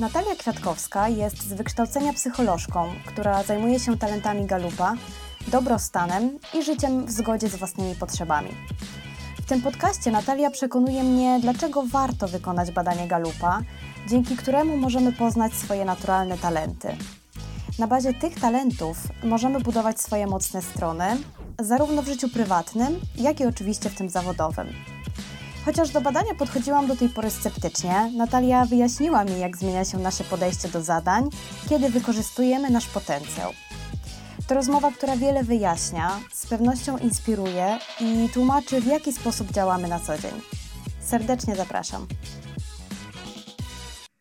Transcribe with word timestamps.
Natalia 0.00 0.36
Kwiatkowska 0.36 1.08
jest 1.08 1.42
z 1.42 1.52
wykształcenia 1.52 2.12
psycholożką, 2.12 2.92
która 3.06 3.42
zajmuje 3.42 3.80
się 3.80 3.98
talentami 3.98 4.46
galupa, 4.46 4.94
dobrostanem 5.48 6.38
i 6.54 6.62
życiem 6.62 7.06
w 7.06 7.10
zgodzie 7.10 7.48
z 7.48 7.56
własnymi 7.56 7.94
potrzebami. 7.94 8.48
W 9.42 9.46
tym 9.46 9.62
podcaście 9.62 10.10
Natalia 10.10 10.50
przekonuje 10.50 11.02
mnie, 11.02 11.38
dlaczego 11.42 11.82
warto 11.86 12.28
wykonać 12.28 12.70
badanie 12.70 13.08
galupa, 13.08 13.60
dzięki 14.08 14.36
któremu 14.36 14.76
możemy 14.76 15.12
poznać 15.12 15.54
swoje 15.54 15.84
naturalne 15.84 16.38
talenty. 16.38 16.96
Na 17.78 17.86
bazie 17.86 18.14
tych 18.14 18.40
talentów 18.40 18.96
możemy 19.24 19.60
budować 19.60 20.00
swoje 20.00 20.26
mocne 20.26 20.62
strony, 20.62 21.04
zarówno 21.60 22.02
w 22.02 22.06
życiu 22.06 22.28
prywatnym, 22.28 23.00
jak 23.16 23.40
i 23.40 23.46
oczywiście 23.46 23.90
w 23.90 23.94
tym 23.94 24.08
zawodowym. 24.08 24.91
Chociaż 25.64 25.90
do 25.90 26.00
badania 26.00 26.34
podchodziłam 26.34 26.86
do 26.86 26.96
tej 26.96 27.08
pory 27.08 27.30
sceptycznie, 27.30 28.12
Natalia 28.16 28.64
wyjaśniła 28.64 29.24
mi, 29.24 29.40
jak 29.40 29.56
zmienia 29.56 29.84
się 29.84 29.98
nasze 29.98 30.24
podejście 30.24 30.68
do 30.68 30.82
zadań, 30.82 31.28
kiedy 31.68 31.90
wykorzystujemy 31.90 32.70
nasz 32.70 32.86
potencjał. 32.86 33.52
To 34.46 34.54
rozmowa, 34.54 34.90
która 34.90 35.16
wiele 35.16 35.44
wyjaśnia, 35.44 36.20
z 36.32 36.46
pewnością 36.46 36.98
inspiruje 36.98 37.78
i 38.00 38.28
tłumaczy, 38.34 38.80
w 38.80 38.86
jaki 38.86 39.12
sposób 39.12 39.50
działamy 39.50 39.88
na 39.88 40.00
co 40.00 40.18
dzień. 40.18 40.32
Serdecznie 41.00 41.56
zapraszam. 41.56 42.06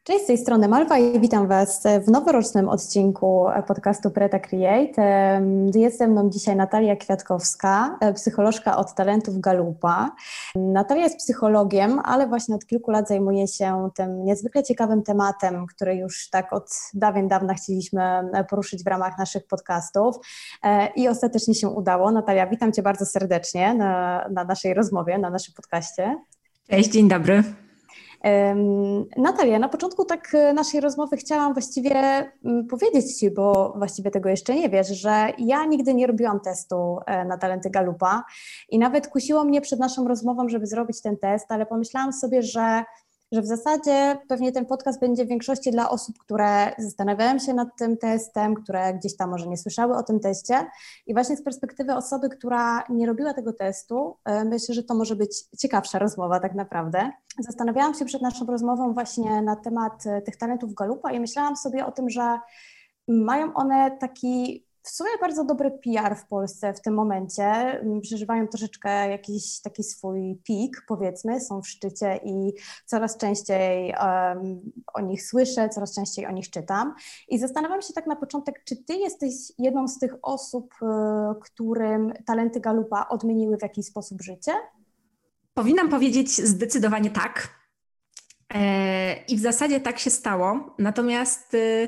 Cześć, 0.03 0.23
z 0.23 0.27
tej 0.27 0.37
strony 0.37 0.67
Malwa 0.67 0.97
i 0.97 1.19
witam 1.19 1.47
Was 1.47 1.83
w 2.05 2.11
noworocznym 2.11 2.69
odcinku 2.69 3.45
podcastu 3.67 4.11
Preta 4.11 4.39
Create. 4.39 5.01
Jest 5.75 5.97
ze 5.97 6.07
mną 6.07 6.29
dzisiaj 6.29 6.55
Natalia 6.55 6.95
Kwiatkowska, 6.95 7.99
psycholożka 8.15 8.77
od 8.77 8.95
talentów 8.95 9.39
Galupa. 9.39 10.11
Natalia 10.55 11.03
jest 11.03 11.17
psychologiem, 11.17 11.99
ale 12.03 12.27
właśnie 12.27 12.55
od 12.55 12.65
kilku 12.65 12.91
lat 12.91 13.07
zajmuje 13.07 13.47
się 13.47 13.89
tym 13.95 14.25
niezwykle 14.25 14.63
ciekawym 14.63 15.03
tematem, 15.03 15.65
który 15.67 15.95
już 15.95 16.29
tak 16.29 16.53
od 16.53 16.71
dawien 16.93 17.27
dawna 17.27 17.53
chcieliśmy 17.53 18.01
poruszyć 18.49 18.83
w 18.83 18.87
ramach 18.87 19.17
naszych 19.17 19.47
podcastów 19.47 20.15
i 20.95 21.07
ostatecznie 21.07 21.55
się 21.55 21.69
udało. 21.69 22.11
Natalia, 22.11 22.47
witam 22.47 22.73
Cię 22.73 22.81
bardzo 22.81 23.05
serdecznie 23.05 23.73
na, 23.73 24.25
na 24.31 24.43
naszej 24.43 24.73
rozmowie, 24.73 25.17
na 25.17 25.29
naszym 25.29 25.53
podcaście. 25.53 26.17
Cześć, 26.69 26.89
dzień 26.89 27.07
dobry. 27.07 27.43
Natalia, 29.17 29.59
na 29.59 29.69
początku 29.69 30.05
tak 30.05 30.35
e, 30.35 30.53
naszej 30.53 30.81
rozmowy 30.81 31.17
chciałam 31.17 31.53
właściwie 31.53 31.91
mm, 32.45 32.67
powiedzieć 32.67 33.17
Ci, 33.17 33.31
bo 33.31 33.73
właściwie 33.77 34.11
tego 34.11 34.29
jeszcze 34.29 34.55
nie 34.55 34.69
wiesz, 34.69 34.87
że 34.87 35.27
ja 35.37 35.65
nigdy 35.65 35.93
nie 35.93 36.07
robiłam 36.07 36.39
testu 36.39 36.97
e, 37.05 37.25
na 37.25 37.37
talenty 37.37 37.69
Galupa 37.69 38.23
i 38.69 38.79
nawet 38.79 39.07
kusiło 39.07 39.43
mnie 39.43 39.61
przed 39.61 39.79
naszą 39.79 40.07
rozmową, 40.07 40.49
żeby 40.49 40.67
zrobić 40.67 41.01
ten 41.01 41.17
test, 41.17 41.51
ale 41.51 41.65
pomyślałam 41.65 42.13
sobie, 42.13 42.43
że 42.43 42.83
że 43.31 43.41
w 43.41 43.45
zasadzie 43.45 44.17
pewnie 44.27 44.51
ten 44.51 44.65
podcast 44.65 44.99
będzie 44.99 45.25
w 45.25 45.27
większości 45.27 45.71
dla 45.71 45.89
osób, 45.89 46.17
które 46.19 46.73
zastanawiają 46.77 47.39
się 47.39 47.53
nad 47.53 47.77
tym 47.77 47.97
testem, 47.97 48.55
które 48.55 48.93
gdzieś 48.93 49.17
tam 49.17 49.29
może 49.29 49.47
nie 49.47 49.57
słyszały 49.57 49.95
o 49.95 50.03
tym 50.03 50.19
teście. 50.19 50.65
I 51.07 51.13
właśnie 51.13 51.37
z 51.37 51.43
perspektywy 51.43 51.93
osoby, 51.95 52.29
która 52.29 52.83
nie 52.89 53.07
robiła 53.07 53.33
tego 53.33 53.53
testu, 53.53 54.17
e, 54.25 54.45
myślę, 54.45 54.75
że 54.75 54.83
to 54.83 54.95
może 54.95 55.15
być 55.15 55.43
ciekawsza 55.59 55.99
rozmowa 55.99 56.39
tak 56.39 56.55
naprawdę. 56.55 57.11
Zastanawiałam 57.39 57.93
się 57.93 58.05
przed 58.05 58.21
naszą 58.21 58.45
rozmową 58.45 58.93
właśnie 58.93 59.41
na 59.41 59.55
temat 59.55 60.05
e, 60.05 60.21
tych 60.21 60.37
talentów 60.37 60.73
Galupa 60.73 61.11
i 61.11 61.19
myślałam 61.19 61.55
sobie 61.55 61.85
o 61.85 61.91
tym, 61.91 62.09
że 62.09 62.39
mają 63.07 63.53
one 63.53 63.97
taki 63.97 64.65
w 64.83 64.89
sumie 64.89 65.09
bardzo 65.21 65.45
dobry 65.45 65.71
PR 65.71 66.15
w 66.15 66.27
Polsce 66.27 66.73
w 66.73 66.81
tym 66.81 66.93
momencie. 66.93 67.43
Mm, 67.43 68.01
przeżywają 68.01 68.47
troszeczkę 68.47 69.09
jakiś 69.09 69.61
taki 69.61 69.83
swój 69.83 70.41
pik, 70.43 70.83
powiedzmy, 70.87 71.41
są 71.41 71.61
w 71.61 71.67
szczycie 71.67 72.19
i 72.23 72.53
coraz 72.85 73.17
częściej 73.17 73.93
um, 74.01 74.61
o 74.93 75.01
nich 75.01 75.27
słyszę, 75.27 75.69
coraz 75.69 75.95
częściej 75.95 76.25
o 76.25 76.31
nich 76.31 76.49
czytam. 76.49 76.95
I 77.29 77.39
zastanawiam 77.39 77.81
się 77.81 77.93
tak 77.93 78.07
na 78.07 78.15
początek, 78.15 78.63
czy 78.63 78.75
ty 78.75 78.95
jesteś 78.95 79.33
jedną 79.57 79.87
z 79.87 79.99
tych 79.99 80.15
osób, 80.21 80.73
y, 80.81 80.85
którym 81.41 82.13
talenty 82.25 82.59
Galupa 82.59 83.07
odmieniły 83.09 83.57
w 83.57 83.61
jakiś 83.61 83.85
sposób 83.85 84.21
życie? 84.21 84.51
Powinnam 85.53 85.89
powiedzieć 85.89 86.35
zdecydowanie 86.35 87.09
tak. 87.09 87.49
E, 88.53 89.15
I 89.25 89.37
w 89.37 89.41
zasadzie 89.41 89.79
tak 89.79 89.99
się 89.99 90.09
stało. 90.09 90.75
Natomiast 90.79 91.53
y, 91.53 91.87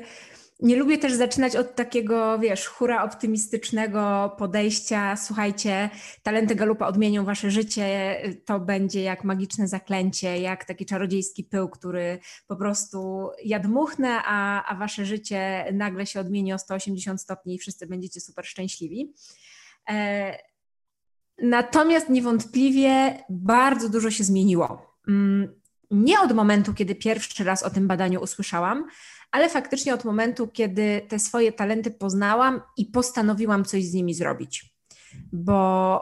nie 0.64 0.76
lubię 0.76 0.98
też 0.98 1.12
zaczynać 1.12 1.56
od 1.56 1.74
takiego, 1.74 2.38
wiesz, 2.38 2.66
hura 2.66 3.04
optymistycznego 3.04 4.34
podejścia. 4.38 5.16
Słuchajcie, 5.16 5.90
talenty 6.22 6.54
Galupa 6.54 6.86
odmienią 6.86 7.24
wasze 7.24 7.50
życie, 7.50 8.16
to 8.44 8.60
będzie 8.60 9.02
jak 9.02 9.24
magiczne 9.24 9.68
zaklęcie, 9.68 10.38
jak 10.38 10.64
taki 10.64 10.86
czarodziejski 10.86 11.44
pył, 11.44 11.68
który 11.68 12.18
po 12.46 12.56
prostu 12.56 13.30
ja 13.44 13.58
dmuchnę, 13.58 14.20
a, 14.24 14.64
a 14.64 14.74
wasze 14.74 15.06
życie 15.06 15.64
nagle 15.72 16.06
się 16.06 16.20
odmieni 16.20 16.52
o 16.52 16.58
180 16.58 17.20
stopni 17.20 17.54
i 17.54 17.58
wszyscy 17.58 17.86
będziecie 17.86 18.20
super 18.20 18.46
szczęśliwi. 18.46 19.14
E, 19.90 20.38
natomiast 21.42 22.08
niewątpliwie 22.08 23.24
bardzo 23.30 23.88
dużo 23.88 24.10
się 24.10 24.24
zmieniło. 24.24 24.96
Mm, 25.08 25.60
nie 25.90 26.20
od 26.20 26.32
momentu, 26.32 26.74
kiedy 26.74 26.94
pierwszy 26.94 27.44
raz 27.44 27.62
o 27.62 27.70
tym 27.70 27.88
badaniu 27.88 28.20
usłyszałam, 28.20 28.84
ale 29.34 29.48
faktycznie 29.48 29.94
od 29.94 30.04
momentu, 30.04 30.48
kiedy 30.48 31.00
te 31.08 31.18
swoje 31.18 31.52
talenty 31.52 31.90
poznałam 31.90 32.60
i 32.76 32.86
postanowiłam 32.86 33.64
coś 33.64 33.84
z 33.84 33.94
nimi 33.94 34.14
zrobić. 34.14 34.74
Bo 35.32 36.00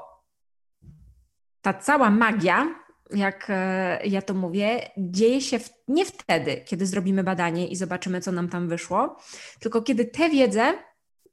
ta 1.62 1.75
cała 1.75 2.10
magia, 2.10 2.75
jak 3.15 3.47
e, 3.48 4.00
ja 4.06 4.22
to 4.22 4.34
mówię, 4.34 4.91
dzieje 4.97 5.41
się 5.41 5.59
w, 5.59 5.71
nie 5.88 6.04
wtedy, 6.04 6.62
kiedy 6.66 6.87
zrobimy 6.87 7.25
badanie 7.25 7.69
i 7.69 7.76
zobaczymy, 7.76 8.21
co 8.21 8.32
nam 8.32 8.48
tam 8.48 8.69
wyszło, 8.69 9.16
tylko 9.60 9.82
kiedy 9.82 10.04
tę 10.04 10.31
wiedzę 10.31 10.75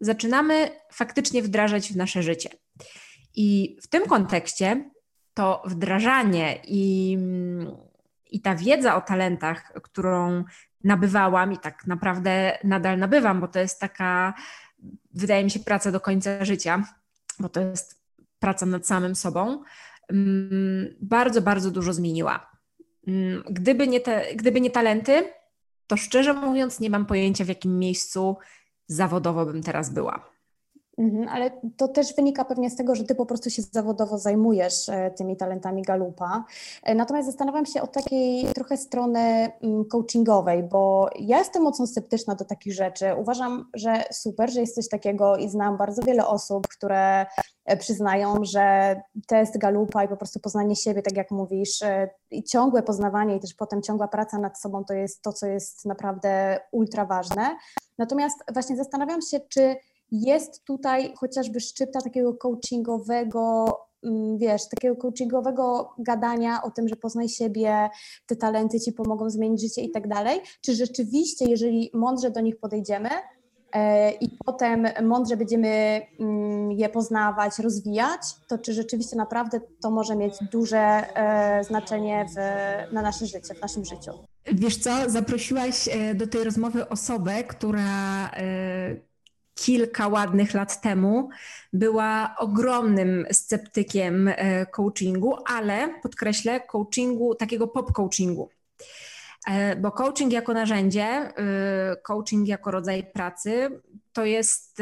zaczynamy 0.02 0.70
faktycznie 0.94 1.44
wdrażać 1.44 1.94
w 1.94 1.96
nasze 1.96 2.24
życie. 2.24 2.50
I 3.36 3.78
w 3.82 3.88
tym 3.88 4.06
kontekście 4.06 4.90
to 5.34 5.64
wdrażanie 5.66 6.60
i, 6.68 7.18
i 8.32 8.42
ta 8.42 8.56
wiedza 8.56 8.96
o 8.96 9.02
talentach, 9.02 9.74
którą 9.84 10.44
nabywałam 10.84 11.54
i 11.54 11.58
tak 11.58 11.88
naprawdę 11.88 12.58
nadal 12.64 12.98
nabywam, 12.98 13.42
bo 13.42 13.48
to 13.48 13.60
jest 13.60 13.80
taka, 13.80 14.34
wydaje 15.14 15.44
mi 15.44 15.52
się, 15.52 15.60
praca 15.60 15.92
do 15.92 16.00
końca 16.00 16.46
życia, 16.46 16.84
bo 17.40 17.50
to 17.50 17.62
jest 17.62 18.04
praca 18.40 18.66
nad 18.66 18.88
samym 18.88 19.16
sobą, 19.16 19.64
mm, 20.10 20.96
bardzo, 21.02 21.42
bardzo 21.42 21.72
dużo 21.72 21.94
zmieniła. 21.94 22.52
Mm, 23.08 23.44
gdyby 23.50 23.88
nie, 23.88 24.00
te, 24.00 24.36
gdyby 24.36 24.62
nie 24.62 24.72
talenty, 24.72 25.34
to 25.88 25.98
szczerze 25.98 26.34
mówiąc, 26.34 26.80
nie 26.80 26.90
mam 26.90 27.06
pojęcia, 27.06 27.46
w 27.46 27.48
jakim 27.48 27.80
miejscu 27.80 28.38
zawodowo 28.88 29.46
bym 29.46 29.64
teraz 29.64 29.90
była. 29.90 30.30
Mhm, 31.00 31.30
ale 31.30 31.52
to 31.78 31.88
też 31.88 32.16
wynika 32.16 32.46
pewnie 32.46 32.70
z 32.70 32.76
tego, 32.76 32.96
że 32.96 33.04
ty 33.04 33.16
po 33.16 33.26
prostu 33.26 33.50
się 33.50 33.62
zawodowo 33.62 34.18
zajmujesz 34.18 34.90
e, 34.90 35.12
tymi 35.12 35.38
talentami 35.38 35.82
galupa. 35.82 36.44
E, 36.84 36.96
natomiast 36.96 37.28
zastanawiam 37.28 37.66
się 37.66 37.82
od 37.82 37.92
takiej 37.92 38.46
trochę 38.46 38.78
strony 38.78 39.20
mm, 39.62 39.86
coachingowej, 39.86 40.64
bo 40.64 41.10
ja 41.20 41.38
jestem 41.38 41.64
mocno 41.64 41.88
sceptyczna 41.88 42.36
do 42.36 42.46
takich 42.46 42.74
rzeczy. 42.74 43.06
Uważam, 43.18 43.70
że 43.74 44.04
super, 44.12 44.52
że 44.52 44.62
jest 44.62 44.76
coś 44.76 44.90
takiego 44.90 45.38
i 45.38 45.50
znam 45.50 45.78
bardzo 45.78 46.02
wiele 46.02 46.28
osób, 46.28 46.68
które 46.68 47.26
e, 47.66 47.78
przyznają, 47.78 48.36
że 48.42 48.96
test 49.28 49.58
galupa 49.58 50.04
i 50.04 50.08
po 50.08 50.18
prostu 50.18 50.40
poznanie 50.40 50.76
siebie, 50.76 51.02
tak 51.02 51.18
jak 51.18 51.32
mówisz, 51.32 51.80
i 52.32 52.44
ciągłe 52.44 52.84
poznawanie 52.84 53.36
i 53.36 53.40
też 53.40 53.54
potem 53.54 53.82
ciągła 53.82 54.08
praca 54.08 54.38
nad 54.38 54.60
sobą 54.60 54.86
to 54.86 54.94
jest 54.94 55.22
to, 55.22 55.34
co 55.34 55.48
jest 55.48 55.86
naprawdę 55.86 56.60
ultra 56.72 57.06
ważne. 57.06 57.56
Natomiast 57.98 58.38
właśnie 58.54 58.76
zastanawiam 58.76 59.22
się, 59.22 59.40
czy 59.50 59.76
jest 60.12 60.64
tutaj 60.66 61.14
chociażby 61.16 61.60
szczypta 61.60 62.02
takiego 62.02 62.34
coachingowego, 62.34 63.66
mm, 64.04 64.38
wiesz, 64.38 64.70
takiego 64.70 64.96
coachingowego 64.96 65.90
gadania 65.98 66.62
o 66.64 66.72
tym, 66.72 66.88
że 66.88 66.96
poznaj 66.96 67.30
siebie, 67.30 67.90
te 68.26 68.36
talenty 68.36 68.80
ci 68.80 68.94
pomogą 68.94 69.30
zmienić 69.30 69.62
życie 69.62 69.82
i 69.82 69.92
tak 69.92 70.08
dalej. 70.08 70.42
Czy 70.62 70.76
rzeczywiście, 70.76 71.46
jeżeli 71.46 71.92
mądrze 71.94 72.32
do 72.32 72.42
nich 72.42 72.60
podejdziemy, 72.60 73.10
e, 73.74 74.12
i 74.12 74.38
potem 74.46 74.88
mądrze 75.04 75.38
będziemy 75.38 76.02
mm, 76.20 76.72
je 76.72 76.90
poznawać, 76.90 77.60
rozwijać, 77.60 78.22
to 78.48 78.58
czy 78.58 78.74
rzeczywiście 78.74 79.16
naprawdę 79.18 79.62
to 79.82 79.92
może 79.92 80.16
mieć 80.16 80.34
duże 80.52 80.80
e, 80.80 81.64
znaczenie 81.64 82.26
w, 82.36 82.36
na 82.94 83.02
nasze 83.02 83.26
życie, 83.26 83.54
w 83.54 83.62
naszym 83.62 83.86
życiu? 83.86 84.12
Wiesz 84.46 84.78
co, 84.78 85.10
zaprosiłaś 85.10 85.88
e, 85.88 86.16
do 86.16 86.28
tej 86.28 86.44
rozmowy 86.44 86.90
osobę, 86.90 87.44
która 87.44 88.30
kilka 89.60 90.08
ładnych 90.08 90.54
lat 90.54 90.82
temu 90.82 91.30
była 91.74 92.36
ogromnym 92.38 93.26
sceptykiem 93.32 94.28
e, 94.28 94.66
coachingu, 94.66 95.36
ale 95.46 96.00
podkreślę, 96.04 96.62
coachingu, 96.62 97.36
takiego 97.36 97.68
pop 97.68 97.92
coachingu. 97.92 98.50
E, 99.48 99.76
bo 99.76 99.92
coaching 99.92 100.34
jako 100.34 100.54
narzędzie, 100.54 101.04
e, 101.04 101.32
coaching 102.04 102.48
jako 102.48 102.72
rodzaj 102.72 103.12
pracy 103.14 103.82
to 104.14 104.26
jest 104.26 104.78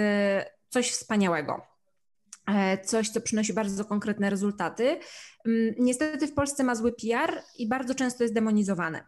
coś 0.70 0.92
wspaniałego. 0.92 1.62
Coś, 2.84 3.10
co 3.10 3.22
przynosi 3.22 3.54
bardzo 3.54 3.86
konkretne 3.86 4.30
rezultaty. 4.30 5.00
Mm, 5.46 5.76
niestety 5.80 6.28
w 6.28 6.34
Polsce 6.34 6.64
ma 6.64 6.76
zły 6.76 6.94
PR 6.94 7.44
i 7.58 7.68
bardzo 7.68 7.96
często 7.96 8.24
jest 8.24 8.34
demonizowane. 8.34 9.04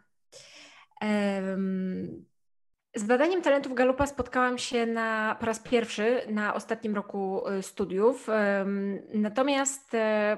Z 2.95 3.03
badaniem 3.03 3.41
talentów 3.41 3.73
Galupa 3.73 4.07
spotkałam 4.07 4.57
się 4.57 4.85
na, 4.85 5.37
po 5.39 5.45
raz 5.45 5.59
pierwszy 5.59 6.21
na 6.29 6.53
ostatnim 6.53 6.95
roku 6.95 7.47
y, 7.47 7.63
studiów. 7.63 8.27
Natomiast 9.13 9.93
e, 9.93 10.37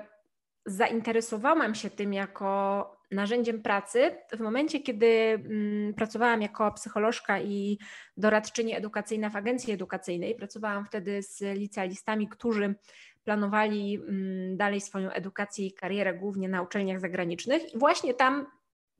zainteresowałam 0.65 1.75
się 1.75 1.89
tym 1.89 2.13
jako 2.13 3.01
narzędziem 3.11 3.61
pracy 3.61 4.17
w 4.33 4.39
momencie, 4.39 4.79
kiedy 4.79 5.07
mm, 5.07 5.93
pracowałam 5.93 6.41
jako 6.41 6.71
psycholożka 6.71 7.39
i 7.39 7.77
doradczyni 8.17 8.75
edukacyjna 8.75 9.29
w 9.29 9.35
agencji 9.35 9.73
edukacyjnej. 9.73 10.35
Pracowałam 10.35 10.85
wtedy 10.85 11.23
z 11.23 11.41
licealistami, 11.57 12.27
którzy 12.27 12.75
planowali 13.23 13.95
mm, 13.95 14.57
dalej 14.57 14.81
swoją 14.81 15.11
edukację 15.11 15.65
i 15.65 15.73
karierę 15.73 16.13
głównie 16.13 16.49
na 16.49 16.61
uczelniach 16.61 16.99
zagranicznych. 16.99 17.73
I 17.73 17.79
właśnie 17.79 18.13
tam 18.13 18.45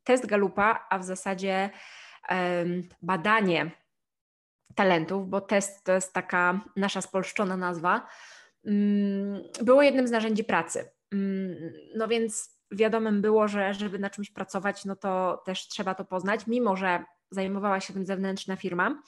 test 0.03 0.25
Galupa, 0.25 0.87
a 0.89 0.99
w 0.99 1.03
zasadzie 1.03 1.69
badanie 3.01 3.71
talentów, 4.75 5.29
bo 5.29 5.41
test 5.41 5.83
to 5.83 5.93
jest 5.93 6.13
taka 6.13 6.61
nasza 6.75 7.01
spolszczona 7.01 7.57
nazwa, 7.57 8.07
mm, 8.65 9.43
było 9.61 9.81
jednym 9.81 10.07
z 10.07 10.11
narzędzi 10.11 10.43
pracy. 10.43 10.91
Mm, 11.11 11.73
no 11.95 12.07
więc 12.07 12.61
wiadomym 12.71 13.21
było, 13.21 13.47
że 13.47 13.73
żeby 13.73 13.99
na 13.99 14.09
czymś 14.09 14.31
pracować, 14.31 14.85
no 14.85 14.95
to 14.95 15.41
też 15.45 15.67
trzeba 15.67 15.95
to 15.95 16.05
poznać, 16.05 16.47
mimo 16.47 16.75
że 16.75 17.03
zajmowała 17.31 17.79
się 17.79 17.93
tym 17.93 18.05
zewnętrzna 18.05 18.55
firma. 18.55 19.01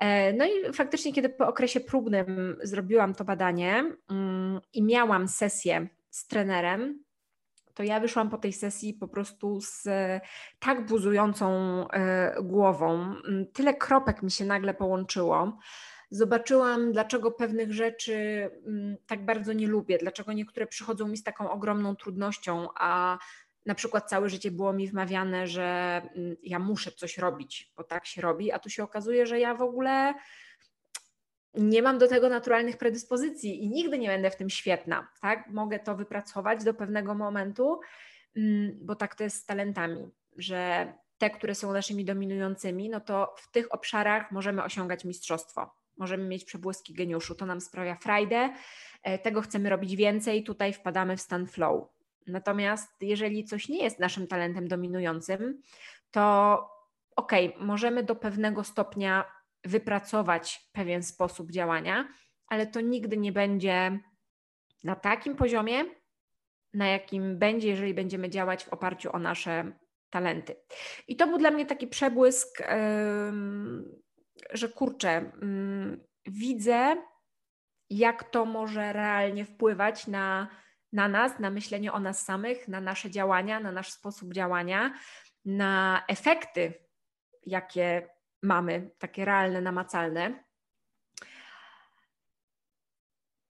E, 0.00 0.32
no 0.32 0.44
i 0.46 0.72
faktycznie, 0.72 1.12
kiedy 1.12 1.28
po 1.28 1.48
okresie 1.48 1.80
próbnym 1.80 2.56
zrobiłam 2.62 3.14
to 3.14 3.24
badanie 3.24 3.84
mm, 4.10 4.60
i 4.72 4.82
miałam 4.82 5.28
sesję 5.28 5.88
z 6.10 6.26
trenerem, 6.26 7.03
to 7.74 7.82
ja 7.82 8.00
wyszłam 8.00 8.30
po 8.30 8.38
tej 8.38 8.52
sesji 8.52 8.94
po 8.94 9.08
prostu 9.08 9.60
z 9.60 9.88
tak 10.58 10.86
buzującą 10.86 11.48
e, 11.88 12.34
głową. 12.42 12.92
Mm, 12.92 13.46
tyle 13.52 13.74
kropek 13.74 14.22
mi 14.22 14.30
się 14.30 14.44
nagle 14.44 14.74
połączyło. 14.74 15.58
Zobaczyłam, 16.10 16.92
dlaczego 16.92 17.30
pewnych 17.30 17.72
rzeczy 17.72 18.50
mm, 18.66 18.96
tak 19.06 19.24
bardzo 19.24 19.52
nie 19.52 19.66
lubię, 19.66 19.98
dlaczego 19.98 20.32
niektóre 20.32 20.66
przychodzą 20.66 21.08
mi 21.08 21.16
z 21.16 21.22
taką 21.22 21.50
ogromną 21.50 21.96
trudnością, 21.96 22.68
a 22.78 23.18
na 23.66 23.74
przykład 23.74 24.08
całe 24.08 24.28
życie 24.28 24.50
było 24.50 24.72
mi 24.72 24.88
wmawiane, 24.88 25.46
że 25.46 26.00
mm, 26.16 26.36
ja 26.42 26.58
muszę 26.58 26.92
coś 26.92 27.18
robić, 27.18 27.72
bo 27.76 27.84
tak 27.84 28.06
się 28.06 28.22
robi, 28.22 28.52
a 28.52 28.58
tu 28.58 28.70
się 28.70 28.84
okazuje, 28.84 29.26
że 29.26 29.40
ja 29.40 29.54
w 29.54 29.62
ogóle 29.62 30.14
nie 31.54 31.82
mam 31.82 31.98
do 31.98 32.08
tego 32.08 32.28
naturalnych 32.28 32.76
predyspozycji 32.76 33.64
i 33.64 33.68
nigdy 33.68 33.98
nie 33.98 34.08
będę 34.08 34.30
w 34.30 34.36
tym 34.36 34.50
świetna, 34.50 35.08
tak? 35.20 35.50
Mogę 35.50 35.78
to 35.78 35.96
wypracować 35.96 36.64
do 36.64 36.74
pewnego 36.74 37.14
momentu, 37.14 37.80
mm, 38.36 38.78
bo 38.82 38.96
tak 38.96 39.14
to 39.14 39.24
jest 39.24 39.36
z 39.36 39.46
talentami, 39.46 40.10
że 40.36 40.92
te, 41.18 41.30
które 41.30 41.54
są 41.54 41.72
naszymi 41.72 42.04
dominującymi, 42.04 42.90
no 42.90 43.00
to 43.00 43.34
w 43.36 43.50
tych 43.50 43.74
obszarach 43.74 44.32
możemy 44.32 44.62
osiągać 44.62 45.04
mistrzostwo. 45.04 45.70
Możemy 45.96 46.24
mieć 46.24 46.44
przebłyski 46.44 46.94
geniuszu, 46.94 47.34
to 47.34 47.46
nam 47.46 47.60
sprawia 47.60 47.96
frajdę, 47.96 48.50
e, 49.02 49.18
tego 49.18 49.40
chcemy 49.40 49.70
robić 49.70 49.96
więcej, 49.96 50.44
tutaj 50.44 50.72
wpadamy 50.72 51.16
w 51.16 51.20
stan 51.20 51.46
flow. 51.46 51.88
Natomiast 52.26 52.90
jeżeli 53.00 53.44
coś 53.44 53.68
nie 53.68 53.84
jest 53.84 53.98
naszym 53.98 54.26
talentem 54.26 54.68
dominującym, 54.68 55.62
to 56.10 56.54
okej, 57.16 57.54
okay, 57.54 57.66
możemy 57.66 58.02
do 58.02 58.16
pewnego 58.16 58.64
stopnia 58.64 59.24
wypracować 59.64 60.68
pewien 60.72 61.02
sposób 61.02 61.50
działania, 61.50 62.08
ale 62.46 62.66
to 62.66 62.80
nigdy 62.80 63.16
nie 63.16 63.32
będzie 63.32 63.98
na 64.84 64.96
takim 64.96 65.36
poziomie, 65.36 65.84
na 66.74 66.86
jakim 66.86 67.38
będzie, 67.38 67.68
jeżeli 67.68 67.94
będziemy 67.94 68.30
działać 68.30 68.64
w 68.64 68.68
oparciu 68.68 69.16
o 69.16 69.18
nasze 69.18 69.72
talenty. 70.10 70.56
I 71.08 71.16
to 71.16 71.26
był 71.26 71.38
dla 71.38 71.50
mnie 71.50 71.66
taki 71.66 71.86
przebłysk, 71.86 72.62
że 74.52 74.68
kurczę, 74.68 75.32
widzę, 76.26 76.96
jak 77.90 78.24
to 78.30 78.44
może 78.44 78.92
realnie 78.92 79.44
wpływać 79.44 80.06
na, 80.06 80.48
na 80.92 81.08
nas, 81.08 81.38
na 81.38 81.50
myślenie 81.50 81.92
o 81.92 82.00
nas 82.00 82.24
samych, 82.24 82.68
na 82.68 82.80
nasze 82.80 83.10
działania, 83.10 83.60
na 83.60 83.72
nasz 83.72 83.92
sposób 83.92 84.34
działania, 84.34 84.94
na 85.44 86.04
efekty, 86.08 86.74
jakie 87.46 88.13
mamy, 88.44 88.90
takie 88.98 89.24
realne, 89.24 89.60
namacalne. 89.60 90.44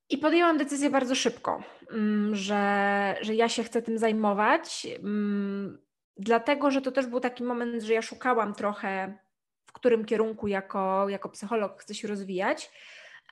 I 0.09 0.19
podjęłam 0.19 0.59
decyzję 0.59 0.91
bardzo 0.91 1.15
szybko, 1.15 1.63
mm, 1.91 2.35
że, 2.37 3.17
że 3.21 3.35
ja 3.35 3.49
się 3.49 3.65
chcę 3.65 3.83
tym 3.83 3.99
zajmować, 3.99 4.87
mm, 4.99 5.79
dlatego 6.17 6.71
że 6.71 6.81
to 6.81 6.93
też 6.93 7.07
był 7.07 7.21
taki 7.21 7.45
moment, 7.45 7.83
że 7.83 7.93
ja 7.93 8.03
szukałam 8.03 8.55
trochę, 8.55 9.19
w 9.67 9.73
którym 9.73 10.05
kierunku 10.05 10.49
jako, 10.49 11.09
jako 11.09 11.29
psycholog 11.29 11.81
chcę 11.81 11.95
się 11.95 12.09
rozwijać. 12.09 12.71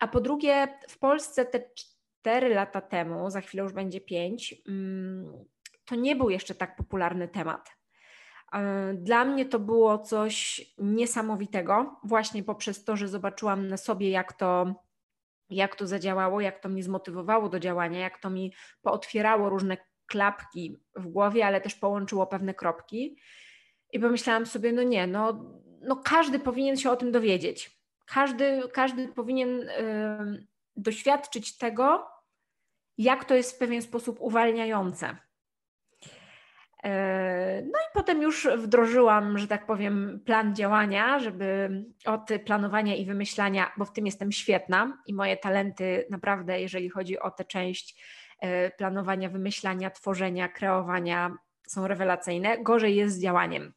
A 0.00 0.08
po 0.08 0.20
drugie, 0.20 0.78
w 0.88 0.98
Polsce 0.98 1.44
te 1.44 1.60
cztery 1.74 2.54
lata 2.54 2.80
temu, 2.80 3.30
za 3.30 3.40
chwilę 3.40 3.62
już 3.62 3.72
będzie 3.72 4.00
pięć, 4.00 4.54
mm, 4.68 5.32
to 5.84 5.94
nie 5.94 6.16
był 6.16 6.30
jeszcze 6.30 6.54
tak 6.54 6.76
popularny 6.76 7.28
temat. 7.28 7.81
E, 8.52 8.94
dla 8.94 9.24
mnie 9.24 9.44
to 9.44 9.58
było 9.58 9.98
coś 9.98 10.60
niesamowitego, 10.78 12.00
właśnie 12.04 12.42
poprzez 12.42 12.84
to, 12.84 12.96
że 12.96 13.08
zobaczyłam 13.08 13.68
na 13.68 13.76
sobie, 13.76 14.10
jak 14.10 14.32
to, 14.32 14.74
jak 15.50 15.76
to 15.76 15.86
zadziałało, 15.86 16.40
jak 16.40 16.58
to 16.60 16.68
mnie 16.68 16.82
zmotywowało 16.82 17.48
do 17.48 17.60
działania, 17.60 18.00
jak 18.00 18.18
to 18.18 18.30
mi 18.30 18.52
pootwierało 18.82 19.48
różne 19.48 19.76
klapki 20.06 20.76
w 20.96 21.06
głowie, 21.06 21.46
ale 21.46 21.60
też 21.60 21.74
połączyło 21.74 22.26
pewne 22.26 22.54
kropki. 22.54 23.16
I 23.92 24.00
pomyślałam 24.00 24.46
sobie, 24.46 24.72
no 24.72 24.82
nie, 24.82 25.06
no, 25.06 25.44
no 25.80 25.96
każdy 25.96 26.38
powinien 26.38 26.76
się 26.76 26.90
o 26.90 26.96
tym 26.96 27.12
dowiedzieć. 27.12 27.82
Każdy, 28.06 28.62
każdy 28.72 29.08
powinien 29.08 29.68
doświadczyć 30.76 31.58
tego, 31.58 32.06
jak 32.98 33.24
to 33.24 33.34
jest 33.34 33.56
w 33.56 33.58
pewien 33.58 33.82
sposób 33.82 34.20
uwalniające. 34.20 35.16
E, 36.84 37.62
no 37.62 37.78
i 37.78 37.94
potem 37.94 38.22
już 38.22 38.48
wdrożyłam, 38.56 39.38
że 39.38 39.48
tak 39.48 39.66
powiem, 39.66 40.20
plan 40.24 40.54
działania, 40.54 41.18
żeby 41.18 41.70
od 42.04 42.28
planowania 42.44 42.96
i 42.96 43.04
wymyślania, 43.04 43.72
bo 43.76 43.84
w 43.84 43.92
tym 43.92 44.06
jestem 44.06 44.32
świetna 44.32 44.98
i 45.06 45.14
moje 45.14 45.36
talenty 45.36 46.06
naprawdę, 46.10 46.60
jeżeli 46.60 46.88
chodzi 46.88 47.18
o 47.18 47.30
tę 47.30 47.44
część 47.44 48.02
e, 48.40 48.70
planowania, 48.70 49.28
wymyślania, 49.28 49.90
tworzenia, 49.90 50.48
kreowania, 50.48 51.36
są 51.66 51.88
rewelacyjne. 51.88 52.62
Gorzej 52.62 52.96
jest 52.96 53.16
z 53.16 53.22
działaniem. 53.22 53.72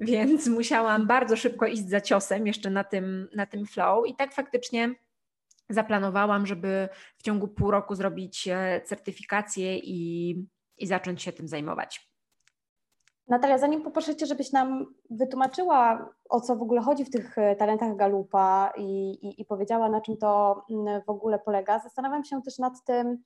Więc 0.00 0.46
musiałam 0.58 1.06
bardzo 1.06 1.36
szybko 1.36 1.66
iść 1.66 1.88
za 1.88 2.00
ciosem 2.00 2.46
jeszcze 2.46 2.70
na 2.70 2.84
tym, 2.84 3.28
na 3.34 3.46
tym 3.46 3.66
flow 3.66 4.08
i 4.08 4.16
tak 4.16 4.34
faktycznie 4.34 4.94
zaplanowałam, 5.68 6.46
żeby 6.46 6.88
w 7.16 7.22
ciągu 7.22 7.48
pół 7.48 7.70
roku 7.70 7.94
zrobić 7.94 8.48
e, 8.48 8.80
certyfikację 8.84 9.78
i, 9.78 10.34
i 10.78 10.86
zacząć 10.86 11.22
się 11.22 11.32
tym 11.32 11.48
zajmować. 11.48 12.11
Natalia, 13.28 13.58
zanim 13.58 13.82
poproszę 13.82 14.16
Cię, 14.16 14.26
żebyś 14.26 14.52
nam 14.52 14.94
wytłumaczyła, 15.10 16.08
o 16.28 16.40
co 16.40 16.56
w 16.56 16.62
ogóle 16.62 16.80
chodzi 16.80 17.04
w 17.04 17.10
tych 17.10 17.38
e, 17.38 17.56
talentach 17.56 17.96
Galupa 17.96 18.72
i, 18.76 19.10
i, 19.10 19.40
i 19.40 19.44
powiedziała, 19.44 19.88
na 19.88 20.00
czym 20.00 20.16
to 20.16 20.62
mm, 20.70 21.02
w 21.06 21.10
ogóle 21.10 21.38
polega, 21.38 21.78
zastanawiam 21.78 22.24
się 22.24 22.42
też 22.42 22.58
nad 22.58 22.84
tym, 22.84 23.22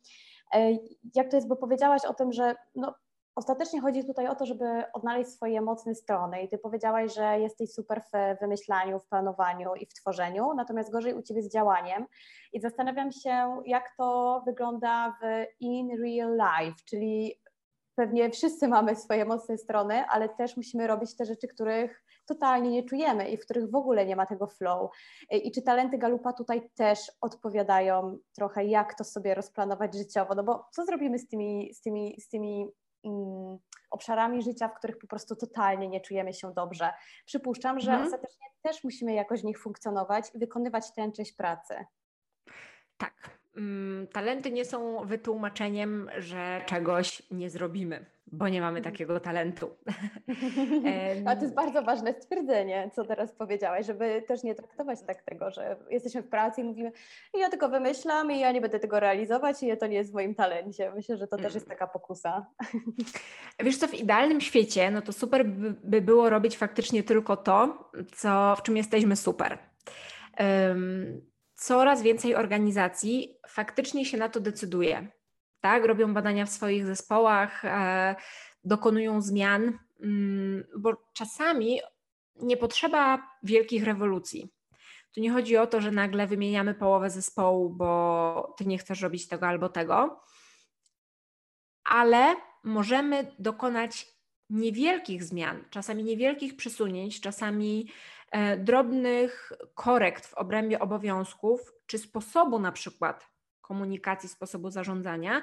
e, 0.55 0.73
jak 1.15 1.31
to 1.31 1.37
jest, 1.37 1.49
bo 1.49 1.57
powiedziałaś 1.57 2.05
o 2.05 2.15
tym, 2.15 2.33
że 2.33 2.55
no, 2.75 2.95
ostatecznie 3.37 3.81
chodzi 3.81 4.05
tutaj 4.05 4.29
o 4.29 4.35
to, 4.35 4.47
żeby 4.47 4.65
odnaleźć 4.93 5.31
swoje 5.31 5.61
mocne 5.61 5.95
strony 5.95 6.43
i 6.43 6.49
Ty 6.49 6.59
powiedziałaś, 6.59 7.15
że 7.15 7.41
jesteś 7.41 7.73
super 7.73 8.03
w 8.03 8.41
wymyślaniu, 8.41 8.99
w 8.99 9.09
planowaniu 9.09 9.75
i 9.75 9.87
w 9.87 9.95
tworzeniu, 9.95 10.55
natomiast 10.55 10.93
gorzej 10.93 11.15
u 11.15 11.23
Ciebie 11.23 11.43
z 11.43 11.53
działaniem 11.53 12.07
i 12.53 12.61
zastanawiam 12.61 13.13
się, 13.13 13.63
jak 13.67 13.95
to 13.99 14.43
wygląda 14.47 15.19
w 15.23 15.45
in 15.61 15.89
real 16.03 16.33
life, 16.33 16.77
czyli 16.85 17.41
pewnie 17.97 18.31
wszyscy 18.31 18.69
mamy 18.69 18.97
swoje 18.97 19.25
mocne 19.25 19.59
strony, 19.59 20.05
ale 20.09 20.29
też 20.29 20.57
musimy 20.57 20.87
robić 20.87 21.17
te 21.17 21.25
rzeczy, 21.25 21.49
których 21.49 22.05
totalnie 22.27 22.71
nie 22.71 22.83
czujemy 22.83 23.29
i 23.29 23.37
w 23.37 23.41
których 23.41 23.71
w 23.71 23.75
ogóle 23.75 24.07
nie 24.07 24.17
ma 24.17 24.27
tego 24.27 24.47
flow. 24.47 24.91
I 25.31 25.53
czy 25.53 25.63
talenty 25.63 25.99
Galupa 25.99 26.33
tutaj 26.33 26.71
też 26.75 27.13
odpowiadają 27.21 28.19
trochę, 28.35 28.65
jak 28.65 28.95
to 28.95 29.05
sobie 29.05 29.35
rozplanować 29.35 29.95
życiowo? 29.95 30.35
No 30.35 30.45
bo 30.45 30.69
co 30.73 30.85
zrobimy 30.85 31.19
z 31.19 31.29
tymi, 31.29 31.75
z 31.75 31.81
tymi, 31.81 32.21
z 32.21 32.29
tymi 32.29 32.71
mm, 33.05 33.59
obszarami 33.91 34.43
życia, 34.43 34.69
w 34.69 34.75
których 34.75 34.99
po 34.99 35.07
prostu 35.07 35.37
totalnie 35.37 35.89
nie 35.89 36.01
czujemy 36.01 36.33
się 36.33 36.53
dobrze? 36.55 36.93
Przypuszczam, 37.27 37.81
że 37.81 37.91
mhm. 37.91 38.07
ostatecznie 38.07 38.47
też 38.63 38.85
musimy 38.85 39.15
jakoś 39.15 39.41
w 39.41 39.45
nich 39.45 39.61
funkcjonować 39.63 40.35
i 40.35 40.39
wykonywać 40.39 40.95
tę 40.95 41.13
część 41.13 41.33
pracy. 41.33 41.85
Tak, 42.97 43.36
talenty 44.13 44.53
nie 44.53 44.65
są 44.65 45.07
wytłumaczeniem, 45.07 46.11
że 46.19 46.61
czegoś 46.67 47.23
nie 47.31 47.51
zrobimy. 47.51 48.07
bo 48.33 48.49
nie 48.49 48.61
mamy 48.61 48.83
takiego 48.83 49.21
talentu. 49.21 49.71
A 51.27 51.37
to 51.37 51.43
jest 51.43 51.55
bardzo 51.55 51.83
ważne 51.83 52.15
stwierdzenie, 52.21 52.91
co 52.95 53.05
teraz 53.05 53.33
powiedziałaś, 53.33 53.87
żeby 53.87 54.23
też 54.29 54.43
nie 54.43 54.55
traktować 54.55 55.03
tak 55.07 55.23
tego, 55.23 55.51
że 55.51 55.77
jesteśmy 55.91 56.23
w 56.23 56.29
pracy 56.29 56.61
i 56.61 56.65
mówimy, 56.65 56.93
ja 57.35 57.51
tylko 57.51 57.69
wymyślam 57.69 58.33
i 58.33 58.41
ja 58.41 58.53
nie 58.53 58.61
będę 58.61 58.79
tego 58.79 59.01
realizować 59.01 59.63
i 59.63 59.77
to 59.77 59.87
nie 59.87 59.97
jest 59.97 60.11
w 60.11 60.15
moim 60.15 60.35
talencie. 60.35 60.93
Myślę, 60.95 61.17
że 61.17 61.27
to 61.27 61.37
też 61.37 61.55
jest 61.55 61.69
taka 61.69 61.87
pokusa. 61.87 62.47
Wiesz 63.65 63.77
co, 63.79 63.89
w 63.89 63.95
idealnym 63.95 64.41
świecie, 64.41 64.91
no 64.91 65.03
to 65.03 65.13
super 65.13 65.47
by, 65.47 65.75
by 65.85 66.01
było 66.01 66.31
robić 66.31 66.57
faktycznie 66.57 67.03
tylko 67.03 67.37
to, 67.37 67.91
co, 68.15 68.57
w 68.59 68.63
czym 68.63 68.77
jesteśmy 68.77 69.17
super. 69.17 69.59
Um, 70.41 71.36
coraz 71.57 72.03
więcej 72.03 72.35
organizacji 72.35 73.39
faktycznie 73.49 74.05
się 74.05 74.17
na 74.17 74.29
to 74.29 74.41
decyduje. 74.41 75.09
Tak, 75.61 75.85
robią 75.85 76.15
badania 76.15 76.47
w 76.47 76.51
swoich 76.51 76.87
zespołach, 76.87 77.65
e, 77.65 78.17
dokonują 78.65 79.21
zmian, 79.21 79.79
mm, 80.01 80.65
bo 80.79 80.97
czasami 81.13 81.81
nie 82.37 82.57
potrzeba 82.57 83.31
wielkich 83.43 83.85
rewolucji. 83.85 84.53
Tu 85.15 85.21
nie 85.21 85.31
chodzi 85.31 85.57
o 85.57 85.67
to, 85.67 85.81
że 85.81 85.91
nagle 85.91 86.27
wymieniamy 86.27 86.75
połowę 86.75 87.11
zespołu, 87.11 87.71
bo 87.71 88.55
ty 88.59 88.67
nie 88.67 88.79
chcesz 88.79 89.01
robić 89.01 89.29
tego 89.29 89.47
albo 89.47 89.69
tego, 89.69 90.21
ale 91.85 92.35
możemy 92.65 93.35
dokonać 93.39 94.07
niewielkich 94.51 95.25
zmian, 95.25 95.65
czasami 95.71 96.05
niewielkich 96.05 96.57
przesunięć, 96.57 97.21
czasami 97.21 97.91
drobnych 98.59 99.53
korekt 99.75 100.27
w 100.27 100.35
obrębie 100.35 100.79
obowiązków, 100.79 101.73
czy 101.87 101.99
sposobu 101.99 102.59
na 102.59 102.73
przykład 102.73 103.27
komunikacji, 103.61 104.29
sposobu 104.29 104.71
zarządzania, 104.71 105.43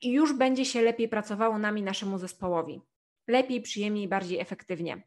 i 0.00 0.12
już 0.12 0.32
będzie 0.32 0.64
się 0.64 0.82
lepiej 0.82 1.08
pracowało 1.08 1.58
nami, 1.58 1.82
naszemu 1.82 2.18
zespołowi. 2.18 2.82
Lepiej, 3.28 3.60
przyjemniej, 3.60 4.08
bardziej 4.08 4.40
efektywnie. 4.40 5.02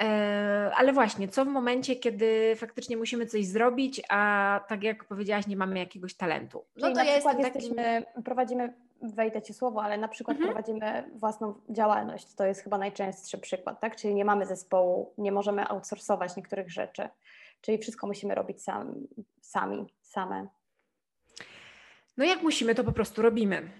E, 0.00 0.72
ale 0.74 0.92
właśnie, 0.92 1.28
co 1.28 1.44
w 1.44 1.48
momencie, 1.48 1.96
kiedy 1.96 2.56
faktycznie 2.56 2.96
musimy 2.96 3.26
coś 3.26 3.46
zrobić, 3.46 4.02
a 4.08 4.60
tak 4.68 4.82
jak 4.82 5.04
powiedziałaś, 5.04 5.46
nie 5.46 5.56
mamy 5.56 5.78
jakiegoś 5.78 6.14
talentu? 6.16 6.66
No 6.76 6.82
Czyli 6.82 6.94
to 6.94 7.04
ja 7.04 7.14
jestem 7.14 7.40
jesteśmy, 7.40 8.04
prowadzimy, 8.24 8.74
wejdę 9.02 9.42
Ci 9.42 9.54
słowo, 9.54 9.82
ale 9.82 9.98
na 9.98 10.08
przykład 10.08 10.36
mhm. 10.36 10.54
prowadzimy 10.54 11.10
własną 11.14 11.54
działalność. 11.70 12.34
To 12.34 12.46
jest 12.46 12.62
chyba 12.62 12.78
najczęstszy 12.78 13.38
przykład, 13.38 13.80
tak? 13.80 13.96
Czyli 13.96 14.14
nie 14.14 14.24
mamy 14.24 14.46
zespołu, 14.46 15.14
nie 15.18 15.32
możemy 15.32 15.68
outsourcować 15.68 16.36
niektórych 16.36 16.70
rzeczy. 16.70 17.08
Czyli 17.60 17.78
wszystko 17.78 18.06
musimy 18.06 18.34
robić 18.34 18.62
sam, 18.62 18.94
sami, 19.40 19.86
same. 20.02 20.48
No 22.16 22.24
jak 22.24 22.42
musimy, 22.42 22.74
to 22.74 22.84
po 22.84 22.92
prostu 22.92 23.22
robimy. 23.22 23.70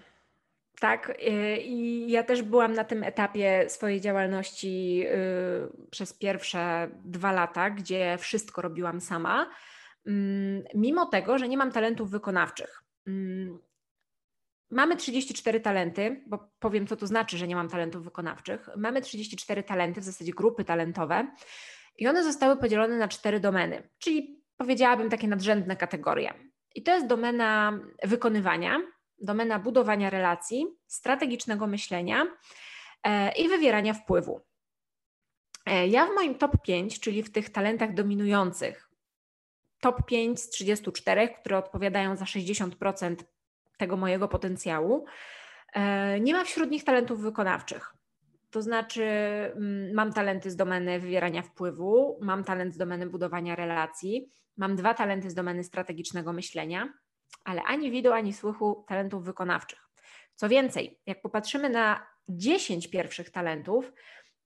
Tak, 0.79 1.09
y, 1.09 1.57
i 1.57 2.11
ja 2.11 2.23
też 2.23 2.41
byłam 2.41 2.73
na 2.73 2.83
tym 2.83 3.03
etapie 3.03 3.65
swojej 3.69 4.01
działalności 4.01 5.03
y, 5.07 5.89
przez 5.91 6.13
pierwsze 6.13 6.89
dwa 7.05 7.31
lata, 7.31 7.69
gdzie 7.69 8.17
wszystko 8.17 8.61
robiłam 8.61 9.01
sama, 9.01 9.49
mm, 10.07 10.63
mimo 10.75 11.05
tego, 11.05 11.37
że 11.37 11.47
nie 11.47 11.57
mam 11.57 11.71
talentów 11.71 12.09
wykonawczych. 12.09 12.83
Mamy 14.71 14.95
34 14.95 15.59
talenty, 15.59 16.23
bo 16.27 16.51
powiem, 16.59 16.87
co 16.87 16.95
to 16.95 17.07
znaczy, 17.07 17.37
że 17.37 17.47
nie 17.47 17.55
mam 17.55 17.69
talentów 17.69 18.03
wykonawczych. 18.03 18.69
Mamy 18.77 19.01
34 19.01 19.63
talenty, 19.63 20.01
w 20.01 20.03
zasadzie 20.03 20.33
grupy 20.33 20.65
talentowe, 20.65 21.27
i 21.97 22.07
one 22.07 22.23
zostały 22.23 22.57
podzielone 22.57 22.97
na 22.97 23.07
cztery 23.07 23.39
domeny, 23.39 23.89
czyli 23.97 24.43
powiedziałabym 24.57 25.09
takie 25.09 25.27
nadrzędne 25.27 25.75
kategorie. 25.75 26.33
I 26.75 26.83
to 26.83 26.93
jest 26.95 27.07
domena 27.07 27.79
wykonywania, 28.03 28.77
domena 29.21 29.59
budowania 29.59 30.09
relacji, 30.09 30.67
strategicznego 30.87 31.67
myślenia 31.67 32.25
e, 33.03 33.31
i 33.31 33.49
wywierania 33.49 33.93
wpływu. 33.93 34.41
E, 35.65 35.87
ja 35.87 36.05
w 36.05 36.15
moim 36.15 36.35
top 36.35 36.51
5, 36.63 36.99
czyli 36.99 37.23
w 37.23 37.31
tych 37.31 37.49
talentach 37.49 37.93
dominujących, 37.93 38.89
top 39.79 40.05
5 40.05 40.39
z 40.39 40.49
34, 40.49 41.29
które 41.29 41.57
odpowiadają 41.57 42.15
za 42.15 42.25
60% 42.25 43.15
tego 43.79 43.97
mojego 43.97 44.27
potencjału, 44.27 45.05
e, 45.73 46.19
nie 46.19 46.33
ma 46.33 46.43
wśród 46.43 46.71
nich 46.71 46.83
talentów 46.83 47.21
wykonawczych. 47.21 47.93
To 48.51 48.61
znaczy, 48.61 49.03
mm, 49.03 49.93
mam 49.93 50.13
talenty 50.13 50.51
z 50.51 50.55
domeny 50.55 50.99
wywierania 50.99 51.41
wpływu, 51.41 52.19
mam 52.21 52.43
talent 52.43 52.73
z 52.73 52.77
domeny 52.77 53.07
budowania 53.07 53.55
relacji, 53.55 54.29
mam 54.57 54.75
dwa 54.75 54.93
talenty 54.93 55.29
z 55.29 55.33
domeny 55.33 55.63
strategicznego 55.63 56.33
myślenia, 56.33 56.93
ale 57.43 57.63
ani 57.63 57.91
widu, 57.91 58.11
ani 58.11 58.33
słychu 58.33 58.85
talentów 58.87 59.23
wykonawczych. 59.23 59.79
Co 60.35 60.49
więcej, 60.49 60.99
jak 61.05 61.21
popatrzymy 61.21 61.69
na 61.69 62.07
10 62.29 62.87
pierwszych 62.87 63.29
talentów, 63.29 63.91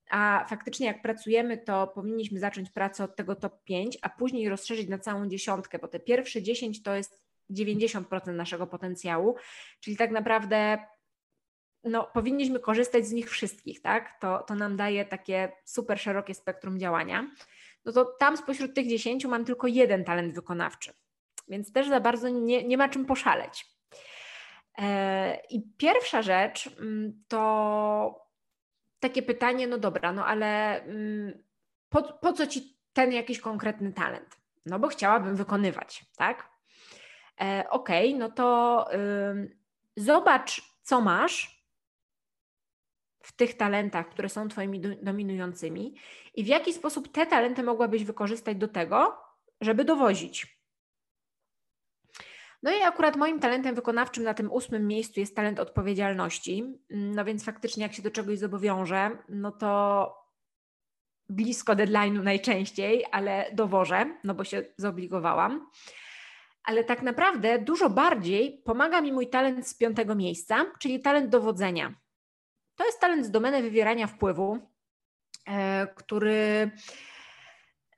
a 0.09 0.45
faktycznie 0.49 0.87
jak 0.87 1.01
pracujemy, 1.01 1.57
to 1.57 1.87
powinniśmy 1.87 2.39
zacząć 2.39 2.71
pracę 2.71 3.03
od 3.03 3.15
tego 3.15 3.35
top 3.35 3.63
5, 3.63 3.97
a 4.01 4.09
później 4.09 4.49
rozszerzyć 4.49 4.89
na 4.89 4.97
całą 4.97 5.27
dziesiątkę, 5.27 5.79
bo 5.79 5.87
te 5.87 5.99
pierwsze 5.99 6.41
10 6.41 6.83
to 6.83 6.95
jest 6.95 7.22
90% 7.51 8.33
naszego 8.33 8.67
potencjału, 8.67 9.35
czyli 9.79 9.97
tak 9.97 10.11
naprawdę 10.11 10.77
no, 11.83 12.03
powinniśmy 12.13 12.59
korzystać 12.59 13.05
z 13.07 13.11
nich 13.11 13.29
wszystkich, 13.29 13.81
tak? 13.81 14.19
To, 14.19 14.43
to 14.47 14.55
nam 14.55 14.77
daje 14.77 15.05
takie 15.05 15.51
super 15.65 15.99
szerokie 15.99 16.33
spektrum 16.33 16.79
działania. 16.79 17.31
No 17.85 17.91
to 17.91 18.05
tam 18.05 18.37
spośród 18.37 18.75
tych 18.75 18.87
10 18.87 19.25
mam 19.25 19.45
tylko 19.45 19.67
jeden 19.67 20.03
talent 20.03 20.35
wykonawczy, 20.35 20.93
więc 21.47 21.71
też 21.71 21.89
za 21.89 21.99
bardzo 21.99 22.29
nie, 22.29 22.63
nie 22.63 22.77
ma 22.77 22.89
czym 22.89 23.05
poszaleć. 23.05 23.65
E, 24.77 25.41
I 25.49 25.61
pierwsza 25.77 26.21
rzecz 26.21 26.69
mm, 26.79 27.23
to 27.27 28.23
takie 28.99 29.21
pytanie, 29.21 29.67
no 29.67 29.77
dobra, 29.77 30.13
no 30.13 30.25
ale 30.25 30.81
mm, 30.83 31.43
po, 31.89 32.03
po 32.03 32.33
co 32.33 32.47
ci 32.47 32.77
ten 32.93 33.11
jakiś 33.11 33.39
konkretny 33.39 33.93
talent? 33.93 34.37
No 34.65 34.79
bo 34.79 34.87
chciałabym 34.87 35.35
wykonywać, 35.35 36.05
tak? 36.17 36.52
E, 37.43 37.69
okay, 37.69 38.15
no 38.17 38.29
to 38.29 38.87
zobacz, 39.97 40.61
co 40.83 41.01
masz 41.01 41.63
w 43.23 43.35
tych 43.35 43.57
talentach, 43.57 44.09
które 44.09 44.29
są 44.29 44.47
Twoimi 44.47 44.81
dominującymi 45.01 45.95
i 46.35 46.43
w 46.43 46.47
jaki 46.47 46.73
sposób 46.73 47.11
te 47.11 47.25
talenty 47.25 47.63
mogłabyś 47.63 48.03
wykorzystać 48.03 48.57
do 48.57 48.67
tego, 48.67 49.17
żeby 49.61 49.85
dowozić. 49.85 50.63
No 52.63 52.71
i 52.71 52.81
akurat 52.81 53.15
moim 53.15 53.39
talentem 53.39 53.75
wykonawczym 53.75 54.23
na 54.23 54.33
tym 54.33 54.51
ósmym 54.51 54.87
miejscu 54.87 55.19
jest 55.19 55.35
talent 55.35 55.59
odpowiedzialności. 55.59 56.79
No 56.89 57.25
więc 57.25 57.45
faktycznie, 57.45 57.83
jak 57.83 57.93
się 57.93 58.01
do 58.01 58.11
czegoś 58.11 58.39
zobowiążę, 58.39 59.17
no 59.29 59.51
to 59.51 60.13
blisko 61.29 61.73
deadline'u 61.73 62.23
najczęściej, 62.23 63.05
ale 63.11 63.49
dowożę, 63.53 64.17
no 64.23 64.33
bo 64.33 64.43
się 64.43 64.63
zobligowałam. 64.77 65.69
Ale 66.63 66.83
tak 66.83 67.01
naprawdę 67.01 67.59
dużo 67.59 67.89
bardziej 67.89 68.61
pomaga 68.65 69.01
mi 69.01 69.11
mój 69.11 69.29
talent 69.29 69.67
z 69.67 69.73
piątego 69.73 70.15
miejsca, 70.15 70.65
czyli 70.79 70.99
talent 70.99 71.29
dowodzenia. 71.29 71.93
To 72.75 72.85
jest 72.85 72.99
talent 72.99 73.25
z 73.25 73.31
domeny 73.31 73.61
wywierania 73.61 74.07
wpływu, 74.07 74.59
e, 75.47 75.87
który 75.95 76.71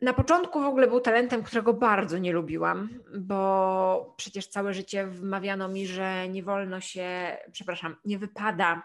na 0.01 0.13
początku 0.13 0.62
w 0.62 0.65
ogóle 0.65 0.88
był 0.88 1.00
talentem, 1.01 1.43
którego 1.43 1.74
bardzo 1.74 2.17
nie 2.17 2.31
lubiłam, 2.31 2.89
bo 3.19 4.13
przecież 4.17 4.48
całe 4.48 4.74
życie 4.74 5.07
wmawiano 5.07 5.67
mi, 5.67 5.88
że 5.88 6.29
nie 6.29 6.43
wolno 6.43 6.81
się, 6.81 7.38
przepraszam, 7.51 7.95
nie 8.05 8.17
wypada 8.17 8.84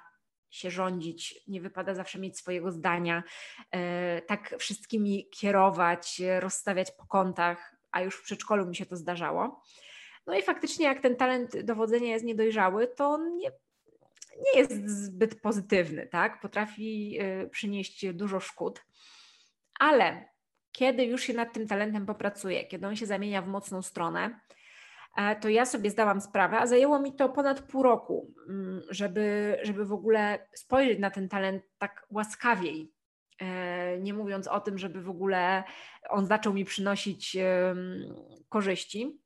się 0.50 0.70
rządzić, 0.70 1.40
nie 1.48 1.60
wypada 1.60 1.94
zawsze 1.94 2.18
mieć 2.18 2.38
swojego 2.38 2.72
zdania, 2.72 3.22
e, 3.70 4.22
tak 4.22 4.54
wszystkimi 4.58 5.28
kierować, 5.30 6.22
rozstawiać 6.40 6.90
po 6.90 7.06
kątach, 7.06 7.79
a 7.92 8.00
już 8.00 8.16
w 8.16 8.22
przedszkolu 8.22 8.66
mi 8.66 8.76
się 8.76 8.86
to 8.86 8.96
zdarzało. 8.96 9.62
No 10.26 10.34
i 10.34 10.42
faktycznie, 10.42 10.86
jak 10.86 11.00
ten 11.00 11.16
talent 11.16 11.60
dowodzenia 11.60 12.08
jest 12.08 12.24
niedojrzały, 12.24 12.86
to 12.86 13.18
nie, 13.18 13.50
nie 14.36 14.60
jest 14.60 14.88
zbyt 14.88 15.40
pozytywny, 15.40 16.06
tak? 16.06 16.40
Potrafi 16.40 17.18
y, 17.20 17.48
przynieść 17.48 18.12
dużo 18.12 18.40
szkód, 18.40 18.84
ale 19.78 20.30
kiedy 20.72 21.04
już 21.04 21.22
się 21.22 21.34
nad 21.34 21.52
tym 21.52 21.68
talentem 21.68 22.06
popracuje, 22.06 22.66
kiedy 22.66 22.86
on 22.86 22.96
się 22.96 23.06
zamienia 23.06 23.42
w 23.42 23.48
mocną 23.48 23.82
stronę, 23.82 24.40
e, 25.16 25.36
to 25.36 25.48
ja 25.48 25.66
sobie 25.66 25.90
zdałam 25.90 26.20
sprawę, 26.20 26.58
a 26.58 26.66
zajęło 26.66 27.00
mi 27.00 27.12
to 27.14 27.28
ponad 27.28 27.62
pół 27.62 27.82
roku, 27.82 28.34
mm, 28.48 28.82
żeby, 28.90 29.56
żeby 29.62 29.84
w 29.84 29.92
ogóle 29.92 30.46
spojrzeć 30.54 30.98
na 30.98 31.10
ten 31.10 31.28
talent 31.28 31.62
tak 31.78 32.06
łaskawiej. 32.10 32.92
E, 33.40 33.98
nie 33.98 34.14
mówiąc 34.14 34.48
o 34.48 34.60
tym, 34.60 34.78
żeby 34.78 35.02
w 35.02 35.10
ogóle 35.10 35.64
on 36.08 36.26
zaczął 36.26 36.52
mi 36.52 36.64
przynosić 36.64 37.36
korzyści, 38.48 39.20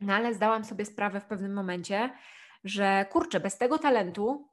no 0.00 0.14
ale 0.14 0.34
zdałam 0.34 0.64
sobie 0.64 0.84
sprawę 0.84 1.20
w 1.20 1.26
pewnym 1.26 1.52
momencie, 1.52 2.10
że 2.64 3.06
kurczę, 3.10 3.40
bez 3.40 3.58
tego 3.58 3.78
talentu 3.78 4.48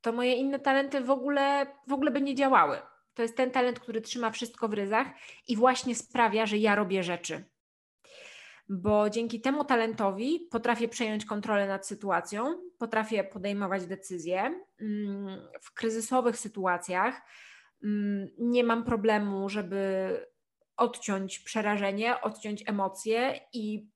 to 0.00 0.12
moje 0.12 0.34
inne 0.34 0.58
talenty 0.58 1.00
w 1.00 1.10
ogóle, 1.10 1.66
w 1.86 1.92
ogóle 1.92 2.10
by 2.10 2.20
nie 2.20 2.34
działały. 2.34 2.78
To 3.14 3.22
jest 3.22 3.36
ten 3.36 3.50
talent, 3.50 3.80
który 3.80 4.00
trzyma 4.00 4.30
wszystko 4.30 4.68
w 4.68 4.72
ryzach 4.72 5.06
i 5.48 5.56
właśnie 5.56 5.94
sprawia, 5.94 6.46
że 6.46 6.56
ja 6.58 6.74
robię 6.74 7.02
rzeczy. 7.02 7.44
bo 8.68 9.10
dzięki 9.10 9.40
temu 9.40 9.64
talentowi 9.64 10.48
potrafię 10.50 10.88
przejąć 10.88 11.24
kontrolę 11.24 11.68
nad 11.68 11.86
sytuacją, 11.86 12.60
potrafię 12.78 13.24
podejmować 13.24 13.86
decyzje. 13.86 14.64
Mm, 14.80 15.48
w 15.60 15.74
kryzysowych 15.74 16.36
sytuacjach 16.36 17.22
nie 18.38 18.64
mam 18.64 18.84
problemu, 18.84 19.48
żeby 19.48 20.10
odciąć 20.76 21.38
przerażenie, 21.38 22.20
odciąć 22.20 22.62
emocje 22.66 23.40
i 23.52 23.88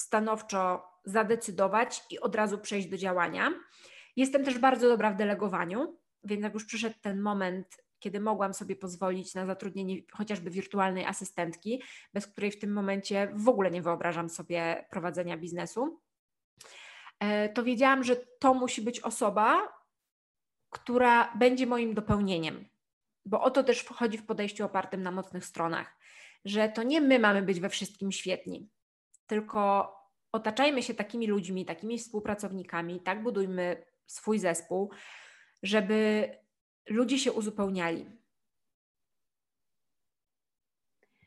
stanowczo 0.00 0.82
zadecydować 1.04 2.02
i 2.10 2.20
od 2.20 2.34
razu 2.34 2.58
przejść 2.58 2.88
do 2.88 2.96
działania. 2.96 3.52
Jestem 4.16 4.44
też 4.44 4.58
bardzo 4.58 4.88
dobra 4.88 5.10
w 5.10 5.16
delegowaniu, 5.16 5.98
więc 6.24 6.42
jak 6.42 6.54
już 6.54 6.64
przyszedł 6.64 6.96
ten 7.00 7.20
moment, 7.20 7.76
kiedy 7.98 8.20
mogłam 8.20 8.54
sobie 8.54 8.76
pozwolić 8.76 9.34
na 9.34 9.46
zatrudnienie 9.46 9.96
chociażby 10.12 10.50
wirtualnej 10.50 11.04
asystentki, 11.04 11.82
bez 12.14 12.26
której 12.26 12.50
w 12.50 12.58
tym 12.58 12.72
momencie 12.72 13.32
w 13.34 13.48
ogóle 13.48 13.70
nie 13.70 13.82
wyobrażam 13.82 14.28
sobie 14.28 14.86
prowadzenia 14.90 15.36
biznesu, 15.36 16.00
e, 17.20 17.48
to 17.48 17.64
wiedziałam, 17.64 18.04
że 18.04 18.16
to 18.16 18.54
musi 18.54 18.82
być 18.82 19.00
osoba, 19.00 19.68
która 20.70 21.34
będzie 21.34 21.66
moim 21.66 21.94
dopełnieniem. 21.94 22.68
Bo 23.26 23.42
o 23.42 23.50
to 23.50 23.64
też 23.64 23.80
wchodzi 23.80 24.18
w 24.18 24.26
podejściu 24.26 24.64
opartym 24.64 25.02
na 25.02 25.10
mocnych 25.10 25.44
stronach, 25.44 25.96
że 26.44 26.68
to 26.68 26.82
nie 26.82 27.00
my 27.00 27.18
mamy 27.18 27.42
być 27.42 27.60
we 27.60 27.68
wszystkim 27.68 28.12
świetni, 28.12 28.68
tylko 29.26 29.92
otaczajmy 30.32 30.82
się 30.82 30.94
takimi 30.94 31.26
ludźmi, 31.26 31.64
takimi 31.64 31.98
współpracownikami, 31.98 33.00
tak 33.00 33.22
budujmy 33.22 33.86
swój 34.06 34.38
zespół, 34.38 34.90
żeby 35.62 36.30
ludzie 36.88 37.18
się 37.18 37.32
uzupełniali. 37.32 38.06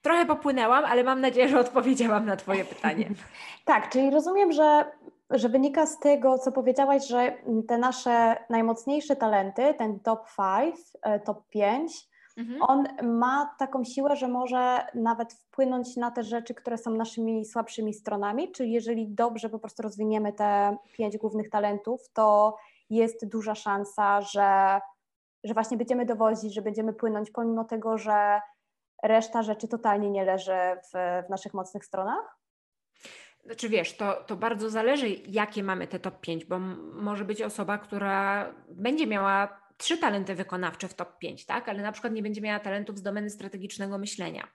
Trochę 0.01 0.25
popłynęłam, 0.25 0.85
ale 0.85 1.03
mam 1.03 1.21
nadzieję, 1.21 1.49
że 1.49 1.59
odpowiedziałam 1.59 2.25
na 2.25 2.35
Twoje 2.35 2.65
pytanie. 2.65 3.09
tak, 3.65 3.89
czyli 3.89 4.09
rozumiem, 4.09 4.51
że, 4.51 4.91
że 5.29 5.49
wynika 5.49 5.85
z 5.85 5.99
tego, 5.99 6.37
co 6.37 6.51
powiedziałaś, 6.51 7.07
że 7.07 7.37
te 7.67 7.77
nasze 7.77 8.37
najmocniejsze 8.49 9.15
talenty, 9.15 9.73
ten 9.73 9.99
top 9.99 10.27
5, 10.37 10.75
e, 11.01 11.19
top 11.19 11.47
5, 11.49 12.09
mhm. 12.37 12.61
on 12.61 12.87
ma 13.03 13.55
taką 13.59 13.83
siłę, 13.83 14.15
że 14.15 14.27
może 14.27 14.87
nawet 14.95 15.33
wpłynąć 15.33 15.95
na 15.95 16.11
te 16.11 16.23
rzeczy, 16.23 16.53
które 16.53 16.77
są 16.77 16.91
naszymi 16.91 17.45
słabszymi 17.45 17.93
stronami, 17.93 18.51
czyli 18.51 18.71
jeżeli 18.71 19.07
dobrze 19.07 19.49
po 19.49 19.59
prostu 19.59 19.83
rozwiniemy 19.83 20.33
te 20.33 20.77
pięć 20.93 21.17
głównych 21.17 21.49
talentów, 21.49 22.01
to 22.13 22.55
jest 22.89 23.27
duża 23.27 23.55
szansa, 23.55 24.21
że, 24.21 24.79
że 25.43 25.53
właśnie 25.53 25.77
będziemy 25.77 26.05
dowozić, 26.05 26.53
że 26.53 26.61
będziemy 26.61 26.93
płynąć, 26.93 27.31
pomimo 27.31 27.63
tego, 27.63 27.97
że 27.97 28.41
reszta 29.03 29.43
rzeczy 29.43 29.67
totalnie 29.67 30.09
nie 30.09 30.25
leży 30.25 30.57
w, 30.83 31.25
w 31.27 31.29
naszych 31.29 31.53
mocnych 31.53 31.85
stronach? 31.85 32.38
Znaczy 33.45 33.69
wiesz, 33.69 33.97
to, 33.97 34.23
to 34.27 34.35
bardzo 34.35 34.69
zależy, 34.69 35.09
jakie 35.27 35.63
mamy 35.63 35.87
te 35.87 35.99
top 35.99 36.21
5, 36.21 36.45
bo 36.45 36.59
może 36.93 37.25
być 37.25 37.41
osoba, 37.41 37.77
która 37.77 38.53
będzie 38.69 39.07
miała 39.07 39.59
trzy 39.77 39.97
talenty 39.97 40.35
wykonawcze 40.35 40.87
w 40.87 40.93
top 40.93 41.17
5, 41.17 41.45
tak? 41.45 41.69
ale 41.69 41.81
na 41.81 41.91
przykład 41.91 42.13
nie 42.13 42.23
będzie 42.23 42.41
miała 42.41 42.59
talentów 42.59 42.97
z 42.97 43.01
domeny 43.01 43.29
strategicznego 43.29 43.97
myślenia. 43.97 44.47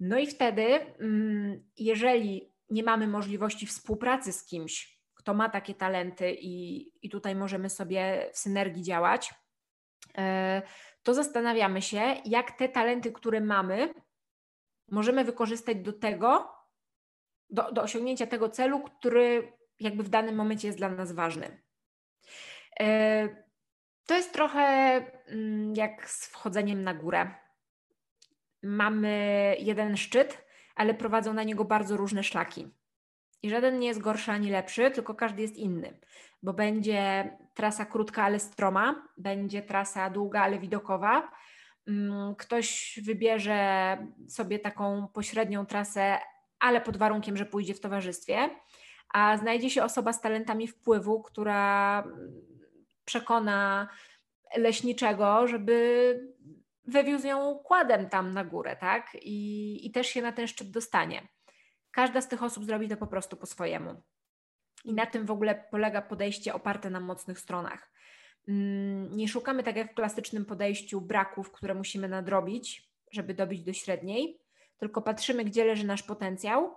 No 0.00 0.18
i 0.18 0.26
wtedy, 0.26 0.64
mm, 1.00 1.62
jeżeli 1.76 2.52
nie 2.70 2.82
mamy 2.82 3.08
możliwości 3.08 3.66
współpracy 3.66 4.32
z 4.32 4.44
kimś, 4.44 5.00
kto 5.14 5.34
ma 5.34 5.48
takie 5.48 5.74
talenty 5.74 6.36
i, 6.40 6.86
i 7.06 7.10
tutaj 7.10 7.34
możemy 7.34 7.70
sobie 7.70 8.30
w 8.32 8.38
synergii 8.38 8.82
działać, 8.82 9.34
e, 10.18 10.62
to 11.02 11.14
zastanawiamy 11.14 11.82
się, 11.82 12.16
jak 12.24 12.52
te 12.52 12.68
talenty, 12.68 13.12
które 13.12 13.40
mamy, 13.40 13.94
możemy 14.90 15.24
wykorzystać 15.24 15.76
do 15.76 15.92
tego, 15.92 16.59
do, 17.50 17.72
do 17.72 17.82
osiągnięcia 17.82 18.26
tego 18.26 18.48
celu, 18.48 18.80
który 18.80 19.52
jakby 19.80 20.02
w 20.02 20.08
danym 20.08 20.34
momencie 20.34 20.68
jest 20.68 20.78
dla 20.78 20.88
nas 20.88 21.12
ważny. 21.12 21.62
E, 22.80 23.28
to 24.06 24.14
jest 24.14 24.32
trochę 24.32 24.60
mm, 25.26 25.74
jak 25.76 26.10
z 26.10 26.26
wchodzeniem 26.26 26.82
na 26.82 26.94
górę. 26.94 27.34
Mamy 28.62 29.56
jeden 29.58 29.96
szczyt, 29.96 30.44
ale 30.74 30.94
prowadzą 30.94 31.34
na 31.34 31.42
niego 31.42 31.64
bardzo 31.64 31.96
różne 31.96 32.22
szlaki. 32.22 32.68
I 33.42 33.50
żaden 33.50 33.78
nie 33.78 33.88
jest 33.88 34.00
gorszy 34.00 34.30
ani 34.30 34.50
lepszy, 34.50 34.90
tylko 34.90 35.14
każdy 35.14 35.42
jest 35.42 35.56
inny, 35.56 35.98
bo 36.42 36.52
będzie 36.52 37.30
trasa 37.54 37.84
krótka, 37.84 38.24
ale 38.24 38.38
stroma, 38.38 39.08
będzie 39.16 39.62
trasa 39.62 40.10
długa, 40.10 40.42
ale 40.42 40.58
widokowa. 40.58 41.32
Mm, 41.88 42.34
ktoś 42.34 42.98
wybierze 43.04 43.98
sobie 44.28 44.58
taką 44.58 45.08
pośrednią 45.08 45.66
trasę, 45.66 46.18
ale 46.60 46.80
pod 46.80 46.96
warunkiem, 46.96 47.36
że 47.36 47.46
pójdzie 47.46 47.74
w 47.74 47.80
towarzystwie, 47.80 48.50
a 49.14 49.36
znajdzie 49.36 49.70
się 49.70 49.84
osoba 49.84 50.12
z 50.12 50.20
talentami 50.20 50.68
wpływu, 50.68 51.22
która 51.22 52.04
przekona 53.04 53.88
leśniczego, 54.56 55.46
żeby 55.46 56.14
wywiózł 56.84 57.26
ją 57.26 57.58
kładem 57.64 58.08
tam 58.08 58.34
na 58.34 58.44
górę, 58.44 58.76
tak? 58.76 59.16
I, 59.22 59.86
i 59.86 59.90
też 59.90 60.06
się 60.06 60.22
na 60.22 60.32
ten 60.32 60.46
szczyt 60.46 60.70
dostanie. 60.70 61.28
Każda 61.90 62.20
z 62.20 62.28
tych 62.28 62.42
osób 62.42 62.64
zrobi 62.64 62.88
to 62.88 62.96
po 62.96 63.06
prostu 63.06 63.36
po 63.36 63.46
swojemu. 63.46 64.02
I 64.84 64.94
na 64.94 65.06
tym 65.06 65.26
w 65.26 65.30
ogóle 65.30 65.64
polega 65.70 66.02
podejście 66.02 66.54
oparte 66.54 66.90
na 66.90 67.00
mocnych 67.00 67.38
stronach. 67.38 67.92
Mm, 68.48 69.16
nie 69.16 69.28
szukamy, 69.28 69.62
tak 69.62 69.76
jak 69.76 69.92
w 69.92 69.94
klasycznym 69.94 70.44
podejściu, 70.44 71.00
braków, 71.00 71.52
które 71.52 71.74
musimy 71.74 72.08
nadrobić, 72.08 72.90
żeby 73.12 73.34
dobić 73.34 73.62
do 73.62 73.72
średniej, 73.72 74.40
tylko 74.80 75.02
patrzymy, 75.02 75.44
gdzie 75.44 75.64
leży 75.64 75.86
nasz 75.86 76.02
potencjał, 76.02 76.74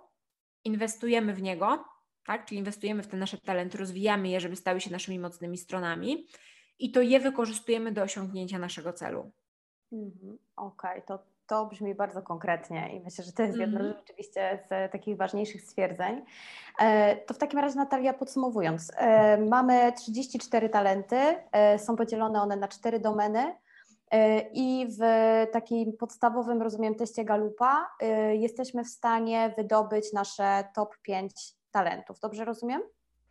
inwestujemy 0.64 1.34
w 1.34 1.42
niego, 1.42 1.84
tak? 2.26 2.44
czyli 2.44 2.58
inwestujemy 2.58 3.02
w 3.02 3.06
te 3.06 3.16
nasze 3.16 3.38
talenty, 3.38 3.78
rozwijamy 3.78 4.28
je, 4.28 4.40
żeby 4.40 4.56
stały 4.56 4.80
się 4.80 4.90
naszymi 4.90 5.18
mocnymi 5.18 5.58
stronami 5.58 6.26
i 6.78 6.92
to 6.92 7.00
je 7.00 7.20
wykorzystujemy 7.20 7.92
do 7.92 8.02
osiągnięcia 8.02 8.58
naszego 8.58 8.92
celu. 8.92 9.32
Mhm, 9.92 10.38
Okej, 10.56 10.90
okay. 10.90 11.02
to 11.02 11.34
to 11.46 11.66
brzmi 11.66 11.94
bardzo 11.94 12.22
konkretnie 12.22 12.96
i 12.96 13.00
myślę, 13.00 13.24
że 13.24 13.32
to 13.32 13.42
jest 13.42 13.58
jedno 13.58 13.80
mm. 13.80 13.94
rzeczywiście 13.98 14.58
z 14.68 14.92
takich 14.92 15.16
ważniejszych 15.16 15.62
stwierdzeń. 15.62 16.24
E, 16.80 17.16
to 17.16 17.34
w 17.34 17.38
takim 17.38 17.58
razie, 17.58 17.76
Natalia, 17.76 18.14
podsumowując, 18.14 18.92
e, 18.96 19.38
mamy 19.38 19.92
34 19.92 20.68
talenty, 20.68 21.16
e, 21.52 21.78
są 21.78 21.96
podzielone 21.96 22.42
one 22.42 22.56
na 22.56 22.68
cztery 22.68 23.00
domeny. 23.00 23.54
I 24.52 24.86
w 24.98 25.02
takim 25.52 25.96
podstawowym, 25.96 26.62
rozumiem, 26.62 26.94
teście 26.94 27.24
Galupa 27.24 27.90
jesteśmy 28.32 28.84
w 28.84 28.88
stanie 28.88 29.54
wydobyć 29.56 30.12
nasze 30.12 30.64
top 30.74 30.98
5 31.02 31.32
talentów. 31.70 32.20
Dobrze 32.20 32.44
rozumiem? 32.44 32.82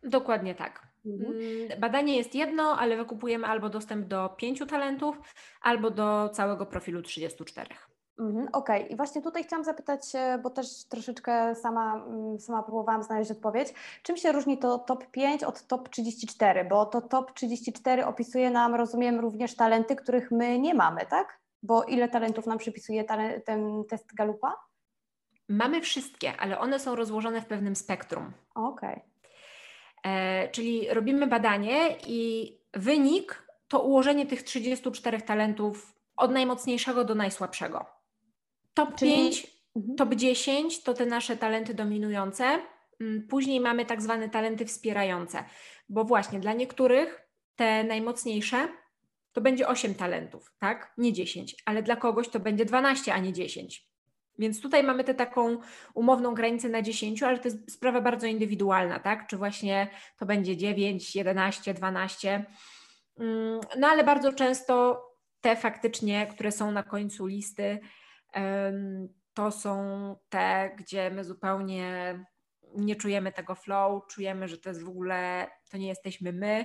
Dokładnie 0.02 0.54
tak. 0.54 0.94
Mhm. 1.06 1.32
Mm, 1.32 1.80
badanie 1.80 2.16
jest 2.16 2.34
jedno, 2.34 2.78
ale 2.78 2.96
wykupujemy 2.96 3.46
albo 3.46 3.68
dostęp 3.68 4.06
do 4.06 4.28
pięciu 4.28 4.66
talentów, 4.66 5.20
albo 5.62 5.90
do 5.90 6.28
całego 6.28 6.66
profilu 6.66 7.02
34. 7.02 7.74
Mhm, 8.18 8.48
Okej, 8.52 8.82
okay. 8.82 8.92
i 8.92 8.96
właśnie 8.96 9.22
tutaj 9.22 9.44
chciałam 9.44 9.64
zapytać, 9.64 10.02
bo 10.42 10.50
też 10.50 10.84
troszeczkę 10.84 11.54
sama, 11.54 12.04
mm, 12.06 12.40
sama 12.40 12.62
próbowałam 12.62 13.02
znaleźć 13.02 13.30
odpowiedź, 13.30 13.68
czym 14.02 14.16
się 14.16 14.32
różni 14.32 14.58
to 14.58 14.78
top 14.78 15.10
5 15.10 15.44
od 15.44 15.66
top 15.66 15.88
34, 15.88 16.64
bo 16.64 16.86
to 16.86 17.00
top 17.00 17.32
34 17.32 18.06
opisuje 18.06 18.50
nam, 18.50 18.74
rozumiem, 18.74 19.20
również 19.20 19.56
talenty, 19.56 19.96
których 19.96 20.30
my 20.30 20.58
nie 20.58 20.74
mamy, 20.74 21.06
tak? 21.06 21.40
Bo 21.62 21.84
ile 21.84 22.08
talentów 22.08 22.46
nam 22.46 22.58
przypisuje 22.58 23.04
ten 23.44 23.84
test 23.88 24.14
Galupa? 24.14 24.54
Mamy 25.48 25.80
wszystkie, 25.80 26.32
ale 26.38 26.58
one 26.58 26.78
są 26.78 26.94
rozłożone 26.94 27.40
w 27.40 27.46
pewnym 27.46 27.76
spektrum. 27.76 28.32
Okej. 28.54 28.90
Okay. 28.90 29.02
E, 30.12 30.48
czyli 30.48 30.88
robimy 30.90 31.26
badanie 31.26 31.96
i 32.06 32.52
wynik 32.74 33.48
to 33.68 33.80
ułożenie 33.80 34.26
tych 34.26 34.42
34 34.42 35.20
talentów 35.20 35.94
od 36.16 36.30
najmocniejszego 36.30 37.04
do 37.04 37.14
najsłabszego. 37.14 38.03
Top 38.74 38.94
Czyli... 38.96 39.12
5, 39.12 39.46
mhm. 39.76 39.96
top 39.96 40.14
10 40.14 40.82
to 40.82 40.94
te 40.94 41.06
nasze 41.06 41.36
talenty 41.36 41.74
dominujące. 41.74 42.58
Mm, 43.00 43.26
później 43.28 43.60
mamy 43.60 43.86
tak 43.86 44.02
zwane 44.02 44.28
talenty 44.28 44.66
wspierające, 44.66 45.44
bo 45.88 46.04
właśnie 46.04 46.40
dla 46.40 46.52
niektórych 46.52 47.28
te 47.56 47.84
najmocniejsze 47.84 48.68
to 49.32 49.40
będzie 49.40 49.68
8 49.68 49.94
talentów, 49.94 50.52
tak? 50.58 50.94
Nie 50.98 51.12
10, 51.12 51.56
ale 51.64 51.82
dla 51.82 51.96
kogoś 51.96 52.28
to 52.28 52.40
będzie 52.40 52.64
12, 52.64 53.14
a 53.14 53.18
nie 53.18 53.32
10. 53.32 53.88
Więc 54.38 54.60
tutaj 54.60 54.82
mamy 54.82 55.04
tę 55.04 55.14
taką 55.14 55.58
umowną 55.94 56.34
granicę 56.34 56.68
na 56.68 56.82
10, 56.82 57.22
ale 57.22 57.38
to 57.38 57.48
jest 57.48 57.72
sprawa 57.72 58.00
bardzo 58.00 58.26
indywidualna, 58.26 58.98
tak? 58.98 59.26
Czy 59.26 59.36
właśnie 59.36 59.88
to 60.18 60.26
będzie 60.26 60.56
9, 60.56 61.16
11, 61.16 61.74
12. 61.74 62.44
No 63.78 63.88
ale 63.88 64.04
bardzo 64.04 64.32
często 64.32 65.02
te 65.40 65.56
faktycznie, 65.56 66.26
które 66.26 66.52
są 66.52 66.72
na 66.72 66.82
końcu 66.82 67.26
listy, 67.26 67.80
to 69.34 69.50
są 69.50 70.16
te, 70.28 70.74
gdzie 70.78 71.10
my 71.10 71.24
zupełnie 71.24 72.18
nie 72.76 72.96
czujemy 72.96 73.32
tego 73.32 73.54
flow, 73.54 74.06
czujemy, 74.06 74.48
że 74.48 74.58
to 74.58 74.68
jest 74.68 74.82
w 74.82 74.88
ogóle, 74.88 75.48
to 75.70 75.76
nie 75.76 75.88
jesteśmy 75.88 76.32
my, 76.32 76.64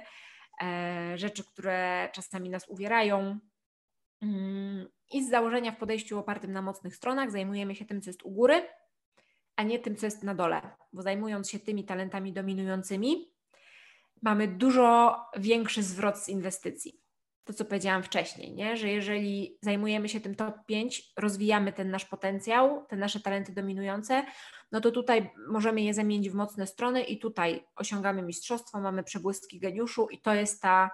e, 0.63 1.17
rzeczy, 1.17 1.43
które 1.43 2.09
czasami 2.13 2.49
nas 2.49 2.69
uwierają. 2.69 3.39
Mm, 4.21 4.87
I 5.11 5.25
z 5.25 5.29
założenia 5.29 5.71
w 5.71 5.77
podejściu 5.77 6.19
opartym 6.19 6.51
na 6.51 6.61
mocnych 6.61 6.95
stronach 6.95 7.31
zajmujemy 7.31 7.75
się 7.75 7.85
tym, 7.85 8.01
co 8.01 8.09
jest 8.09 8.23
u 8.23 8.31
góry, 8.31 8.61
a 9.55 9.63
nie 9.63 9.79
tym, 9.79 9.95
co 9.95 10.05
jest 10.05 10.23
na 10.23 10.35
dole. 10.35 10.61
Bo 10.93 11.01
zajmując 11.01 11.49
się 11.49 11.59
tymi 11.59 11.85
talentami 11.85 12.33
dominującymi, 12.33 13.33
mamy 14.21 14.47
dużo 14.47 15.17
większy 15.37 15.83
zwrot 15.83 16.17
z 16.17 16.29
inwestycji. 16.29 16.98
To, 17.49 17.53
co 17.53 17.65
powiedziałam 17.65 18.03
wcześniej, 18.03 18.53
nie? 18.53 18.77
że 18.77 18.89
jeżeli 18.89 19.57
zajmujemy 19.61 20.09
się 20.09 20.21
tym 20.21 20.35
top 20.35 20.55
5, 20.65 21.13
rozwijamy 21.17 21.73
ten 21.73 21.91
nasz 21.91 22.05
potencjał, 22.05 22.85
te 22.85 22.95
nasze 22.95 23.19
talenty 23.19 23.53
dominujące, 23.53 24.23
no 24.71 24.81
to 24.81 24.91
tutaj 24.91 25.31
możemy 25.47 25.81
je 25.81 25.93
zamienić 25.93 26.29
w 26.29 26.33
mocne 26.33 26.67
strony 26.67 27.03
i 27.03 27.19
tutaj 27.19 27.67
osiągamy 27.75 28.21
mistrzostwo, 28.21 28.81
mamy 28.81 29.03
przebłyski 29.03 29.59
geniuszu 29.59 30.07
i 30.11 30.21
to 30.21 30.33
jest 30.33 30.61
ta 30.61 30.89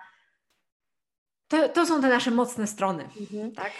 to, 1.47 1.69
to 1.69 1.85
są 1.85 2.01
te 2.01 2.09
nasze 2.09 2.31
mocne 2.31 2.67
strony. 2.67 3.03
Mhm. 3.21 3.51
Tak? 3.51 3.71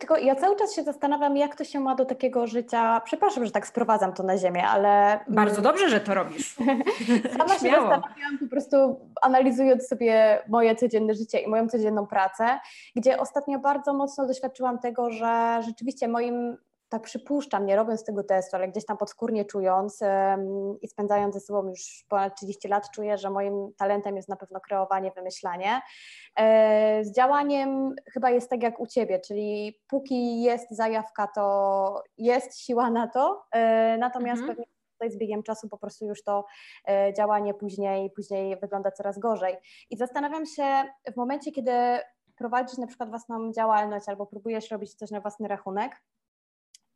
Tylko 0.00 0.16
ja 0.16 0.34
cały 0.34 0.56
czas 0.56 0.74
się 0.74 0.82
zastanawiam, 0.82 1.36
jak 1.36 1.56
to 1.56 1.64
się 1.64 1.80
ma 1.80 1.94
do 1.94 2.04
takiego 2.04 2.46
życia. 2.46 3.00
Przepraszam, 3.04 3.44
że 3.44 3.50
tak 3.50 3.66
sprowadzam 3.66 4.12
to 4.12 4.22
na 4.22 4.38
ziemię, 4.38 4.68
ale. 4.68 5.20
Bardzo 5.28 5.62
dobrze, 5.62 5.88
że 5.88 6.00
to 6.00 6.14
robisz. 6.14 6.56
Sama 7.38 7.54
się 7.54 7.70
zastanawiam, 7.70 8.38
po 8.40 8.46
prostu 8.50 9.00
analizując 9.22 9.88
sobie 9.88 10.42
moje 10.48 10.76
codzienne 10.76 11.14
życie 11.14 11.38
i 11.38 11.48
moją 11.48 11.68
codzienną 11.68 12.06
pracę, 12.06 12.60
gdzie 12.96 13.18
ostatnio 13.18 13.58
bardzo 13.58 13.94
mocno 13.94 14.26
doświadczyłam 14.26 14.78
tego, 14.78 15.10
że 15.10 15.60
rzeczywiście 15.66 16.08
moim 16.08 16.56
tak 16.90 17.02
przypuszczam, 17.02 17.66
nie 17.66 17.76
robiąc 17.76 18.04
tego 18.04 18.24
testu, 18.24 18.56
ale 18.56 18.68
gdzieś 18.68 18.86
tam 18.86 18.96
podskórnie 18.96 19.44
czując 19.44 20.00
i 20.82 20.88
spędzając 20.88 21.34
ze 21.34 21.40
sobą 21.40 21.68
już 21.68 22.04
ponad 22.08 22.36
30 22.36 22.68
lat, 22.68 22.90
czuję, 22.90 23.18
że 23.18 23.30
moim 23.30 23.72
talentem 23.78 24.16
jest 24.16 24.28
na 24.28 24.36
pewno 24.36 24.60
kreowanie, 24.60 25.12
wymyślanie. 25.16 25.80
E, 26.36 27.04
z 27.04 27.14
działaniem 27.14 27.94
chyba 28.12 28.30
jest 28.30 28.50
tak 28.50 28.62
jak 28.62 28.80
u 28.80 28.86
Ciebie, 28.86 29.20
czyli 29.20 29.80
póki 29.88 30.42
jest 30.42 30.70
zajawka, 30.70 31.28
to 31.34 32.02
jest 32.18 32.60
siła 32.60 32.90
na 32.90 33.08
to, 33.08 33.42
e, 33.52 33.98
natomiast 33.98 34.40
mhm. 34.40 34.48
pewnie 34.56 34.66
tutaj 34.92 35.10
z 35.10 35.18
biegiem 35.18 35.42
czasu 35.42 35.68
po 35.68 35.78
prostu 35.78 36.06
już 36.06 36.22
to 36.22 36.44
e, 36.88 37.14
działanie 37.14 37.54
później, 37.54 38.10
później 38.10 38.56
wygląda 38.56 38.90
coraz 38.90 39.18
gorzej. 39.18 39.56
I 39.90 39.96
zastanawiam 39.96 40.46
się 40.46 40.64
w 41.12 41.16
momencie, 41.16 41.52
kiedy 41.52 41.72
prowadzisz 42.36 42.78
na 42.78 42.86
przykład 42.86 43.08
własną 43.08 43.52
działalność 43.52 44.08
albo 44.08 44.26
próbujesz 44.26 44.70
robić 44.70 44.94
coś 44.94 45.10
na 45.10 45.20
własny 45.20 45.48
rachunek, 45.48 46.02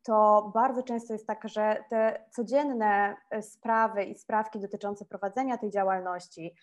to 0.05 0.51
bardzo 0.53 0.83
często 0.83 1.13
jest 1.13 1.27
tak, 1.27 1.47
że 1.47 1.83
te 1.89 2.25
codzienne 2.31 3.15
e, 3.29 3.41
sprawy 3.41 4.03
i 4.03 4.15
sprawki 4.15 4.59
dotyczące 4.59 5.05
prowadzenia 5.05 5.57
tej 5.57 5.71
działalności 5.71 6.55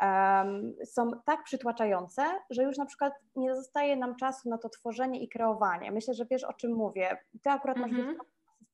um, 0.00 0.74
są 0.84 1.10
tak 1.24 1.44
przytłaczające, 1.44 2.22
że 2.50 2.62
już 2.62 2.76
na 2.76 2.86
przykład 2.86 3.12
nie 3.36 3.56
zostaje 3.56 3.96
nam 3.96 4.16
czasu 4.16 4.48
na 4.48 4.58
to 4.58 4.68
tworzenie 4.68 5.20
i 5.22 5.28
kreowanie. 5.28 5.90
Myślę, 5.90 6.14
że 6.14 6.26
wiesz 6.30 6.44
o 6.44 6.52
czym 6.52 6.72
mówię. 6.72 7.18
Ty 7.42 7.50
akurat 7.50 7.76
masz 7.76 7.92
mm 7.92 8.14
-hmm 8.14 8.18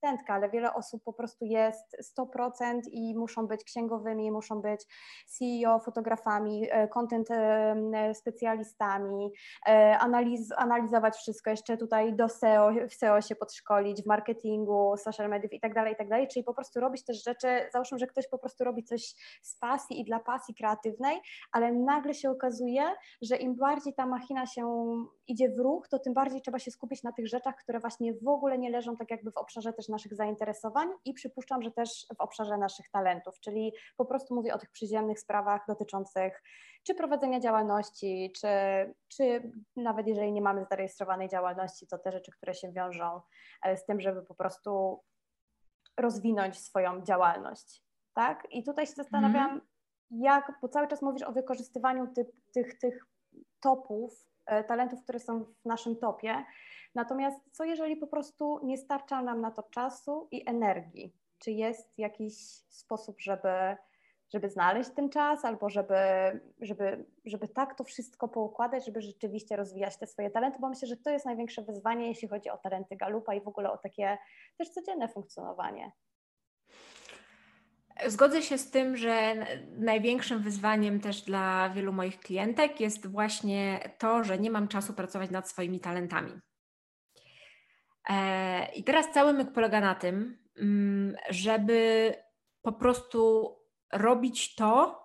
asystentka, 0.05 0.35
ale 0.35 0.51
wiele 0.51 0.75
osób 0.75 1.03
po 1.05 1.12
prostu 1.12 1.45
jest 1.45 1.97
100% 2.19 2.81
i 2.90 3.14
muszą 3.19 3.47
być 3.47 3.64
księgowymi, 3.64 4.33
muszą 4.33 4.61
być 4.61 4.81
CEO, 5.27 5.79
fotografami, 5.79 6.69
e, 6.71 6.88
content 6.88 7.31
e, 7.31 8.14
specjalistami, 8.14 9.33
e, 9.67 9.99
analiz, 9.99 10.53
analizować 10.57 11.17
wszystko, 11.17 11.51
jeszcze 11.51 11.77
tutaj 11.77 12.14
do 12.14 12.29
SEO, 12.29 12.71
w 12.90 12.95
SEO 12.95 13.21
się 13.21 13.37
podszkolić, 13.37 14.03
w 14.03 14.07
marketingu, 14.07 14.97
social 14.97 15.29
mediów 15.29 15.53
tak 15.62 15.75
tak 15.99 16.09
dalej, 16.09 16.29
czyli 16.29 16.45
po 16.45 16.55
prostu 16.55 16.81
robić 16.81 17.05
też 17.05 17.25
rzeczy, 17.25 17.49
załóżmy, 17.73 17.99
że 17.99 18.07
ktoś 18.07 18.29
po 18.29 18.38
prostu 18.38 18.64
robi 18.64 18.85
coś 18.85 19.14
z 19.43 19.59
pasji 19.59 20.01
i 20.01 20.05
dla 20.05 20.21
pasji 20.21 20.55
kreatywnej, 20.55 21.21
ale 21.53 21.73
nagle 21.73 22.14
się 22.14 22.31
okazuje, 22.31 22.83
że 23.23 23.37
im 23.37 23.57
bardziej 23.57 23.95
ta 23.95 24.07
machina 24.07 24.47
się 24.47 24.64
idzie 25.27 25.49
w 25.49 25.59
ruch, 25.59 25.88
to 25.88 25.99
tym 25.99 26.14
bardziej 26.14 26.40
trzeba 26.40 26.59
się 26.59 26.71
skupić 26.71 27.03
na 27.03 27.12
tych 27.12 27.29
rzeczach, 27.29 27.55
które 27.57 27.81
właśnie 27.81 28.14
w 28.14 28.29
ogóle 28.29 28.59
nie 28.59 28.71
leżą 28.71 28.97
tak 28.97 29.11
jakby 29.11 29.31
w 29.31 29.37
obszarze 29.37 29.73
też 29.73 29.88
naszych 29.94 30.14
zainteresowań 30.14 30.88
i 31.04 31.14
przypuszczam, 31.14 31.62
że 31.62 31.70
też 31.70 32.07
w 32.16 32.20
obszarze 32.20 32.59
naszych 32.59 32.90
talentów, 32.90 33.40
czyli 33.40 33.72
po 33.96 34.04
prostu 34.04 34.35
mówię 34.35 34.54
o 34.54 34.59
tych 34.59 34.70
przyziemnych 34.70 35.20
sprawach 35.20 35.64
dotyczących 35.68 36.42
czy 36.87 36.94
prowadzenia 36.94 37.40
działalności, 37.40 38.33
czy, 38.37 38.48
czy 39.09 39.52
nawet 39.76 40.07
jeżeli 40.07 40.33
nie 40.33 40.42
mamy 40.42 40.64
zarejestrowanej 40.70 41.28
działalności, 41.28 41.87
to 41.87 41.98
te 41.98 42.12
rzeczy, 42.12 42.33
które 42.33 42.54
się 42.54 42.72
wiążą 42.72 43.20
e, 43.62 43.76
z 43.76 43.87
tym, 43.87 44.00
żeby 44.00 44.22
po 44.22 44.35
prostu 44.35 45.00
rozwinąć 46.00 46.59
swoją 46.59 47.02
działalność. 47.02 47.85
Tak? 48.14 48.46
I 48.50 48.64
tutaj 48.64 48.87
się 48.87 48.92
zastanawiam, 48.92 49.50
mm. 49.50 49.61
jak, 50.11 50.52
bo 50.62 50.68
cały 50.68 50.88
czas 50.88 51.02
mówisz 51.02 51.22
o 51.22 51.33
wykorzystywaniu 51.33 52.07
ty, 52.14 52.33
tych, 52.52 52.78
tych 52.78 53.07
topów, 53.61 54.34
talentów, 54.68 55.02
które 55.02 55.18
są 55.18 55.44
w 55.44 55.64
naszym 55.64 55.96
topie, 55.96 56.44
Natomiast 56.94 57.40
co 57.52 57.64
jeżeli 57.64 57.96
po 57.96 58.07
prostu 58.07 58.61
nie 58.62 58.78
starcza 58.78 59.22
nam 59.22 59.40
na 59.40 59.50
to 59.50 59.62
czasu 59.62 60.28
i 60.30 60.48
energii? 60.48 61.16
Czy 61.38 61.50
jest 61.52 61.98
jakiś 61.98 62.35
sposób, 62.68 63.20
żeby, 63.20 63.76
żeby 64.33 64.50
znaleźć 64.50 64.90
ten 64.90 65.11
czas, 65.11 65.44
albo 65.44 65.70
żeby, 65.70 65.96
żeby, 66.61 67.04
żeby 67.24 67.48
tak 67.48 67.74
to 67.74 67.85
wszystko 67.85 68.28
poukładać, 68.28 68.87
żeby 68.87 69.02
rzeczywiście 69.02 69.57
rozwijać 69.57 69.96
te 69.96 70.07
swoje 70.07 70.30
talenty? 70.30 70.59
Bo 70.61 70.68
myślę, 70.68 70.88
że 70.88 70.96
to 70.96 71.11
jest 71.11 71.26
największe 71.26 71.62
wyzwanie, 71.62 72.09
jeśli 72.09 72.28
chodzi 72.28 72.50
o 72.50 72.59
talenty 72.59 72.96
Galupa 72.96 73.35
i 73.35 73.40
w 73.40 73.48
ogóle 73.48 73.72
o 73.72 73.78
takie 73.78 74.18
też 74.59 74.70
codzienne 74.70 75.09
funkcjonowanie. 75.09 75.92
Zgodzę 78.07 78.42
się 78.42 78.59
z 78.59 78.70
tym, 78.70 78.96
że 78.96 79.46
największym 79.78 80.42
wyzwaniem 80.42 81.00
też 81.00 81.22
dla 81.22 81.70
wielu 81.70 81.92
moich 81.92 82.20
klientek 82.20 82.80
jest 82.80 83.07
właśnie 83.07 83.90
to, 83.98 84.24
że 84.24 84.38
nie 84.38 84.50
mam 84.50 84.68
czasu 84.68 84.92
pracować 84.92 85.30
nad 85.30 85.48
swoimi 85.48 85.80
talentami. 85.80 86.33
E, 88.11 88.72
I 88.74 88.85
teraz 88.85 89.12
cały 89.12 89.33
myk 89.33 89.52
polega 89.52 89.80
na 89.80 89.94
tym, 89.94 90.38
mm, 90.59 91.16
żeby 91.30 92.12
po 92.62 92.72
prostu 92.72 93.50
robić 93.92 94.54
to 94.54 95.04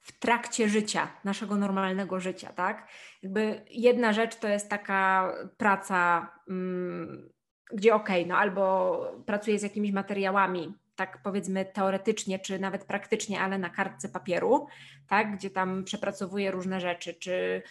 w 0.00 0.18
trakcie 0.18 0.68
życia, 0.68 1.08
naszego 1.24 1.56
normalnego 1.56 2.20
życia, 2.20 2.52
tak? 2.52 2.88
Jakby 3.22 3.64
jedna 3.70 4.12
rzecz 4.12 4.36
to 4.36 4.48
jest 4.48 4.70
taka 4.70 5.32
praca, 5.56 6.28
mm, 6.48 7.32
gdzie 7.72 7.94
okej, 7.94 8.22
okay, 8.22 8.28
no 8.28 8.38
albo 8.38 9.06
pracuję 9.26 9.58
z 9.58 9.62
jakimiś 9.62 9.92
materiałami, 9.92 10.74
tak 10.96 11.22
powiedzmy 11.22 11.64
teoretycznie, 11.64 12.38
czy 12.38 12.58
nawet 12.58 12.84
praktycznie, 12.84 13.40
ale 13.40 13.58
na 13.58 13.70
kartce 13.70 14.08
papieru, 14.08 14.66
tak, 15.08 15.36
gdzie 15.36 15.50
tam 15.50 15.84
przepracowuję 15.84 16.50
różne 16.50 16.80
rzeczy, 16.80 17.14
czy 17.14 17.62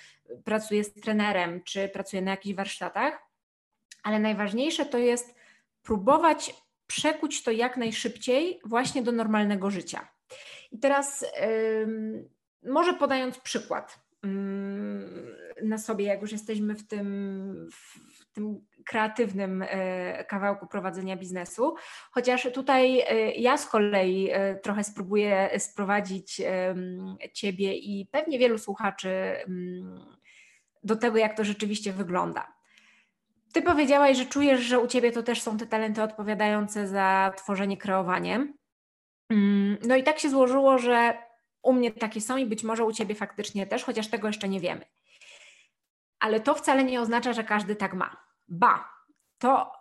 pracuję 0.43 0.83
z 0.83 0.93
trenerem, 0.93 1.63
czy 1.63 1.89
pracuję 1.89 2.21
na 2.21 2.31
jakichś 2.31 2.55
warsztatach, 2.55 3.19
ale 4.03 4.19
najważniejsze 4.19 4.85
to 4.85 4.97
jest 4.97 5.35
próbować 5.83 6.55
przekuć 6.87 7.43
to 7.43 7.51
jak 7.51 7.77
najszybciej 7.77 8.59
właśnie 8.65 9.03
do 9.03 9.11
normalnego 9.11 9.71
życia. 9.71 10.07
I 10.71 10.79
teraz 10.79 11.21
yy, 11.21 12.29
może 12.71 12.93
podając 12.93 13.39
przykład 13.39 13.99
yy, 14.23 14.29
na 15.63 15.77
sobie, 15.77 16.05
jak 16.05 16.21
już 16.21 16.31
jesteśmy 16.31 16.75
w 16.75 16.87
tym, 16.87 17.69
w 17.71 18.12
tym 18.33 18.65
kreatywnym 18.85 19.59
yy, 20.17 20.23
kawałku 20.23 20.67
prowadzenia 20.67 21.17
biznesu, 21.17 21.75
chociaż 22.11 22.47
tutaj 22.53 22.99
y, 22.99 23.33
ja 23.37 23.57
z 23.57 23.67
kolei 23.67 24.31
y, 24.31 24.59
trochę 24.63 24.83
spróbuję 24.83 25.49
sprowadzić 25.59 26.41
Ciebie 27.33 27.73
i 27.73 28.07
pewnie 28.11 28.39
wielu 28.39 28.57
słuchaczy 28.57 29.35
do 30.83 30.95
tego, 30.95 31.17
jak 31.17 31.37
to 31.37 31.43
rzeczywiście 31.43 31.93
wygląda. 31.93 32.53
Ty 33.53 33.61
powiedziałaś, 33.61 34.17
że 34.17 34.25
czujesz, 34.25 34.61
że 34.61 34.79
u 34.79 34.87
ciebie 34.87 35.11
to 35.11 35.23
też 35.23 35.41
są 35.41 35.57
te 35.57 35.67
talenty 35.67 36.03
odpowiadające 36.03 36.87
za 36.87 37.33
tworzenie, 37.37 37.77
kreowanie. 37.77 38.53
Mm, 39.29 39.77
no 39.87 39.95
i 39.95 40.03
tak 40.03 40.19
się 40.19 40.29
złożyło, 40.29 40.77
że 40.77 41.17
u 41.61 41.73
mnie 41.73 41.91
takie 41.91 42.21
są 42.21 42.37
i 42.37 42.45
być 42.45 42.63
może 42.63 42.85
u 42.85 42.91
ciebie 42.91 43.15
faktycznie 43.15 43.67
też, 43.67 43.83
chociaż 43.83 44.07
tego 44.07 44.27
jeszcze 44.27 44.49
nie 44.49 44.59
wiemy. 44.59 44.85
Ale 46.19 46.39
to 46.39 46.55
wcale 46.55 46.83
nie 46.83 47.01
oznacza, 47.01 47.33
że 47.33 47.43
każdy 47.43 47.75
tak 47.75 47.93
ma. 47.93 48.22
Ba, 48.47 48.89
to 49.37 49.71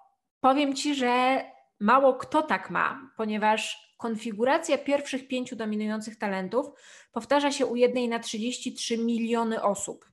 powiem 0.40 0.74
ci, 0.74 0.94
że 0.94 1.44
mało 1.80 2.14
kto 2.14 2.42
tak 2.42 2.70
ma, 2.70 3.10
ponieważ 3.16 3.92
konfiguracja 3.98 4.78
pierwszych 4.78 5.28
pięciu 5.28 5.56
dominujących 5.56 6.18
talentów 6.18 6.66
powtarza 7.12 7.52
się 7.52 7.66
u 7.66 7.76
jednej 7.76 8.08
na 8.08 8.18
33 8.18 8.98
miliony 8.98 9.62
osób. 9.62 10.12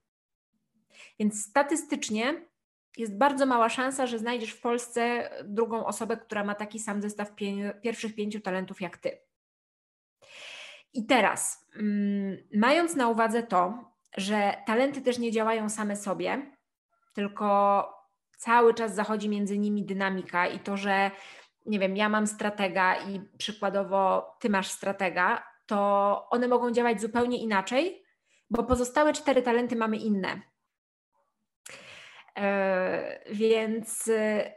Więc 1.20 1.46
statystycznie 1.46 2.46
jest 2.98 3.18
bardzo 3.18 3.46
mała 3.46 3.70
szansa, 3.70 4.08
że 4.08 4.20
znajdziesz 4.20 4.52
w 4.52 4.62
Polsce 4.62 5.30
drugą 5.44 5.86
osobę, 5.86 6.18
która 6.18 6.44
ma 6.44 6.56
taki 6.56 6.80
sam 6.80 7.02
zestaw 7.02 7.32
pierwszych 7.82 8.16
pięciu 8.16 8.40
talentów 8.40 8.82
jak 8.82 8.98
ty. 8.98 9.20
I 10.94 11.06
teraz, 11.06 11.68
mm, 11.76 12.38
mając 12.54 12.96
na 12.96 13.08
uwadze 13.08 13.44
to, 13.44 13.92
że 14.18 14.54
talenty 14.66 15.02
też 15.02 15.18
nie 15.18 15.32
działają 15.32 15.70
same 15.70 15.96
sobie, 15.96 16.52
tylko 17.14 17.99
cały 18.39 18.73
czas 18.73 18.95
zachodzi 18.95 19.30
między 19.30 19.58
nimi 19.58 19.86
dynamika 19.86 20.47
i 20.47 20.60
to, 20.60 20.78
że 20.78 21.12
nie 21.65 21.80
wiem, 21.80 21.97
ja 21.97 22.10
mam 22.10 22.28
stratega 22.28 22.99
i 22.99 23.21
przykładowo 23.38 24.36
ty 24.39 24.49
masz 24.49 24.67
stratega, 24.67 25.43
to 25.65 26.28
one 26.30 26.47
mogą 26.47 26.71
działać 26.71 27.02
zupełnie 27.02 27.38
inaczej, 27.38 28.04
bo 28.49 28.63
pozostałe 28.63 29.13
cztery 29.13 29.41
talenty 29.41 29.75
mamy 29.75 29.97
inne. 29.97 30.41
E, 32.38 33.34
więc 33.34 34.08
e, 34.08 34.54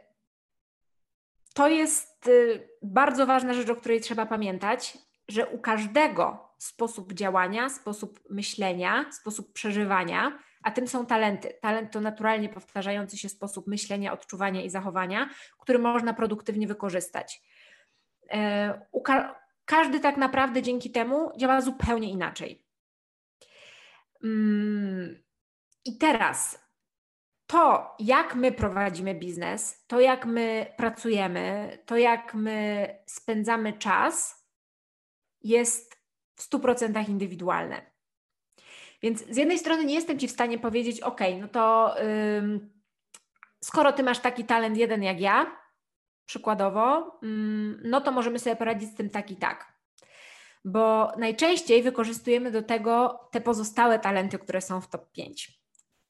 to 1.53 1.67
jest 1.67 2.27
y, 2.27 2.69
bardzo 2.81 3.25
ważna 3.25 3.53
rzecz, 3.53 3.69
o 3.69 3.75
której 3.75 4.01
trzeba 4.01 4.25
pamiętać, 4.25 4.97
że 5.27 5.47
u 5.47 5.59
każdego 5.59 6.53
sposób 6.57 7.13
działania, 7.13 7.69
sposób 7.69 8.19
myślenia, 8.29 9.05
sposób 9.11 9.53
przeżywania, 9.53 10.39
a 10.63 10.71
tym 10.71 10.87
są 10.87 11.05
talenty. 11.05 11.53
Talent 11.61 11.91
to 11.91 12.01
naturalnie 12.01 12.49
powtarzający 12.49 13.17
się 13.17 13.29
sposób 13.29 13.67
myślenia, 13.67 14.13
odczuwania 14.13 14.61
i 14.61 14.69
zachowania, 14.69 15.29
który 15.59 15.79
można 15.79 16.13
produktywnie 16.13 16.67
wykorzystać. 16.67 17.41
E, 18.31 18.81
każdy 19.65 19.99
tak 19.99 20.17
naprawdę 20.17 20.61
dzięki 20.61 20.91
temu 20.91 21.31
działa 21.37 21.61
zupełnie 21.61 22.09
inaczej. 22.09 22.65
Mm, 24.23 25.23
I 25.85 25.97
teraz 25.97 26.63
to, 27.47 27.95
jak 27.99 28.35
my 28.35 28.51
prowadzimy 28.51 29.15
biznes, 29.15 29.83
to 29.87 29.99
jak 29.99 30.25
my 30.25 30.73
pracujemy, 30.77 31.77
to 31.85 31.97
jak 31.97 32.33
my 32.33 32.87
spędzamy 33.05 33.73
czas, 33.73 34.43
jest 35.41 36.03
w 36.35 36.49
100% 36.49 37.09
indywidualne. 37.09 37.92
Więc 39.03 39.25
z 39.29 39.37
jednej 39.37 39.59
strony 39.59 39.85
nie 39.85 39.95
jestem 39.95 40.19
Ci 40.19 40.27
w 40.27 40.31
stanie 40.31 40.59
powiedzieć, 40.59 41.01
ok, 41.01 41.19
no 41.41 41.47
to 41.47 41.95
ym, 42.01 42.69
skoro 43.63 43.93
Ty 43.93 44.03
masz 44.03 44.19
taki 44.19 44.43
talent 44.43 44.77
jeden 44.77 45.03
jak 45.03 45.21
ja, 45.21 45.57
przykładowo, 46.25 47.19
ym, 47.23 47.81
no 47.85 48.01
to 48.01 48.11
możemy 48.11 48.39
sobie 48.39 48.55
poradzić 48.55 48.89
z 48.89 48.95
tym 48.95 49.09
tak 49.09 49.31
i 49.31 49.35
tak. 49.35 49.73
Bo 50.65 51.11
najczęściej 51.17 51.83
wykorzystujemy 51.83 52.51
do 52.51 52.61
tego 52.61 53.19
te 53.31 53.41
pozostałe 53.41 53.99
talenty, 53.99 54.39
które 54.39 54.61
są 54.61 54.81
w 54.81 54.89
top 54.89 55.11
5. 55.11 55.59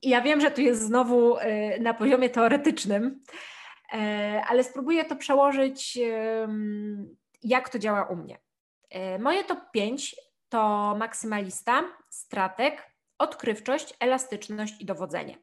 I 0.01 0.09
ja 0.09 0.21
wiem, 0.21 0.41
że 0.41 0.51
tu 0.51 0.61
jest 0.61 0.81
znowu 0.81 1.37
y, 1.37 1.41
na 1.81 1.93
poziomie 1.93 2.29
teoretycznym, 2.29 3.23
y, 3.93 3.97
ale 4.47 4.63
spróbuję 4.63 5.05
to 5.05 5.15
przełożyć, 5.15 5.99
jak 7.43 7.69
to 7.69 7.79
działa 7.79 8.05
u 8.05 8.15
mnie. 8.15 8.39
E, 8.89 9.19
moje 9.19 9.43
top 9.43 9.59
5 9.71 10.15
to 10.53 10.95
maksymalista, 10.99 11.83
stratek, 12.09 12.91
odkrywczość, 13.17 13.93
elastyczność 13.99 14.81
i 14.81 14.85
dowodzenie. 14.85 15.37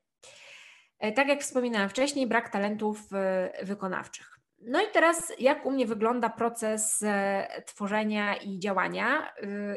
E, 0.98 1.12
tak 1.12 1.28
jak 1.28 1.40
wspominałam 1.40 1.88
wcześniej, 1.88 2.26
brak 2.26 2.48
talentów 2.48 3.12
e, 3.12 3.52
wykonawczych. 3.62 4.38
No 4.62 4.82
i 4.82 4.84
teraz, 4.92 5.32
jak 5.38 5.66
u 5.66 5.70
mnie 5.70 5.86
wygląda 5.86 6.28
proces 6.28 7.04
tworzenia 7.66 8.36
i 8.36 8.58
działania? 8.58 9.32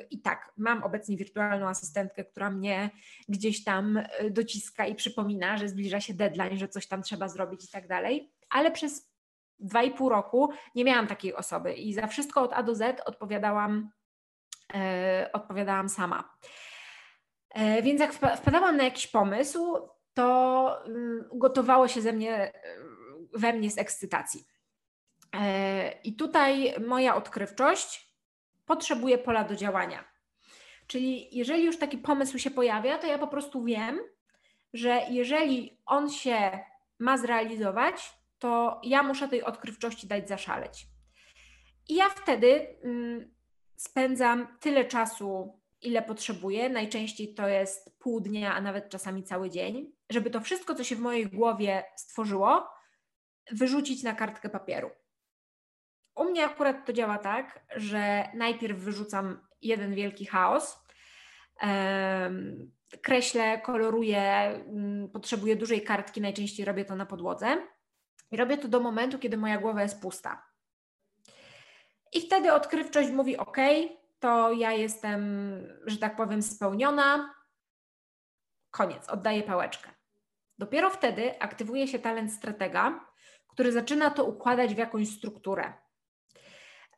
I 0.10 0.22
tak, 0.22 0.52
mam 0.58 0.84
obecnie 0.84 1.18
wirtualną 1.18 1.70
asystentkę, 1.70 2.24
która 2.24 2.50
mnie 2.50 2.90
gdzieś 3.30 3.64
tam 3.64 4.00
dociska 4.32 4.86
i 4.86 4.96
przypomina, 4.96 5.58
że 5.58 5.70
zbliża 5.70 6.00
się 6.00 6.14
deadline, 6.14 6.58
że 6.58 6.68
coś 6.68 6.88
tam 6.88 7.04
trzeba 7.04 7.28
zrobić 7.28 7.66
i 7.66 7.72
tak 7.72 7.88
dalej, 7.88 8.34
ale 8.50 8.72
przez 8.72 9.14
dwa 9.60 9.84
i 9.84 9.92
pół 9.92 10.10
roku 10.10 10.50
nie 10.76 10.86
miałam 10.86 11.08
takiej 11.08 11.36
osoby 11.36 11.74
i 11.74 11.94
za 11.94 12.08
wszystko 12.08 12.42
od 12.42 12.54
A 12.54 12.64
do 12.64 12.76
Z 12.76 13.02
odpowiadałam, 13.06 13.90
e, 13.90 14.03
odpowiadałam 15.34 15.90
sama. 15.90 16.38
E, 17.54 17.82
więc 17.82 18.02
jak 18.02 18.14
wpadałam 18.14 18.78
na 18.78 18.84
jakiś 18.84 19.08
pomysł, 19.08 19.78
to 20.14 20.86
mm, 20.86 21.30
gotowało 21.34 21.88
się 21.88 22.02
ze 22.02 22.14
mnie, 22.14 22.34
e, 22.34 22.54
we 23.34 23.54
mnie 23.54 23.72
z 23.72 23.78
ekscytacji. 23.78 24.48
E, 25.36 25.92
I 26.04 26.16
tutaj 26.16 26.76
moja 26.88 27.16
odkrywczość 27.16 28.14
potrzebuje 28.66 29.18
pola 29.18 29.44
do 29.44 29.56
działania. 29.56 30.04
Czyli 30.88 31.38
jeżeli 31.38 31.64
już 31.64 31.78
taki 31.78 31.98
pomysł 31.98 32.38
się 32.38 32.52
pojawia, 32.52 32.98
to 32.98 33.08
ja 33.08 33.18
po 33.18 33.28
prostu 33.28 33.64
wiem, 33.64 34.00
że 34.74 35.02
jeżeli 35.10 35.82
on 35.86 36.10
się 36.10 36.60
ma 37.00 37.18
zrealizować, 37.18 38.14
to 38.40 38.82
ja 38.84 39.04
muszę 39.04 39.28
tej 39.28 39.44
odkrywczości 39.44 40.08
dać 40.08 40.30
zaszaleć. 40.30 40.88
I 41.90 41.96
ja 41.96 42.10
wtedy 42.10 42.78
mm, 42.84 43.34
spędzam 43.88 44.48
tyle 44.60 44.86
czasu, 44.86 45.60
ile 45.82 46.02
potrzebuję. 46.02 46.70
Najczęściej 46.70 47.34
to 47.34 47.48
jest 47.48 48.00
pół 48.00 48.22
dnia, 48.22 48.54
a 48.54 48.62
nawet 48.62 48.90
czasami 48.90 49.24
cały 49.24 49.50
dzień, 49.50 49.92
żeby 50.10 50.30
to 50.30 50.42
wszystko, 50.42 50.76
co 50.76 50.84
się 50.84 50.96
w 50.96 51.00
mojej 51.00 51.28
głowie 51.28 51.84
stworzyło, 51.96 52.70
wyrzucić 53.52 54.04
na 54.04 54.14
kartkę 54.14 54.50
papieru. 54.50 54.90
U 56.16 56.24
mnie 56.24 56.46
akurat 56.46 56.86
to 56.86 56.94
działa 56.94 57.18
tak, 57.18 57.66
że 57.76 58.30
najpierw 58.34 58.80
wyrzucam 58.80 59.48
jeden 59.62 59.96
wielki 59.96 60.26
chaos, 60.26 60.80
kreślę, 63.02 63.62
koloruję, 63.62 64.60
um, 64.68 65.10
potrzebuję 65.14 65.56
dużej 65.56 65.84
kartki, 65.84 66.22
najczęściej 66.22 66.66
robię 66.66 66.86
to 66.86 66.96
na 66.96 67.06
podłodze 67.06 67.68
i 68.32 68.38
robię 68.38 68.58
to 68.58 68.68
do 68.68 68.80
momentu, 68.80 69.20
kiedy 69.20 69.38
moja 69.38 69.58
głowa 69.58 69.84
jest 69.84 70.02
pusta. 70.02 70.53
I 72.14 72.22
wtedy 72.22 72.54
odkrywczość 72.54 73.12
mówi: 73.12 73.38
OK, 73.38 73.58
to 74.20 74.52
ja 74.52 74.72
jestem, 74.72 75.22
że 75.86 75.98
tak 75.98 76.16
powiem, 76.16 76.42
spełniona. 76.42 77.34
Koniec, 78.72 79.10
oddaję 79.10 79.44
pałeczkę. 79.44 79.90
Dopiero 80.58 80.90
wtedy 80.90 81.42
aktywuje 81.42 81.88
się 81.88 82.00
talent 82.00 82.34
stratega, 82.34 83.06
który 83.48 83.72
zaczyna 83.72 84.10
to 84.10 84.26
układać 84.26 84.76
w 84.76 84.78
jakąś 84.78 85.10
strukturę. 85.10 85.74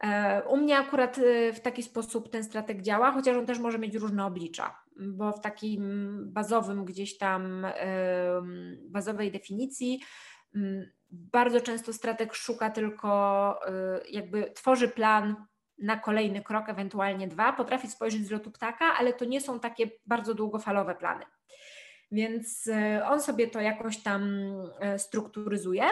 E, 0.03 0.43
u 0.43 0.57
mnie 0.57 0.77
akurat 0.77 1.17
e, 1.17 1.53
w 1.53 1.59
taki 1.59 1.83
sposób 1.83 2.29
ten 2.29 2.43
strateg 2.43 2.81
działa, 2.81 3.11
chociaż 3.11 3.37
on 3.37 3.45
też 3.45 3.59
może 3.59 3.79
mieć 3.79 3.95
różne 3.95 4.25
oblicza, 4.25 4.79
bo 4.97 5.31
w 5.31 5.41
takim 5.41 6.19
bazowym 6.33 6.85
gdzieś 6.85 7.17
tam 7.17 7.67
bazowej 8.89 9.31
definicji 9.31 9.99
bardzo 11.15 11.61
często 11.61 11.93
strateg 11.93 12.35
szuka 12.35 12.69
tylko, 12.69 13.59
y, 13.67 14.11
jakby 14.11 14.51
tworzy 14.51 14.87
plan 14.87 15.35
na 15.77 15.99
kolejny 15.99 16.43
krok, 16.43 16.69
ewentualnie 16.69 17.27
dwa, 17.27 17.53
potrafi 17.53 17.87
spojrzeć 17.87 18.27
z 18.27 18.31
lotu 18.31 18.51
ptaka, 18.51 18.85
ale 18.85 19.13
to 19.13 19.25
nie 19.25 19.41
są 19.41 19.59
takie 19.59 19.89
bardzo 20.05 20.33
długofalowe 20.33 20.95
plany. 20.95 21.25
Więc 22.11 22.67
y, 22.67 23.05
on 23.05 23.21
sobie 23.21 23.47
to 23.47 23.61
jakoś 23.61 23.97
tam 23.97 24.23
y, 24.95 24.99
strukturyzuje, 24.99 25.83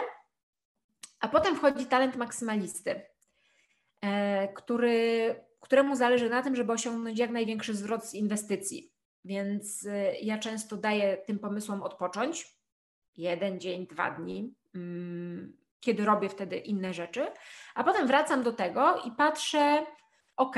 a 1.20 1.28
potem 1.28 1.56
wchodzi 1.56 1.86
talent 1.86 2.16
maksymalisty, 2.16 3.02
który, 4.54 5.34
któremu 5.60 5.96
zależy 5.96 6.30
na 6.30 6.42
tym, 6.42 6.56
żeby 6.56 6.72
osiągnąć 6.72 7.18
jak 7.18 7.30
największy 7.30 7.74
zwrot 7.74 8.04
z 8.04 8.14
inwestycji. 8.14 8.92
Więc 9.24 9.88
ja 10.22 10.38
często 10.38 10.76
daję 10.76 11.16
tym 11.16 11.38
pomysłom 11.38 11.82
odpocząć. 11.82 12.56
Jeden 13.16 13.60
dzień, 13.60 13.86
dwa 13.86 14.10
dni, 14.10 14.54
kiedy 15.80 16.04
robię 16.04 16.28
wtedy 16.28 16.56
inne 16.56 16.94
rzeczy, 16.94 17.26
a 17.74 17.84
potem 17.84 18.06
wracam 18.06 18.42
do 18.42 18.52
tego 18.52 19.02
i 19.06 19.12
patrzę, 19.12 19.86
ok, 20.36 20.56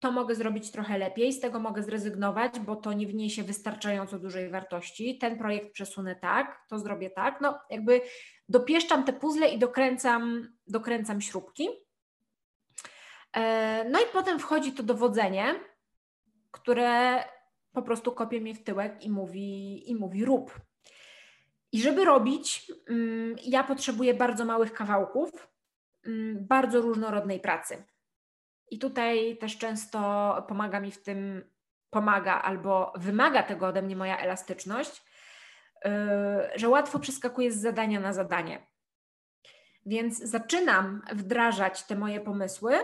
to 0.00 0.12
mogę 0.12 0.34
zrobić 0.34 0.70
trochę 0.70 0.98
lepiej, 0.98 1.32
z 1.32 1.40
tego 1.40 1.60
mogę 1.60 1.82
zrezygnować, 1.82 2.60
bo 2.60 2.76
to 2.76 2.92
nie 2.92 3.06
wniesie 3.06 3.42
wystarczająco 3.42 4.18
dużej 4.18 4.50
wartości. 4.50 5.18
Ten 5.18 5.38
projekt 5.38 5.72
przesunę 5.72 6.16
tak, 6.16 6.64
to 6.68 6.78
zrobię 6.78 7.10
tak. 7.10 7.40
No, 7.40 7.58
jakby 7.70 8.00
dopieszczam 8.48 9.04
te 9.04 9.12
puzzle 9.12 9.48
i 9.48 9.58
dokręcam, 9.58 10.48
dokręcam 10.66 11.20
śrubki. 11.20 11.68
E, 13.36 13.84
no 13.90 14.00
i 14.00 14.04
potem 14.12 14.38
wchodzi 14.38 14.72
to 14.72 14.82
dowodzenie, 14.82 15.54
które 16.50 17.24
po 17.72 17.82
prostu 17.82 18.12
kopie 18.12 18.40
mnie 18.40 18.54
w 18.54 18.64
tyłek 18.64 19.04
i 19.04 19.10
mówi, 19.10 19.90
i 19.90 19.94
mówi 19.94 20.24
rób. 20.24 20.60
I 21.72 21.82
żeby 21.82 22.04
robić, 22.04 22.72
mm, 22.88 23.36
ja 23.44 23.64
potrzebuję 23.64 24.14
bardzo 24.14 24.44
małych 24.44 24.72
kawałków, 24.72 25.48
mm, 26.06 26.46
bardzo 26.46 26.80
różnorodnej 26.80 27.40
pracy. 27.40 27.84
I 28.70 28.78
tutaj 28.78 29.38
też 29.38 29.58
często 29.58 29.98
pomaga 30.48 30.80
mi 30.80 30.90
w 30.90 31.02
tym, 31.02 31.50
pomaga 31.90 32.42
albo 32.42 32.92
wymaga 32.96 33.42
tego 33.42 33.66
ode 33.66 33.82
mnie 33.82 33.96
moja 33.96 34.18
elastyczność, 34.18 35.02
y, 35.86 35.90
że 36.54 36.68
łatwo 36.68 36.98
przeskakuję 36.98 37.52
z 37.52 37.60
zadania 37.60 38.00
na 38.00 38.12
zadanie. 38.12 38.66
Więc 39.86 40.18
zaczynam 40.18 41.02
wdrażać 41.12 41.82
te 41.82 41.96
moje 41.96 42.20
pomysły, 42.20 42.78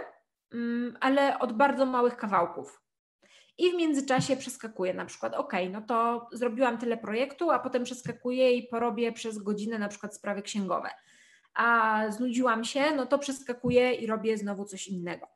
mm, 0.53 0.97
ale 1.01 1.39
od 1.39 1.53
bardzo 1.53 1.87
małych 1.87 2.17
kawałków 2.17 2.84
i 3.59 3.71
w 3.71 3.75
międzyczasie 3.75 4.37
przeskakuję 4.37 4.95
na 4.95 5.05
przykład, 5.05 5.35
ok, 5.35 5.53
no 5.71 5.83
to 5.83 6.29
zrobiłam 6.33 6.79
tyle 6.79 6.97
projektu, 6.97 7.51
a 7.51 7.59
potem 7.59 7.85
przeskakuję 7.85 8.53
i 8.53 8.69
porobię 8.69 9.13
przez 9.13 9.39
godzinę 9.39 9.79
na 9.79 9.89
przykład 9.89 10.17
sprawy 10.17 10.43
księgowe. 10.43 10.91
A 11.55 12.01
znudziłam 12.11 12.65
się, 12.65 12.91
no 12.91 13.07
to 13.07 13.19
przeskakuję 13.19 13.93
i 13.93 14.07
robię 14.07 14.39
znowu 14.39 14.65
coś 14.65 14.89
innego. 14.89 15.27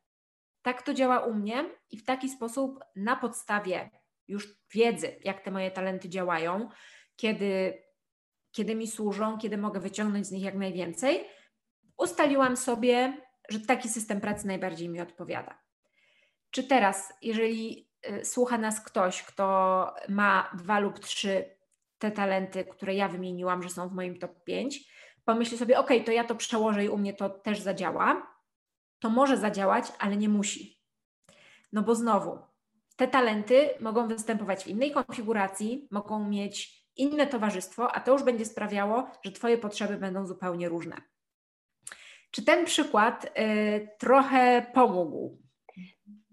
Tak 0.62 0.82
to 0.82 0.94
działa 0.94 1.18
u 1.18 1.34
mnie 1.34 1.64
i 1.90 1.98
w 1.98 2.04
taki 2.04 2.28
sposób 2.28 2.80
na 2.96 3.16
podstawie 3.16 3.90
już 4.28 4.58
wiedzy, 4.74 5.16
jak 5.24 5.40
te 5.40 5.50
moje 5.50 5.70
talenty 5.70 6.08
działają, 6.08 6.68
kiedy, 7.16 7.82
kiedy 8.50 8.74
mi 8.74 8.86
służą, 8.86 9.38
kiedy 9.38 9.58
mogę 9.58 9.80
wyciągnąć 9.80 10.26
z 10.26 10.30
nich 10.30 10.42
jak 10.42 10.54
najwięcej, 10.54 11.24
ustaliłam 11.96 12.56
sobie, 12.56 13.22
że 13.48 13.60
taki 13.60 13.88
system 13.88 14.20
pracy 14.20 14.46
najbardziej 14.46 14.88
mi 14.88 15.00
odpowiada. 15.00 15.58
Czy 16.50 16.64
teraz, 16.64 17.12
jeżeli 17.22 17.87
słucha 18.24 18.58
nas 18.58 18.80
ktoś, 18.80 19.22
kto 19.22 19.94
ma 20.08 20.50
dwa 20.54 20.78
lub 20.78 20.98
trzy 20.98 21.58
te 21.98 22.10
talenty, 22.10 22.64
które 22.64 22.94
ja 22.94 23.08
wymieniłam, 23.08 23.62
że 23.62 23.68
są 23.68 23.88
w 23.88 23.92
moim 23.92 24.18
top 24.18 24.44
5, 24.44 24.92
pomyśli 25.24 25.58
sobie, 25.58 25.78
ok, 25.78 25.90
to 26.06 26.12
ja 26.12 26.24
to 26.24 26.34
przełożę 26.34 26.84
i 26.84 26.88
u 26.88 26.98
mnie 26.98 27.14
to 27.14 27.30
też 27.30 27.60
zadziała, 27.60 28.34
to 28.98 29.10
może 29.10 29.36
zadziałać, 29.36 29.92
ale 29.98 30.16
nie 30.16 30.28
musi. 30.28 30.78
No 31.72 31.82
bo 31.82 31.94
znowu, 31.94 32.38
te 32.96 33.08
talenty 33.08 33.70
mogą 33.80 34.08
występować 34.08 34.64
w 34.64 34.66
innej 34.66 34.92
konfiguracji, 34.92 35.88
mogą 35.90 36.28
mieć 36.28 36.84
inne 36.96 37.26
towarzystwo, 37.26 37.92
a 37.92 38.00
to 38.00 38.12
już 38.12 38.22
będzie 38.22 38.44
sprawiało, 38.44 39.10
że 39.24 39.32
Twoje 39.32 39.58
potrzeby 39.58 39.96
będą 39.96 40.26
zupełnie 40.26 40.68
różne. 40.68 40.96
Czy 42.30 42.44
ten 42.44 42.64
przykład 42.64 43.24
y, 43.24 43.88
trochę 43.98 44.66
pomógł? 44.74 45.47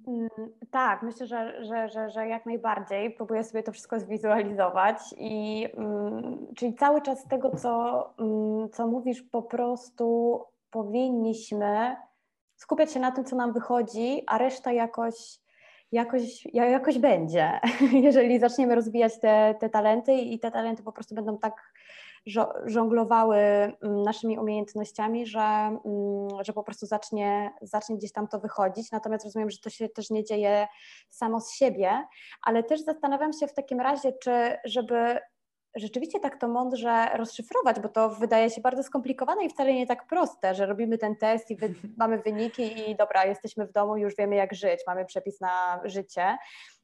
Mm, 0.07 0.29
tak, 0.71 1.03
myślę, 1.03 1.27
że, 1.27 1.65
że, 1.65 1.89
że, 1.89 2.09
że 2.09 2.27
jak 2.27 2.45
najbardziej. 2.45 3.11
Próbuję 3.11 3.43
sobie 3.43 3.63
to 3.63 3.71
wszystko 3.71 3.99
zwizualizować 3.99 4.97
i 5.17 5.67
mm, 5.77 6.47
czyli 6.55 6.73
cały 6.73 7.01
czas 7.01 7.19
z 7.19 7.27
tego, 7.27 7.55
co, 7.55 8.13
mm, 8.19 8.69
co 8.69 8.87
mówisz, 8.87 9.21
po 9.21 9.41
prostu 9.41 10.41
powinniśmy 10.71 11.95
skupiać 12.55 12.91
się 12.91 12.99
na 12.99 13.11
tym, 13.11 13.25
co 13.25 13.35
nam 13.35 13.53
wychodzi, 13.53 14.23
a 14.27 14.37
reszta 14.37 14.71
jakoś, 14.71 15.39
jakoś, 15.91 16.45
jakoś 16.53 16.99
będzie, 16.99 17.59
jeżeli 18.07 18.39
zaczniemy 18.39 18.75
rozwijać 18.75 19.19
te, 19.19 19.55
te 19.59 19.69
talenty 19.69 20.13
i 20.13 20.39
te 20.39 20.51
talenty 20.51 20.83
po 20.83 20.91
prostu 20.91 21.15
będą 21.15 21.37
tak 21.37 21.73
żonglowały 22.65 23.37
mm, 23.37 24.03
naszymi 24.03 24.39
umiejętnościami, 24.39 25.27
że, 25.27 25.39
mm, 25.39 25.79
że 26.41 26.53
po 26.53 26.63
prostu 26.63 26.85
zacznie, 26.85 27.53
zacznie 27.61 27.97
gdzieś 27.97 28.11
tam 28.11 28.27
to 28.27 28.39
wychodzić. 28.39 28.91
Natomiast 28.91 29.25
rozumiem, 29.25 29.49
że 29.49 29.57
to 29.57 29.69
się 29.69 29.89
też 29.89 30.09
nie 30.09 30.23
dzieje 30.23 30.67
samo 31.09 31.39
z 31.39 31.53
siebie, 31.53 32.03
ale 32.41 32.63
też 32.63 32.81
zastanawiam 32.81 33.33
się 33.33 33.47
w 33.47 33.53
takim 33.53 33.81
razie, 33.81 34.13
czy 34.13 34.57
żeby 34.65 35.19
rzeczywiście 35.75 36.19
tak 36.19 36.39
to 36.39 36.47
mądrze 36.47 37.09
rozszyfrować, 37.15 37.79
bo 37.79 37.89
to 37.89 38.09
wydaje 38.09 38.49
się 38.49 38.61
bardzo 38.61 38.83
skomplikowane 38.83 39.45
i 39.45 39.49
wcale 39.49 39.73
nie 39.73 39.87
tak 39.87 40.07
proste, 40.07 40.55
że 40.55 40.65
robimy 40.65 40.97
ten 40.97 41.15
test 41.15 41.51
i 41.51 41.55
wy, 41.55 41.73
mamy 41.97 42.17
wyniki 42.19 42.91
i 42.91 42.95
dobra, 42.95 43.25
jesteśmy 43.25 43.65
w 43.65 43.71
domu, 43.71 43.97
już 43.97 44.15
wiemy 44.15 44.35
jak 44.35 44.53
żyć, 44.53 44.79
mamy 44.87 45.05
przepis 45.05 45.41
na 45.41 45.81
życie. 45.83 46.37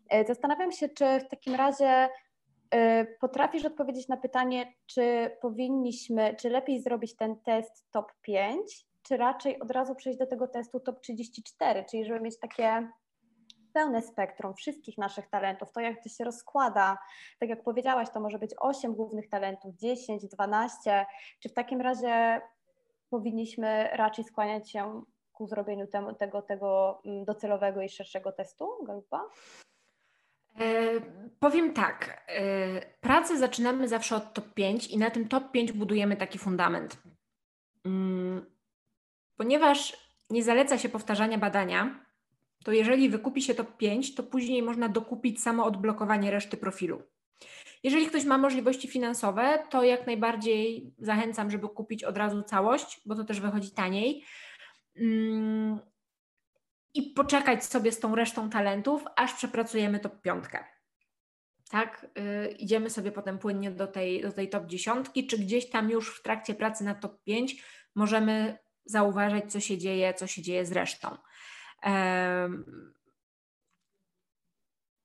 E, 0.09 0.25
zastanawiam 0.25 0.71
się, 0.71 0.89
czy 0.89 1.19
w 1.19 1.27
takim 1.29 1.55
razie 1.55 2.09
potrafisz 3.19 3.65
odpowiedzieć 3.65 4.07
na 4.07 4.17
pytanie, 4.17 4.73
czy 4.85 5.31
powinniśmy, 5.41 6.35
czy 6.35 6.49
lepiej 6.49 6.81
zrobić 6.81 7.15
ten 7.15 7.35
test 7.35 7.91
top 7.91 8.11
5, 8.21 8.85
czy 9.03 9.17
raczej 9.17 9.59
od 9.59 9.71
razu 9.71 9.95
przejść 9.95 10.19
do 10.19 10.27
tego 10.27 10.47
testu 10.47 10.79
top 10.79 10.99
34, 10.99 11.85
czyli 11.89 12.05
żeby 12.05 12.19
mieć 12.19 12.39
takie 12.39 12.89
pełne 13.73 14.01
spektrum 14.01 14.53
wszystkich 14.53 14.97
naszych 14.97 15.29
talentów, 15.29 15.71
to 15.71 15.81
jak 15.81 16.03
to 16.03 16.09
się 16.09 16.23
rozkłada, 16.23 16.97
tak 17.39 17.49
jak 17.49 17.63
powiedziałaś, 17.63 18.09
to 18.13 18.19
może 18.19 18.39
być 18.39 18.51
8 18.59 18.93
głównych 18.93 19.29
talentów, 19.29 19.75
10, 19.75 20.27
12, 20.27 21.05
czy 21.39 21.49
w 21.49 21.53
takim 21.53 21.81
razie 21.81 22.41
powinniśmy 23.09 23.89
raczej 23.93 24.25
skłaniać 24.25 24.71
się 24.71 25.01
ku 25.33 25.47
zrobieniu 25.47 25.87
tego, 25.87 26.13
tego, 26.13 26.41
tego 26.41 27.01
mm, 27.05 27.25
docelowego 27.25 27.81
i 27.81 27.89
szerszego 27.89 28.31
testu? 28.31 28.83
Galupa? 28.83 29.29
E, 30.59 30.91
powiem 31.39 31.73
tak, 31.73 32.23
e, 32.27 32.85
pracę 33.01 33.37
zaczynamy 33.37 33.87
zawsze 33.87 34.15
od 34.15 34.33
top 34.33 34.53
5 34.53 34.87
i 34.87 34.97
na 34.97 35.09
tym 35.09 35.27
top 35.27 35.51
5 35.51 35.71
budujemy 35.71 36.17
taki 36.17 36.39
fundament. 36.39 36.97
Mm, 37.85 38.45
ponieważ 39.37 39.97
nie 40.29 40.43
zaleca 40.43 40.77
się 40.77 40.89
powtarzania 40.89 41.37
badania, 41.37 42.05
to 42.63 42.71
jeżeli 42.71 43.09
wykupi 43.09 43.41
się 43.41 43.55
top 43.55 43.77
5, 43.77 44.15
to 44.15 44.23
później 44.23 44.63
można 44.63 44.89
dokupić 44.89 45.41
samo 45.41 45.65
odblokowanie 45.65 46.31
reszty 46.31 46.57
profilu. 46.57 47.01
Jeżeli 47.83 48.07
ktoś 48.07 48.25
ma 48.25 48.37
możliwości 48.37 48.87
finansowe, 48.87 49.59
to 49.69 49.83
jak 49.83 50.07
najbardziej 50.07 50.93
zachęcam, 50.97 51.51
żeby 51.51 51.69
kupić 51.69 52.03
od 52.03 52.17
razu 52.17 52.43
całość, 52.43 53.01
bo 53.05 53.15
to 53.15 53.23
też 53.23 53.39
wychodzi 53.39 53.71
taniej. 53.71 54.25
I 56.93 57.01
poczekać 57.01 57.65
sobie 57.65 57.91
z 57.91 57.99
tą 57.99 58.15
resztą 58.15 58.49
talentów, 58.49 59.03
aż 59.15 59.33
przepracujemy 59.33 59.99
top 59.99 60.21
piątkę. 60.21 60.65
Tak, 61.71 62.07
yy, 62.15 62.51
idziemy 62.51 62.89
sobie 62.89 63.11
potem 63.11 63.39
płynnie 63.39 63.71
do 63.71 63.87
tej, 63.87 64.21
do 64.21 64.31
tej 64.31 64.49
top 64.49 64.65
dziesiątki, 64.65 65.27
czy 65.27 65.37
gdzieś 65.37 65.69
tam 65.69 65.89
już 65.89 66.19
w 66.19 66.23
trakcie 66.23 66.55
pracy 66.55 66.83
na 66.83 66.95
top 66.95 67.23
5 67.23 67.63
możemy 67.95 68.57
zauważać, 68.85 69.51
co 69.51 69.59
się 69.59 69.77
dzieje, 69.77 70.13
co 70.13 70.27
się 70.27 70.41
dzieje 70.41 70.65
z 70.65 70.71
resztą. 70.71 71.17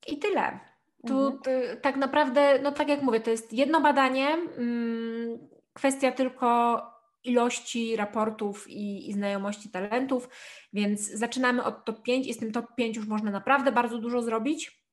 I 0.07 0.19
tyle. 0.19 0.61
Tu 1.07 1.27
mhm. 1.27 1.81
tak 1.81 1.97
naprawdę, 1.97 2.59
no 2.63 2.73
tak 2.73 2.89
jak 2.89 3.03
mówię, 3.03 3.21
to 3.21 3.31
jest 3.31 3.53
jedno 3.53 3.81
badanie, 3.81 4.29
mm, 4.29 5.49
kwestia 5.73 6.13
tylko 6.13 6.83
ilości 7.27 7.97
raportów 7.97 8.69
i, 8.69 9.11
i, 9.11 9.13
znajomości 9.13 9.71
talentów, 9.71 10.29
więc 10.73 11.11
zaczynamy 11.11 11.65
od 11.65 11.85
top 11.85 12.03
5 12.03 12.27
i 12.27 12.35
z 12.35 12.39
tym 12.39 12.53
top 12.53 12.67
5 12.77 12.97
już 12.97 13.07
można 13.07 13.31
naprawdę 13.31 13.73
bardzo 13.73 13.99
dużo 13.99 14.23
zrobić. 14.23 14.87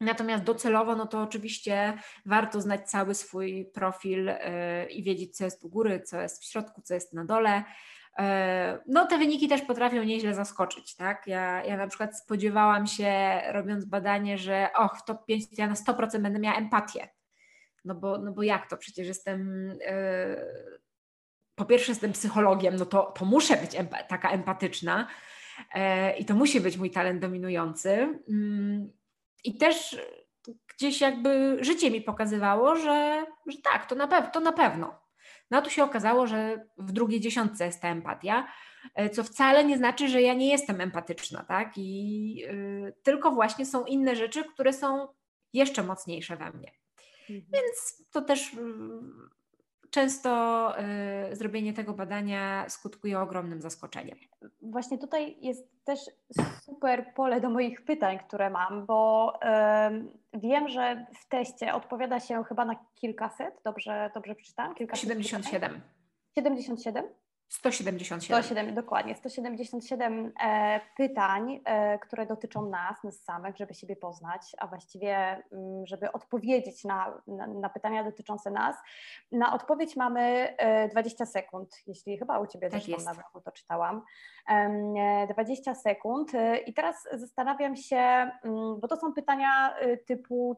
Natomiast 0.00 0.44
docelowo, 0.44 0.96
no 0.96 1.06
to 1.06 1.22
oczywiście 1.22 1.98
warto 2.26 2.60
znać 2.60 2.90
cały 2.90 3.14
swój 3.14 3.70
profil 3.74 4.24
yy, 4.24 4.34
i 4.90 5.02
wiedzieć, 5.02 5.36
co 5.36 5.44
jest 5.44 5.64
u 5.64 5.68
góry, 5.68 6.02
co 6.02 6.20
jest 6.20 6.42
w 6.42 6.44
środku, 6.44 6.82
co 6.82 6.94
jest 6.94 7.12
na 7.12 7.24
dole. 7.24 7.64
E, 8.18 8.78
no 8.86 9.06
te 9.06 9.18
wyniki 9.18 9.48
też 9.48 9.62
potrafią 9.62 10.02
nieźle 10.02 10.34
zaskoczyć, 10.34 10.96
tak? 10.96 11.26
Ja, 11.26 11.64
ja 11.64 11.76
na 11.76 11.86
przykład 11.86 12.18
spodziewałam 12.18 12.86
się, 12.86 13.40
robiąc 13.52 13.84
badanie, 13.84 14.38
że 14.38 14.68
och, 14.78 14.98
w 14.98 15.04
top 15.04 15.26
5 15.26 15.44
ja 15.58 15.66
na 15.66 15.74
100% 15.74 16.22
będę 16.22 16.38
miała 16.38 16.56
empatię. 16.56 17.08
No 17.84 17.94
bo, 17.94 18.18
no 18.18 18.32
bo 18.32 18.42
jak 18.42 18.70
to? 18.70 18.76
Przecież 18.76 19.06
jestem, 19.06 19.68
yy, 19.68 20.78
po 21.56 21.64
pierwsze 21.64 21.92
jestem 21.92 22.12
psychologiem, 22.12 22.76
no 22.76 22.86
to, 22.86 23.02
to 23.02 23.24
muszę 23.24 23.56
być 23.56 23.74
empa 23.74 24.02
taka 24.02 24.30
empatyczna 24.30 25.06
yy, 25.74 25.80
i 26.18 26.24
to 26.24 26.34
musi 26.34 26.60
być 26.60 26.76
mój 26.76 26.90
talent 26.90 27.20
dominujący. 27.20 27.88
Yy, 28.28 28.90
I 29.44 29.58
też 29.58 29.96
gdzieś 30.76 31.00
jakby 31.00 31.58
życie 31.60 31.90
mi 31.90 32.00
pokazywało, 32.00 32.76
że, 32.76 33.26
że 33.46 33.58
tak, 33.58 33.86
to 33.86 33.94
na, 33.94 34.08
pew 34.08 34.32
to 34.32 34.40
na 34.40 34.52
pewno. 34.52 35.06
No 35.50 35.58
a 35.58 35.62
tu 35.62 35.70
się 35.70 35.84
okazało, 35.84 36.26
że 36.26 36.66
w 36.78 36.92
drugiej 36.92 37.20
dziesiątce 37.20 37.66
jest 37.66 37.82
ta 37.82 37.88
empatia, 37.88 38.48
e, 38.94 39.10
co 39.10 39.24
wcale 39.24 39.64
nie 39.64 39.78
znaczy, 39.78 40.08
że 40.08 40.22
ja 40.22 40.34
nie 40.34 40.48
jestem 40.48 40.80
empatyczna, 40.80 41.44
tak? 41.44 41.72
I 41.76 42.34
yy, 42.34 42.94
tylko 43.02 43.30
właśnie 43.30 43.66
są 43.66 43.84
inne 43.84 44.16
rzeczy, 44.16 44.44
które 44.44 44.72
są 44.72 45.08
jeszcze 45.52 45.82
mocniejsze 45.82 46.36
we 46.36 46.50
mnie. 46.50 46.72
Mhm. 47.30 47.44
Więc 47.52 48.06
to 48.12 48.22
też 48.22 48.52
yy, 48.52 48.60
często 49.96 50.72
y, 51.32 51.36
zrobienie 51.36 51.72
tego 51.72 51.92
badania 51.92 52.68
skutkuje 52.68 53.20
ogromnym 53.20 53.60
zaskoczeniem. 53.60 54.18
Właśnie 54.62 54.98
tutaj 54.98 55.36
jest 55.40 55.84
też 55.84 56.00
super 56.60 57.14
pole 57.14 57.40
do 57.40 57.50
moich 57.50 57.84
pytań, 57.84 58.18
które 58.18 58.50
mam, 58.50 58.86
bo 58.86 59.32
y, 60.34 60.38
wiem, 60.38 60.68
że 60.68 61.06
w 61.20 61.28
teście 61.28 61.74
odpowiada 61.74 62.20
się 62.20 62.44
chyba 62.44 62.64
na 62.64 62.76
kilkaset, 62.94 63.54
dobrze, 63.64 64.10
dobrze 64.14 64.34
przeczytałam? 64.34 64.74
Kilkaset 64.74 65.00
77. 65.00 65.80
77? 66.34 67.04
177. 67.48 68.42
107, 68.42 68.74
dokładnie, 68.74 69.14
177 69.14 70.32
e, 70.40 70.80
pytań, 70.96 71.60
e, 71.64 71.98
które 71.98 72.26
dotyczą 72.26 72.68
nas, 72.70 73.04
nas 73.04 73.20
samych, 73.20 73.56
żeby 73.56 73.74
siebie 73.74 73.96
poznać, 73.96 74.40
a 74.58 74.66
właściwie, 74.66 75.16
m, 75.16 75.44
mm, 75.52 75.86
żeby 75.86 76.12
odpowiedzieć 76.12 76.84
na, 76.84 77.22
na, 77.26 77.46
na, 77.46 77.68
pytania 77.68 78.04
dotyczące 78.04 78.50
nas. 78.50 78.76
Na 79.32 79.54
odpowiedź 79.54 79.96
mamy 79.96 80.54
e, 80.58 80.88
20 80.88 81.26
sekund, 81.26 81.76
jeśli 81.86 82.18
chyba 82.18 82.38
u 82.38 82.46
Ciebie 82.46 82.70
tak 82.70 82.82
też 82.82 83.04
na 83.04 83.14
wieku 83.14 83.40
to 83.40 83.52
czytałam. 83.52 84.02
20 85.28 85.70
e, 85.70 85.74
sekund 85.74 86.34
e, 86.34 86.58
i 86.58 86.74
teraz 86.74 87.08
zastanawiam 87.12 87.76
się, 87.76 87.96
m, 87.96 88.32
mm, 88.44 88.80
bo 88.80 88.88
to 88.88 88.96
są 88.96 89.12
pytania 89.12 89.76
e, 89.78 89.96
typu 89.96 90.56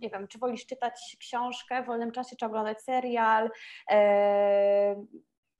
nie 0.00 0.10
wiem, 0.10 0.28
czy 0.28 0.38
wolisz 0.38 0.66
czytać 0.66 1.16
książkę 1.20 1.82
w 1.82 1.86
wolnym 1.86 2.12
czasie, 2.12 2.36
czy 2.36 2.46
oglądać 2.46 2.82
serial, 2.82 3.50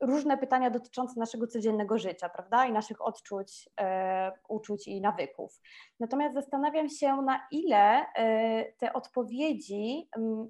różne 0.01 0.39
pytania 0.39 0.71
dotyczące 0.71 1.21
naszego 1.21 1.47
codziennego 1.47 1.99
życia, 1.99 2.29
prawda? 2.29 2.67
I 2.67 2.73
naszych 2.73 3.07
odczuć, 3.07 3.69
e, 3.81 4.33
uczuć 4.49 4.89
i 4.89 5.01
nawyków. 5.01 5.61
Natomiast 6.01 6.35
zastanawiam 6.35 6.89
się, 6.89 7.17
na 7.17 7.41
ile 7.51 8.07
e, 8.15 8.73
te 8.73 8.93
odpowiedzi, 8.93 10.09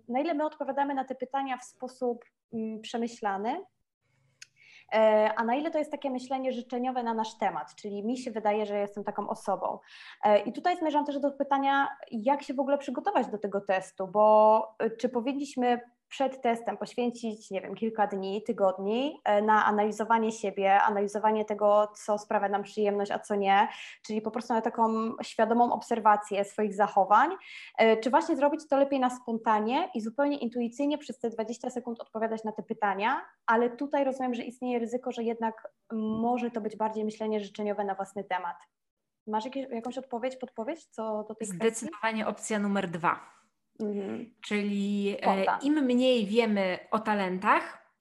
na 0.09 0.21
ile 0.21 0.35
my 0.35 0.47
odpowiadamy 0.47 0.95
na 0.95 1.05
te 1.05 1.15
pytania 1.15 1.57
w 1.57 1.65
sposób 1.65 2.25
przemyślany, 2.83 3.65
e, 4.93 5.33
a 5.37 5.45
na 5.45 5.55
ile 5.55 5.71
to 5.71 5.79
jest 5.79 5.91
takie 5.91 6.11
myślenie 6.11 6.53
życzeniowe 6.53 7.03
na 7.03 7.15
nasz 7.15 7.39
temat, 7.39 7.75
czyli 7.75 8.05
mi 8.05 8.19
się 8.19 8.31
wydaje, 8.31 8.67
że 8.67 8.79
jestem 8.79 9.05
taką 9.05 9.29
osobą. 9.29 9.79
E, 10.25 10.39
I 10.39 10.53
tutaj 10.53 10.77
zmierzam 10.77 11.05
też 11.05 11.19
do 11.19 11.31
pytania, 11.31 11.89
jak 12.11 12.43
się 12.43 12.55
w 12.55 12.61
ogóle 12.61 12.79
przygotować 12.79 13.27
do 13.27 13.39
tego 13.39 13.61
testu, 13.61 14.09
bo 14.09 14.77
czy 14.99 15.09
powinniśmy 15.09 15.81
przed 16.11 16.43
testem 16.43 16.77
poświęcić, 16.77 17.51
nie 17.51 17.61
wiem, 17.61 17.75
kilka 17.75 18.07
dni, 18.07 18.43
tygodni 18.43 19.21
e, 19.25 19.43
na 19.43 19.65
analizowanie 19.65 20.33
siebie, 20.33 20.83
analizowanie 20.83 21.45
tego, 21.45 21.93
co 22.05 22.19
sprawia 22.19 22.49
nam 22.49 22.63
przyjemność, 22.63 23.11
a 23.11 23.19
co 23.19 23.35
nie, 23.35 23.69
czyli 24.03 24.23
po 24.23 24.31
prostu 24.31 24.55
na 24.55 24.61
taką 24.61 25.13
świadomą 25.23 25.73
obserwację 25.73 26.45
swoich 26.45 26.75
zachowań, 26.75 27.31
e, 27.79 27.97
czy 27.97 28.11
właśnie 28.11 28.37
zrobić 28.37 28.69
to 28.69 28.77
lepiej 28.77 29.01
na 29.01 29.11
spontanie 29.11 29.89
i 29.95 30.01
zupełnie 30.01 30.39
intuicyjnie 30.39 30.99
przez 30.99 31.19
te 31.19 31.31
20 31.31 31.71
sekund 31.71 32.01
odpowiadać 32.01 32.45
na 32.45 32.53
te 32.53 32.63
pytania, 32.63 33.21
ale 33.47 33.71
tutaj 33.71 34.05
rozumiem, 34.05 34.35
że 34.35 34.43
istnieje 34.43 34.79
ryzyko, 34.79 35.13
że 35.13 35.23
jednak 35.23 35.69
może 35.93 36.51
to 36.51 36.61
być 36.61 36.77
bardziej 36.77 37.05
myślenie 37.05 37.41
życzeniowe 37.41 37.85
na 37.85 37.95
własny 37.95 38.25
temat. 38.25 38.57
Masz 39.27 39.45
jakieś, 39.45 39.71
jakąś 39.71 39.99
odpowiedź, 39.99 40.37
podpowiedź 40.37 40.87
co 40.87 41.25
do 41.29 41.35
tej 41.35 41.47
Zdecydowanie 41.47 42.23
kwestii? 42.23 42.31
opcja 42.31 42.59
numer 42.59 42.91
dwa. 42.91 43.40
Mhm. 43.81 44.35
Czyli 44.41 45.17
e, 45.23 45.59
im 45.63 45.75
mniej 45.85 46.27
wiemy 46.27 46.79
o 46.91 46.99
talentach, 46.99 47.93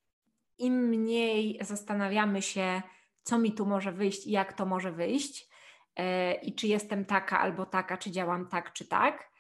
im 0.58 0.74
mniej 0.74 1.60
zastanawiamy 1.62 2.42
się, 2.42 2.82
co 3.24 3.38
mi 3.38 3.54
tu 3.54 3.66
może 3.66 3.92
wyjść 3.92 4.28
i 4.28 4.32
jak 4.32 4.54
to 4.54 4.66
może 4.66 4.92
wyjść, 4.92 5.50
e, 5.96 6.34
i 6.34 6.56
czy 6.56 6.68
jestem 6.68 7.06
taka 7.06 7.40
albo 7.40 7.66
taka, 7.66 7.98
czy 7.98 8.12
działam 8.12 8.48
tak, 8.48 8.74
czy 8.74 8.88
tak, 8.88 9.32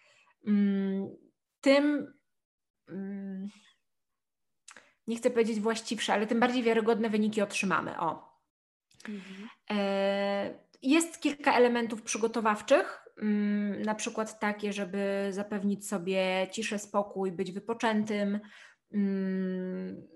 mm, 0.48 1.08
tym 1.62 2.14
mm, 2.90 3.50
nie 5.08 5.18
chcę 5.18 5.30
powiedzieć 5.30 5.60
właściwsze, 5.60 6.14
ale 6.14 6.28
tym 6.28 6.40
bardziej 6.40 6.64
wiarygodne 6.64 7.10
wyniki 7.10 7.42
otrzymamy. 7.42 8.00
O. 8.00 8.40
Mhm. 9.10 9.50
E, 9.70 10.60
jest 10.82 11.22
kilka 11.22 11.54
elementów 11.54 12.02
przygotowawczych, 12.02 13.09
na 13.86 13.96
przykład 13.96 14.40
takie, 14.40 14.74
żeby 14.74 15.28
zapewnić 15.32 15.88
sobie 15.88 16.48
ciszę, 16.52 16.80
spokój, 16.80 17.32
być 17.32 17.52
wypoczętym, 17.52 18.40
mm, 18.94 20.08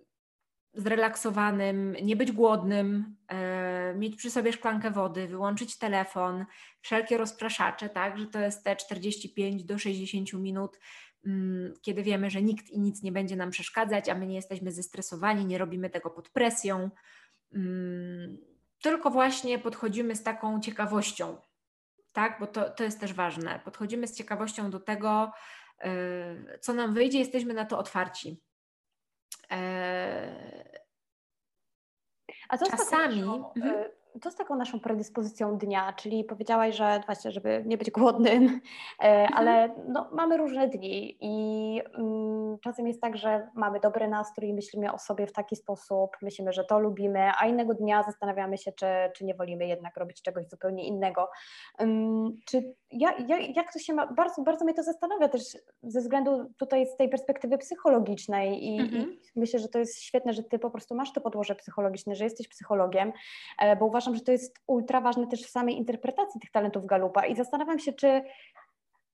zrelaksowanym, 0.74 1.96
nie 2.04 2.16
być 2.16 2.32
głodnym, 2.32 3.16
e, 3.28 3.96
mieć 3.96 4.16
przy 4.16 4.32
sobie 4.32 4.54
szklankę 4.54 4.92
wody, 4.92 5.28
wyłączyć 5.28 5.78
telefon, 5.78 6.46
wszelkie 6.82 7.18
rozpraszacze, 7.18 7.90
tak, 7.90 8.18
że 8.18 8.28
to 8.28 8.40
jest 8.40 8.64
te 8.64 8.76
45 8.76 9.64
do 9.64 9.78
60 9.78 10.34
minut, 10.34 10.80
mm, 11.26 11.74
kiedy 11.82 12.04
wiemy, 12.04 12.30
że 12.30 12.42
nikt 12.42 12.70
i 12.70 12.80
nic 12.80 13.04
nie 13.04 13.12
będzie 13.12 13.36
nam 13.36 13.50
przeszkadzać, 13.50 14.10
a 14.10 14.16
my 14.16 14.28
nie 14.28 14.36
jesteśmy 14.36 14.72
zestresowani, 14.72 15.46
nie 15.46 15.58
robimy 15.58 15.90
tego 15.90 16.10
pod 16.10 16.30
presją. 16.30 16.90
Tylko 18.82 19.10
właśnie 19.10 19.60
podchodzimy 19.60 20.16
z 20.16 20.24
taką 20.24 20.60
ciekawością, 20.60 21.38
tak? 22.14 22.40
Bo 22.40 22.48
to, 22.48 22.70
to 22.70 22.84
jest 22.84 23.00
też 23.00 23.14
ważne. 23.14 23.60
Podchodzimy 23.66 24.08
z 24.08 24.18
ciekawością 24.18 24.72
do 24.72 24.80
tego, 24.80 25.32
yy, 25.84 26.60
co 26.62 26.74
nam 26.74 26.94
wyjdzie, 26.94 27.20
jesteśmy 27.20 27.54
na 27.54 27.66
to 27.66 27.80
otwarci. 27.80 28.42
Yy, 29.52 29.58
A 32.50 32.58
co 32.58 32.72
czasami. 32.72 33.22
Mhm. 33.56 34.03
To 34.22 34.32
z 34.32 34.36
taką 34.36 34.56
naszą 34.56 34.80
predyspozycją 34.80 35.58
dnia, 35.58 35.94
czyli 35.94 36.24
powiedziałaś, 36.24 36.76
że 36.76 37.02
właśnie, 37.06 37.32
żeby 37.32 37.64
nie 37.66 37.78
być 37.78 37.92
głodnym, 37.92 38.44
e, 38.44 38.52
mhm. 39.00 39.34
ale 39.34 39.76
no, 39.88 40.10
mamy 40.12 40.38
różne 40.38 40.68
dni 40.68 41.18
i 41.22 41.82
mm, 41.94 42.58
czasem 42.60 42.88
jest 42.88 43.02
tak, 43.02 43.18
że 43.18 43.48
mamy 43.56 43.80
dobry 43.80 44.08
nastrój 44.08 44.50
i 44.50 44.54
myślimy 44.54 44.94
o 44.94 45.00
sobie 45.00 45.28
w 45.28 45.34
taki 45.34 45.56
sposób, 45.56 46.18
myślimy, 46.22 46.54
że 46.54 46.64
to 46.64 46.80
lubimy, 46.80 47.32
a 47.40 47.48
innego 47.48 47.74
dnia 47.74 48.04
zastanawiamy 48.04 48.58
się, 48.58 48.72
czy, 48.72 48.86
czy 49.16 49.26
nie 49.26 49.36
wolimy 49.36 49.68
jednak 49.68 49.98
robić 49.98 50.22
czegoś 50.22 50.48
zupełnie 50.50 50.88
innego. 50.88 51.30
Um, 51.80 52.38
czy 52.46 52.74
ja, 52.92 53.14
ja, 53.28 53.38
jak 53.40 53.74
to 53.74 53.80
się 53.80 53.94
ma, 53.94 54.08
bardzo, 54.08 54.42
bardzo 54.42 54.66
mnie 54.66 54.74
to 54.74 54.84
zastanawia 54.84 55.30
też 55.30 55.42
ze 55.84 56.02
względu 56.02 56.54
tutaj 56.58 56.88
z 56.88 56.98
tej 56.98 57.10
perspektywy 57.10 57.58
psychologicznej 57.58 58.66
i, 58.66 58.80
mhm. 58.80 59.14
i 59.36 59.40
myślę, 59.40 59.60
że 59.60 59.68
to 59.68 59.80
jest 59.80 60.02
świetne, 60.02 60.34
że 60.34 60.44
ty 60.44 60.60
po 60.60 60.70
prostu 60.70 60.96
masz 60.96 61.14
to 61.14 61.22
podłoże 61.22 61.56
psychologiczne, 61.56 62.16
że 62.16 62.24
jesteś 62.24 62.48
psychologiem, 62.48 63.14
e, 63.60 63.76
bo 63.76 63.86
uważam, 63.86 64.03
że 64.12 64.22
to 64.22 64.32
jest 64.32 64.60
ultra 64.68 65.02
ważne 65.02 65.28
też 65.28 65.44
w 65.44 65.50
samej 65.50 65.78
interpretacji 65.78 66.42
tych 66.42 66.52
talentów 66.52 66.86
Galupa 66.86 67.26
i 67.26 67.36
zastanawiam 67.36 67.80
się, 67.80 67.94
czy, 67.94 68.24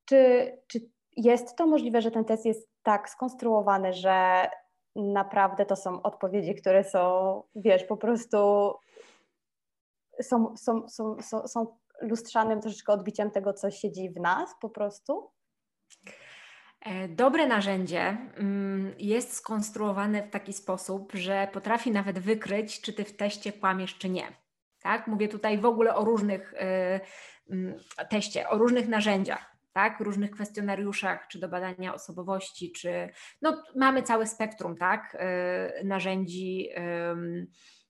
czy, 0.05 0.51
czy 0.67 0.79
jest 1.17 1.55
to 1.55 1.67
możliwe, 1.67 2.01
że 2.01 2.11
ten 2.11 2.25
test 2.25 2.45
jest 2.45 2.69
tak 2.83 3.09
skonstruowany, 3.09 3.93
że 3.93 4.49
naprawdę 4.95 5.65
to 5.65 5.75
są 5.75 6.01
odpowiedzi, 6.01 6.55
które 6.55 6.83
są, 6.83 7.43
wiesz, 7.55 7.83
po 7.83 7.97
prostu 7.97 8.37
są, 10.21 10.57
są, 10.57 10.89
są, 10.89 11.21
są, 11.21 11.47
są 11.47 11.77
lustrzanym 12.01 12.61
troszeczkę 12.61 12.93
odbiciem 12.93 13.31
tego, 13.31 13.53
co 13.53 13.71
siedzi 13.71 14.09
w 14.09 14.19
nas 14.19 14.55
po 14.61 14.69
prostu? 14.69 15.31
E, 16.81 17.07
dobre 17.07 17.47
narzędzie 17.47 18.17
mm, 18.37 18.93
jest 18.99 19.33
skonstruowane 19.33 20.23
w 20.23 20.29
taki 20.29 20.53
sposób, 20.53 21.11
że 21.13 21.47
potrafi 21.53 21.91
nawet 21.91 22.19
wykryć, 22.19 22.81
czy 22.81 22.93
ty 22.93 23.05
w 23.05 23.15
teście 23.15 23.53
kłamiesz, 23.53 23.97
czy 23.97 24.09
nie. 24.09 24.27
Tak? 24.83 25.07
Mówię 25.07 25.27
tutaj 25.27 25.57
w 25.57 25.65
ogóle 25.65 25.95
o 25.95 26.05
różnych 26.05 26.53
e, 26.53 26.99
mm, 27.49 27.79
teście, 28.09 28.49
o 28.49 28.57
różnych 28.57 28.87
narzędziach, 28.87 29.55
tak? 29.73 29.99
różnych 29.99 30.31
kwestionariuszach, 30.31 31.27
czy 31.27 31.39
do 31.39 31.49
badania 31.49 31.93
osobowości, 31.93 32.71
czy 32.71 33.09
no, 33.41 33.63
mamy 33.75 34.03
całe 34.03 34.27
spektrum 34.27 34.77
tak? 34.77 35.17
E, 35.19 35.83
narzędzi, 35.83 36.69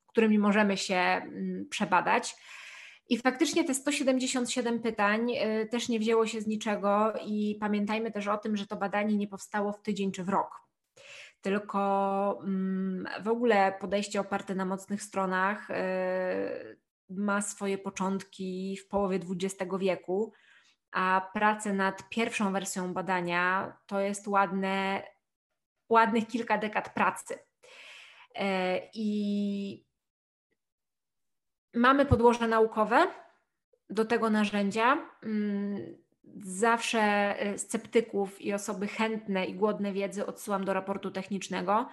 którymi 0.07 0.39
możemy 0.39 0.77
się 0.77 0.95
mm, 0.95 1.67
przebadać. 1.69 2.35
I 3.09 3.17
faktycznie 3.17 3.63
te 3.63 3.73
177 3.73 4.79
pytań 4.79 5.31
y, 5.31 5.67
też 5.71 5.89
nie 5.89 5.99
wzięło 5.99 6.27
się 6.27 6.41
z 6.41 6.47
niczego 6.47 7.13
i 7.25 7.57
pamiętajmy 7.59 8.11
też 8.11 8.27
o 8.27 8.37
tym, 8.37 8.57
że 8.57 8.67
to 8.67 8.75
badanie 8.75 9.17
nie 9.17 9.27
powstało 9.27 9.71
w 9.71 9.81
tydzień 9.81 10.11
czy 10.11 10.23
w 10.23 10.29
rok. 10.29 10.68
Tylko 11.41 12.39
mm, 12.43 13.07
w 13.21 13.27
ogóle 13.27 13.73
podejście 13.79 14.21
oparte 14.21 14.55
na 14.55 14.65
mocnych 14.65 15.03
stronach 15.03 15.69
y, 15.69 15.73
ma 17.09 17.41
swoje 17.41 17.77
początki 17.77 18.77
w 18.77 18.87
połowie 18.87 19.19
XX 19.29 19.71
wieku, 19.79 20.33
a 20.91 21.29
prace 21.33 21.73
nad 21.73 22.09
pierwszą 22.09 22.53
wersją 22.53 22.93
badania 22.93 23.77
to 23.85 23.99
jest 23.99 24.27
ładne, 24.27 25.03
ładnych 25.89 26.27
kilka 26.27 26.57
dekad 26.57 26.93
pracy. 26.93 27.33
Y, 27.33 28.41
I 28.93 29.89
Mamy 31.73 32.05
podłoże 32.05 32.47
naukowe 32.47 33.07
do 33.89 34.05
tego 34.05 34.29
narzędzia. 34.29 34.97
Zawsze 36.43 36.99
e, 36.99 37.57
sceptyków 37.57 38.41
i 38.41 38.53
osoby 38.53 38.87
chętne 38.87 39.45
i 39.45 39.55
głodne 39.55 39.93
wiedzy 39.93 40.25
odsyłam 40.25 40.65
do 40.65 40.73
raportu 40.73 41.11
technicznego. 41.11 41.89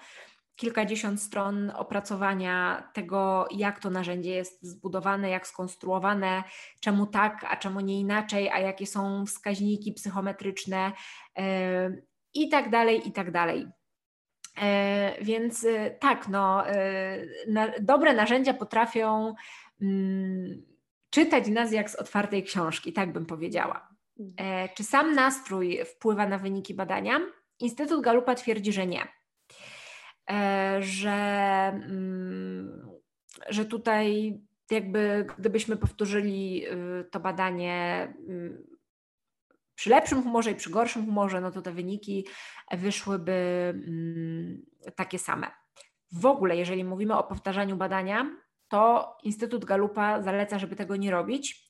Kilkadziesiąt 0.56 1.22
stron 1.22 1.72
opracowania 1.74 2.88
tego, 2.94 3.48
jak 3.50 3.80
to 3.80 3.90
narzędzie 3.90 4.30
jest 4.30 4.62
zbudowane, 4.62 5.30
jak 5.30 5.46
skonstruowane, 5.46 6.44
czemu 6.80 7.06
tak, 7.06 7.46
a 7.48 7.56
czemu 7.56 7.80
nie 7.80 8.00
inaczej, 8.00 8.50
a 8.50 8.58
jakie 8.58 8.86
są 8.86 9.26
wskaźniki 9.26 9.92
psychometryczne 9.92 10.92
yy, 11.36 11.44
i 12.34 12.48
tak 12.48 12.70
dalej, 12.70 13.08
i 13.08 13.12
tak 13.12 13.30
dalej. 13.30 13.66
E, 14.62 15.24
więc 15.24 15.66
tak, 16.00 16.28
no, 16.28 16.64
na, 17.48 17.68
dobre 17.80 18.14
narzędzia 18.14 18.54
potrafią 18.54 19.34
Mm, 19.82 20.62
czytać 21.10 21.48
nas 21.48 21.72
jak 21.72 21.90
z 21.90 21.94
otwartej 21.94 22.42
książki, 22.42 22.92
tak 22.92 23.12
bym 23.12 23.26
powiedziała. 23.26 23.95
Mhm. 24.18 24.34
E, 24.38 24.68
czy 24.68 24.84
sam 24.84 25.14
nastrój 25.14 25.80
wpływa 25.84 26.26
na 26.26 26.38
wyniki 26.38 26.74
badania? 26.74 27.20
Instytut 27.60 28.04
Galupa 28.04 28.34
twierdzi, 28.34 28.72
że 28.72 28.86
nie. 28.86 29.08
E, 30.30 30.78
że, 30.82 31.12
mm, 31.74 32.90
że 33.48 33.64
tutaj 33.64 34.38
jakby 34.70 35.26
gdybyśmy 35.38 35.76
powtórzyli 35.76 36.66
y, 36.68 37.04
to 37.10 37.20
badanie 37.20 38.14
mm, 38.28 38.66
przy 39.74 39.90
lepszym 39.90 40.22
humorze 40.22 40.50
i 40.50 40.54
przy 40.54 40.70
gorszym 40.70 41.04
humorze, 41.04 41.40
no 41.40 41.50
to 41.50 41.62
te 41.62 41.72
wyniki 41.72 42.26
wyszłyby 42.72 43.34
takie 44.96 45.18
same. 45.18 45.50
W 46.12 46.26
ogóle, 46.26 46.56
jeżeli 46.56 46.84
mówimy 46.84 47.18
o 47.18 47.24
powtarzaniu 47.24 47.76
badania, 47.76 48.36
to 48.68 49.16
Instytut 49.22 49.64
Galupa 49.64 50.22
zaleca, 50.22 50.58
żeby 50.58 50.76
tego 50.76 50.96
nie 50.96 51.10
robić, 51.10 51.68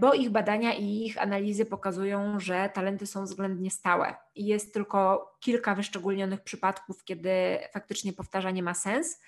bo 0.00 0.14
ich 0.14 0.30
badania 0.30 0.74
i 0.74 1.04
ich 1.04 1.22
analizy 1.22 1.66
pokazują, 1.66 2.40
że 2.40 2.70
talenty 2.74 3.06
są 3.06 3.24
względnie 3.24 3.70
stałe 3.70 4.14
i 4.34 4.46
jest 4.46 4.74
tylko 4.74 5.30
kilka 5.40 5.74
wyszczególnionych 5.74 6.40
przypadków, 6.40 7.04
kiedy 7.04 7.58
faktycznie 7.72 8.12
powtarzanie 8.12 8.62
ma 8.62 8.74
sens. 8.74 9.22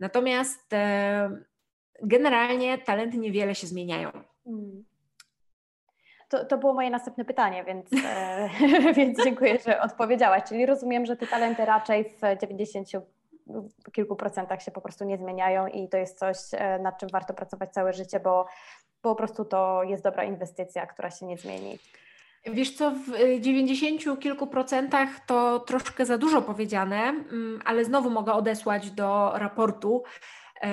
Natomiast 0.00 0.72
e, 0.72 1.30
generalnie 2.02 2.78
talenty 2.78 3.18
niewiele 3.18 3.54
się 3.54 3.66
zmieniają. 3.66 4.10
Hmm. 4.44 4.84
To, 6.28 6.44
to 6.44 6.58
było 6.58 6.74
moje 6.74 6.90
następne 6.90 7.24
pytanie, 7.24 7.64
więc, 7.64 7.90
e, 8.04 8.48
więc 8.96 9.24
dziękuję, 9.24 9.58
że 9.66 9.80
odpowiedziałaś. 9.80 10.42
Czyli 10.48 10.66
rozumiem, 10.66 11.06
że 11.06 11.16
te 11.16 11.26
talenty 11.26 11.64
raczej 11.64 12.04
w 12.04 12.40
90 12.40 12.88
kilku 13.92 14.16
procentach 14.16 14.62
się 14.62 14.70
po 14.70 14.80
prostu 14.80 15.04
nie 15.04 15.18
zmieniają 15.18 15.66
i 15.66 15.88
to 15.88 15.96
jest 15.96 16.18
coś, 16.18 16.36
e, 16.52 16.78
nad 16.78 16.98
czym 16.98 17.08
warto 17.12 17.34
pracować 17.34 17.72
całe 17.72 17.92
życie, 17.92 18.20
bo 18.20 18.46
po 19.04 19.14
prostu 19.14 19.44
to 19.44 19.82
jest 19.82 20.02
dobra 20.02 20.24
inwestycja, 20.24 20.86
która 20.86 21.10
się 21.10 21.26
nie 21.26 21.38
zmieni. 21.38 21.78
Wiesz 22.46 22.76
co, 22.76 22.90
w 22.90 23.40
90 23.40 24.06
y, 24.06 24.16
kilku 24.16 24.46
procentach 24.46 25.08
to 25.26 25.60
troszkę 25.60 26.06
za 26.06 26.18
dużo 26.18 26.42
powiedziane, 26.42 26.96
mm, 26.96 27.60
ale 27.64 27.84
znowu 27.84 28.10
mogę 28.10 28.32
odesłać 28.32 28.90
do 28.90 29.32
raportu. 29.34 30.02
E, 30.62 30.70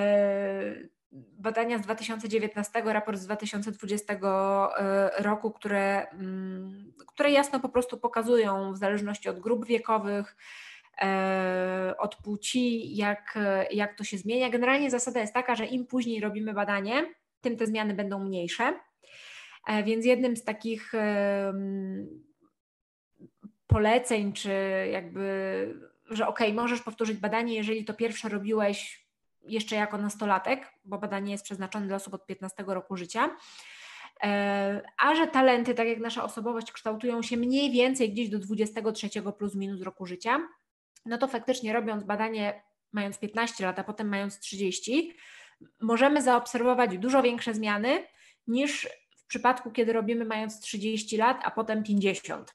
badania 1.12 1.78
z 1.78 1.80
2019, 1.80 2.82
raport 2.92 3.18
z 3.18 3.24
2020 3.24 4.14
e, 4.14 5.22
roku, 5.22 5.50
które, 5.50 6.06
mm, 6.10 6.92
które 7.06 7.30
jasno 7.30 7.60
po 7.60 7.68
prostu 7.68 7.98
pokazują 7.98 8.72
w 8.72 8.78
zależności 8.78 9.28
od 9.28 9.40
grup 9.40 9.66
wiekowych, 9.66 10.36
e, 11.02 11.94
od 11.98 12.16
płci, 12.16 12.96
jak, 12.96 13.38
jak 13.70 13.94
to 13.94 14.04
się 14.04 14.18
zmienia. 14.18 14.50
Generalnie 14.50 14.90
zasada 14.90 15.20
jest 15.20 15.34
taka, 15.34 15.54
że 15.54 15.66
im 15.66 15.86
później 15.86 16.20
robimy 16.20 16.52
badanie, 16.52 17.14
tym 17.42 17.56
te 17.56 17.66
zmiany 17.66 17.94
będą 17.94 18.24
mniejsze. 18.24 18.80
E, 19.66 19.82
więc 19.82 20.06
jednym 20.06 20.36
z 20.36 20.44
takich 20.44 20.92
poleceń, 23.66 24.32
czy 24.32 24.52
jakby, 24.92 25.80
że 26.10 26.26
ok, 26.26 26.40
możesz 26.52 26.82
powtórzyć 26.82 27.18
badanie, 27.18 27.54
jeżeli 27.54 27.84
to 27.84 27.94
pierwsze 27.94 28.28
robiłeś 28.28 29.06
jeszcze 29.42 29.76
jako 29.76 29.98
nastolatek, 29.98 30.72
bo 30.84 30.98
badanie 30.98 31.32
jest 31.32 31.44
przeznaczone 31.44 31.86
dla 31.86 31.96
osób 31.96 32.14
od 32.14 32.26
15 32.26 32.64
roku 32.66 32.96
życia. 32.96 33.36
E, 34.22 34.82
a 34.98 35.14
że 35.14 35.26
talenty, 35.26 35.74
tak 35.74 35.88
jak 35.88 35.98
nasza 35.98 36.24
osobowość, 36.24 36.72
kształtują 36.72 37.22
się 37.22 37.36
mniej 37.36 37.70
więcej 37.70 38.12
gdzieś 38.12 38.28
do 38.28 38.38
23 38.38 39.08
plus 39.38 39.54
minus 39.54 39.82
roku 39.82 40.06
życia, 40.06 40.40
no 41.06 41.18
to 41.18 41.28
faktycznie 41.28 41.72
robiąc 41.72 42.04
badanie 42.04 42.62
mając 42.92 43.18
15 43.18 43.64
lat, 43.66 43.78
a 43.78 43.84
potem 43.84 44.08
mając 44.08 44.38
30, 44.38 45.16
możemy 45.80 46.22
zaobserwować 46.22 46.98
dużo 46.98 47.22
większe 47.22 47.54
zmiany 47.54 48.06
niż 48.46 48.88
przypadku, 49.32 49.70
kiedy 49.70 49.92
robimy 49.92 50.24
mając 50.24 50.60
30 50.60 51.16
lat, 51.16 51.40
a 51.44 51.50
potem 51.50 51.82
50. 51.82 52.54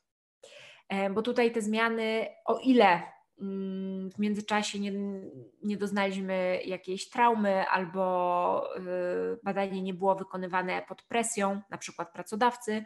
E, 0.90 1.10
bo 1.10 1.22
tutaj 1.22 1.52
te 1.52 1.62
zmiany, 1.62 2.28
o 2.46 2.60
ile 2.60 3.02
mm, 3.42 4.12
w 4.12 4.20
międzyczasie 4.20 4.80
nie, 4.80 4.92
nie 5.64 5.78
doznaliśmy 5.78 6.62
jakiejś 6.66 7.10
traumy 7.10 7.66
albo 7.68 8.78
y, 8.78 9.40
badanie 9.44 9.82
nie 9.82 9.94
było 9.94 10.16
wykonywane 10.16 10.82
pod 10.88 11.04
presją, 11.04 11.62
na 11.70 11.78
przykład 11.78 12.14
pracodawcy, 12.14 12.84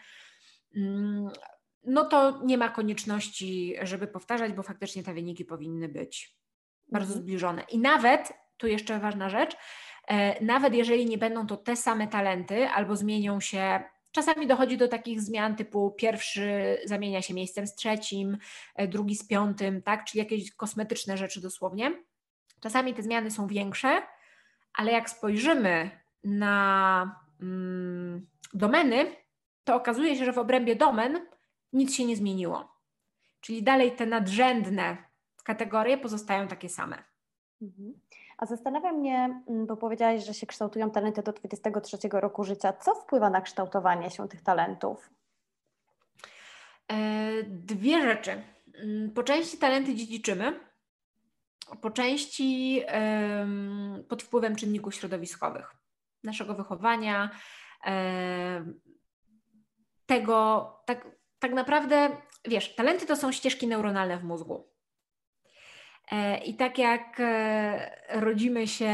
mm, 0.75 1.29
no 1.83 2.05
to 2.05 2.41
nie 2.43 2.57
ma 2.57 2.69
konieczności, 2.69 3.75
żeby 3.81 4.07
powtarzać, 4.07 4.53
bo 4.53 4.63
faktycznie 4.63 5.03
te 5.03 5.13
wyniki 5.13 5.45
powinny 5.45 5.89
być 5.89 6.37
bardzo 6.87 7.13
mhm. 7.13 7.23
zbliżone. 7.23 7.63
I 7.71 7.79
nawet, 7.79 8.33
tu 8.57 8.67
jeszcze 8.67 8.99
ważna 8.99 9.29
rzecz, 9.29 9.57
nawet 10.41 10.73
jeżeli 10.73 11.05
nie 11.05 11.17
będą 11.17 11.47
to 11.47 11.57
te 11.57 11.75
same 11.75 12.07
talenty 12.07 12.67
albo 12.67 12.95
zmienią 12.95 13.39
się 13.39 13.83
Czasami 14.11 14.47
dochodzi 14.47 14.77
do 14.77 14.87
takich 14.87 15.21
zmian 15.21 15.55
typu 15.55 15.91
pierwszy 15.91 16.77
zamienia 16.85 17.21
się 17.21 17.33
miejscem 17.33 17.67
z 17.67 17.75
trzecim, 17.75 18.37
e, 18.75 18.87
drugi 18.87 19.15
z 19.15 19.27
piątym, 19.27 19.81
tak? 19.81 20.05
czyli 20.05 20.19
jakieś 20.19 20.51
kosmetyczne 20.51 21.17
rzeczy 21.17 21.41
dosłownie. 21.41 22.03
Czasami 22.59 22.93
te 22.93 23.03
zmiany 23.03 23.31
są 23.31 23.47
większe, 23.47 24.01
ale 24.73 24.91
jak 24.91 25.09
spojrzymy 25.09 25.91
na 26.23 27.15
mm, 27.41 28.27
domeny, 28.53 29.15
to 29.63 29.75
okazuje 29.75 30.15
się, 30.15 30.25
że 30.25 30.33
w 30.33 30.37
obrębie 30.37 30.75
domen 30.75 31.27
nic 31.73 31.95
się 31.95 32.05
nie 32.05 32.15
zmieniło. 32.15 32.75
Czyli 33.41 33.63
dalej 33.63 33.91
te 33.91 34.05
nadrzędne 34.05 34.97
kategorie 35.43 35.97
pozostają 35.97 36.47
takie 36.47 36.69
same. 36.69 37.03
Mhm. 37.61 37.93
A 38.41 38.45
zastanawia 38.45 38.91
mnie, 38.91 39.41
mm, 39.47 39.65
bo 39.65 39.77
powiedziałaś, 39.77 40.25
że 40.25 40.33
się 40.33 40.47
kształtują 40.47 40.91
talenty 40.91 41.23
do 41.23 41.33
23 41.33 41.97
roku 42.21 42.43
życia. 42.43 42.73
Co 42.73 42.95
wpływa 42.95 43.29
na 43.29 43.41
kształtowanie 43.41 44.11
się 44.11 44.27
tych 44.27 44.41
talentów? 44.41 45.09
E, 46.91 46.97
dwie 47.43 48.01
rzeczy. 48.01 48.43
Mm, 48.75 49.11
po 49.11 49.23
części 49.23 49.57
talenty 49.57 49.95
dziedziczymy, 49.95 50.59
po 51.81 51.91
części 51.91 52.83
pod 54.07 54.23
wpływem 54.23 54.55
czynników 54.55 54.95
środowiskowych, 54.95 55.75
naszego 56.23 56.55
wychowania, 56.55 57.29
tego, 60.05 60.67
tak, 60.85 61.07
tak 61.39 61.53
naprawdę, 61.53 62.09
wiesz, 62.45 62.75
talenty 62.75 63.05
to 63.05 63.15
są 63.15 63.31
ścieżki 63.31 63.67
neuronalne 63.67 64.17
w 64.17 64.23
mózgu. 64.23 64.70
E, 66.11 66.37
I 66.37 66.55
tak 66.55 66.77
jak 66.77 67.19
e, 67.19 67.97
rodzimy 68.09 68.67
się 68.67 68.93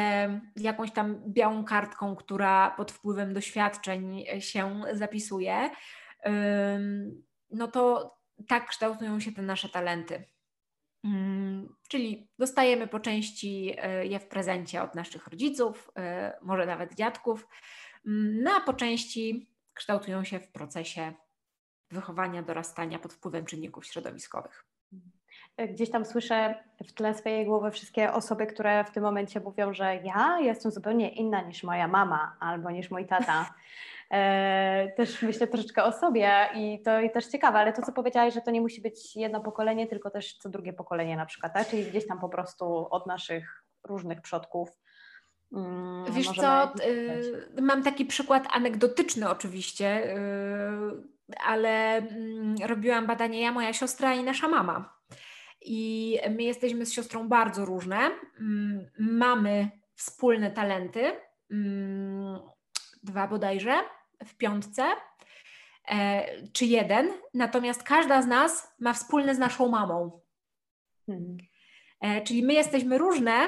jakąś 0.55 0.91
tam 0.91 1.21
białą 1.27 1.63
kartką, 1.65 2.15
która 2.15 2.71
pod 2.71 2.91
wpływem 2.91 3.33
doświadczeń 3.33 4.25
się 4.39 4.81
zapisuje, 4.93 5.69
no 7.49 7.67
to 7.67 8.13
tak 8.47 8.67
kształtują 8.67 9.19
się 9.19 9.31
te 9.31 9.41
nasze 9.41 9.69
talenty. 9.69 10.23
Mm, 11.03 11.75
czyli 11.89 12.29
dostajemy 12.39 12.87
po 12.87 12.99
części 12.99 13.75
e, 13.77 14.05
je 14.05 14.19
w 14.19 14.27
prezencie 14.27 14.81
od 14.81 14.95
naszych 14.95 15.27
rodziców, 15.27 15.91
może 16.41 16.65
nawet 16.65 16.95
dziadków, 16.95 17.47
mm, 18.05 18.43
no 18.43 18.51
a 18.51 18.61
po 18.61 18.73
części 18.73 19.49
kształtują 19.73 20.23
się 20.23 20.39
w 20.39 20.51
procesie 20.51 21.13
wychowania, 21.91 22.43
dorastania 22.43 22.99
pod 22.99 23.13
wpływem 23.13 23.45
czynników 23.45 23.85
środowiskowych 23.85 24.65
gdzieś 25.69 25.91
tam 25.91 26.05
słyszę 26.05 26.55
w 26.87 26.93
tle 26.93 27.13
swojej 27.13 27.45
głowy 27.45 27.71
wszystkie 27.71 28.13
osoby, 28.13 28.47
które 28.47 28.83
w 28.83 28.91
tym 28.91 29.03
momencie 29.03 29.39
mówią, 29.39 29.73
że 29.73 29.95
ja 29.95 30.39
jestem 30.39 30.71
zupełnie 30.71 31.09
inna 31.09 31.41
niż 31.41 31.63
moja 31.63 31.87
mama 31.87 32.37
albo 32.39 32.71
niż 32.71 32.91
mój 32.91 33.05
tata. 33.05 33.45
E, 34.11 34.91
też 34.97 35.21
myślę 35.21 35.47
troszeczkę 35.47 35.83
o 35.83 35.91
sobie 35.91 36.49
i 36.55 36.81
to 36.85 36.99
i 36.99 37.11
też 37.11 37.25
ciekawe, 37.25 37.59
ale 37.59 37.73
to 37.73 37.81
co 37.81 37.91
powiedziałaś, 37.91 38.33
że 38.33 38.41
to 38.41 38.51
nie 38.51 38.61
musi 38.61 38.81
być 38.81 39.15
jedno 39.15 39.41
pokolenie, 39.41 39.87
tylko 39.87 40.09
też 40.09 40.37
co 40.37 40.49
drugie 40.49 40.73
pokolenie 40.73 41.17
na 41.17 41.25
przykład, 41.25 41.53
tak? 41.53 41.67
czyli 41.67 41.85
gdzieś 41.85 42.07
tam 42.07 42.19
po 42.19 42.29
prostu 42.29 42.87
od 42.89 43.07
naszych 43.07 43.63
różnych 43.83 44.21
przodków. 44.21 44.69
Mm, 45.53 46.05
Wiesz 46.11 46.31
co, 46.31 46.73
y, 46.85 47.61
mam 47.61 47.83
taki 47.83 48.05
przykład 48.05 48.47
anegdotyczny 48.51 49.29
oczywiście, 49.29 50.15
y, 50.15 51.37
ale 51.45 52.01
y, 52.01 52.67
robiłam 52.67 53.07
badanie 53.07 53.41
ja, 53.41 53.51
moja 53.51 53.73
siostra 53.73 54.13
i 54.13 54.23
nasza 54.23 54.47
mama. 54.47 54.96
I 55.69 56.19
my 56.29 56.43
jesteśmy 56.43 56.85
z 56.85 56.93
siostrą 56.93 57.27
bardzo 57.27 57.65
różne. 57.65 58.11
Mm, 58.39 58.89
mamy 58.99 59.69
wspólne 59.95 60.51
talenty, 60.51 61.11
mm, 61.51 62.39
dwa 63.03 63.27
bodajże 63.27 63.79
w 64.25 64.35
piątce, 64.35 64.83
e, 65.87 66.25
czy 66.51 66.65
jeden, 66.65 67.09
natomiast 67.33 67.83
każda 67.83 68.21
z 68.21 68.27
nas 68.27 68.75
ma 68.79 68.93
wspólne 68.93 69.35
z 69.35 69.39
naszą 69.39 69.69
mamą. 69.69 70.21
Hmm. 71.05 71.37
E, 72.01 72.21
czyli 72.21 72.43
my 72.43 72.53
jesteśmy 72.53 72.97
różne, 72.97 73.47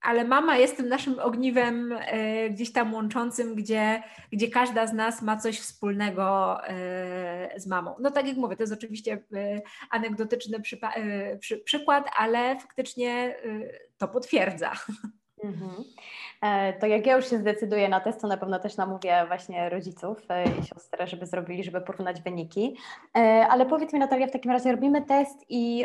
ale 0.00 0.24
mama 0.24 0.56
jest 0.56 0.76
tym 0.76 0.88
naszym 0.88 1.18
ogniwem 1.18 1.92
e, 1.92 2.50
gdzieś 2.50 2.72
tam 2.72 2.94
łączącym, 2.94 3.54
gdzie, 3.54 4.02
gdzie 4.32 4.48
każda 4.48 4.86
z 4.86 4.92
nas 4.92 5.22
ma 5.22 5.36
coś 5.36 5.60
wspólnego 5.60 6.56
e, 6.68 7.60
z 7.60 7.66
mamą. 7.66 7.94
No 8.00 8.10
tak 8.10 8.28
jak 8.28 8.36
mówię, 8.36 8.56
to 8.56 8.62
jest 8.62 8.72
oczywiście 8.72 9.12
e, 9.12 9.60
anegdotyczny 9.90 10.60
przy, 11.40 11.58
przykład, 11.58 12.10
ale 12.16 12.60
faktycznie 12.60 13.36
to 13.98 14.08
potwierdza. 14.08 14.72
Mhm. 15.44 15.84
To 16.80 16.86
jak 16.86 17.06
ja 17.06 17.16
już 17.16 17.30
się 17.30 17.38
zdecyduję 17.38 17.88
na 17.88 18.00
test, 18.00 18.20
to 18.20 18.28
na 18.28 18.36
pewno 18.36 18.58
też 18.58 18.76
namówię 18.76 19.24
właśnie 19.26 19.68
rodziców 19.68 20.18
i 20.60 20.66
siostrę, 20.66 21.06
żeby 21.06 21.26
zrobili, 21.26 21.64
żeby 21.64 21.80
porównać 21.80 22.22
wyniki. 22.22 22.76
Ale 23.50 23.66
powiedz 23.66 23.92
mi 23.92 23.98
Natalia, 23.98 24.26
w 24.26 24.30
takim 24.30 24.50
razie 24.50 24.72
robimy 24.72 25.02
test 25.02 25.44
i, 25.48 25.84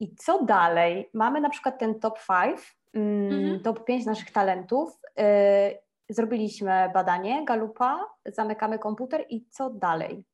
i 0.00 0.16
co 0.16 0.44
dalej? 0.44 1.10
Mamy 1.14 1.40
na 1.40 1.50
przykład 1.50 1.78
ten 1.78 2.00
top 2.00 2.18
5, 2.28 2.77
mhm. 2.94 3.60
top 3.60 3.84
5 3.84 4.06
naszych 4.06 4.30
talentów. 4.30 5.00
Y, 5.20 5.78
zrobiliśmy 6.08 6.90
badanie 6.94 7.44
Galupa, 7.44 8.14
zamykamy 8.26 8.78
komputer 8.78 9.24
i 9.28 9.46
co 9.50 9.70
dalej? 9.70 10.24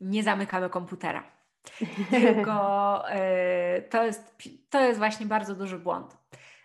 Nie 0.00 0.22
zamykamy 0.22 0.70
komputera. 0.70 1.24
Tylko 2.10 3.04
y, 3.10 3.82
to, 3.82 4.04
jest, 4.04 4.36
to 4.70 4.80
jest 4.80 4.98
właśnie 4.98 5.26
bardzo 5.26 5.54
duży 5.54 5.78
błąd, 5.78 6.16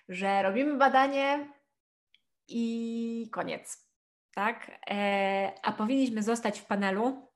że 0.10 0.44
robimy 0.44 0.78
badanie 0.78 1.48
i 2.48 3.30
koniec. 3.32 3.88
Tak? 4.34 4.72
E, 4.90 5.52
a 5.64 5.72
powinniśmy 5.72 6.24
zostać 6.24 6.60
w 6.60 6.66
panelu, 6.66 7.28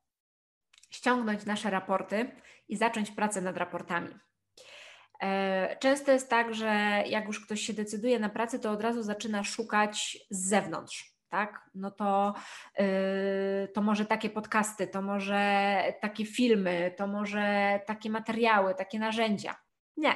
ściągnąć 0.90 1.46
nasze 1.46 1.70
raporty 1.70 2.32
i 2.68 2.78
zacząć 2.78 3.12
pracę 3.12 3.42
nad 3.42 3.58
raportami. 3.58 4.10
E, 5.22 5.78
często 5.80 6.12
jest 6.12 6.30
tak, 6.30 6.56
że 6.56 7.04
jak 7.08 7.28
już 7.28 7.46
ktoś 7.46 7.62
się 7.62 7.74
decyduje 7.74 8.20
na 8.20 8.30
pracę, 8.30 8.60
to 8.60 8.72
od 8.72 8.82
razu 8.82 9.04
zaczyna 9.04 9.44
szukać 9.44 10.18
z 10.30 10.48
zewnątrz. 10.48 11.12
Tak? 11.30 11.70
No 11.76 11.92
to, 11.92 12.34
yy, 12.78 12.86
to 13.74 13.82
może 13.82 14.06
takie 14.06 14.30
podcasty, 14.30 14.88
to 14.88 15.02
może 15.02 15.84
takie 16.02 16.26
filmy, 16.26 16.94
to 16.98 17.08
może 17.08 17.80
takie 17.86 18.10
materiały, 18.10 18.76
takie 18.76 19.00
narzędzia. 19.00 19.56
Nie. 19.98 20.16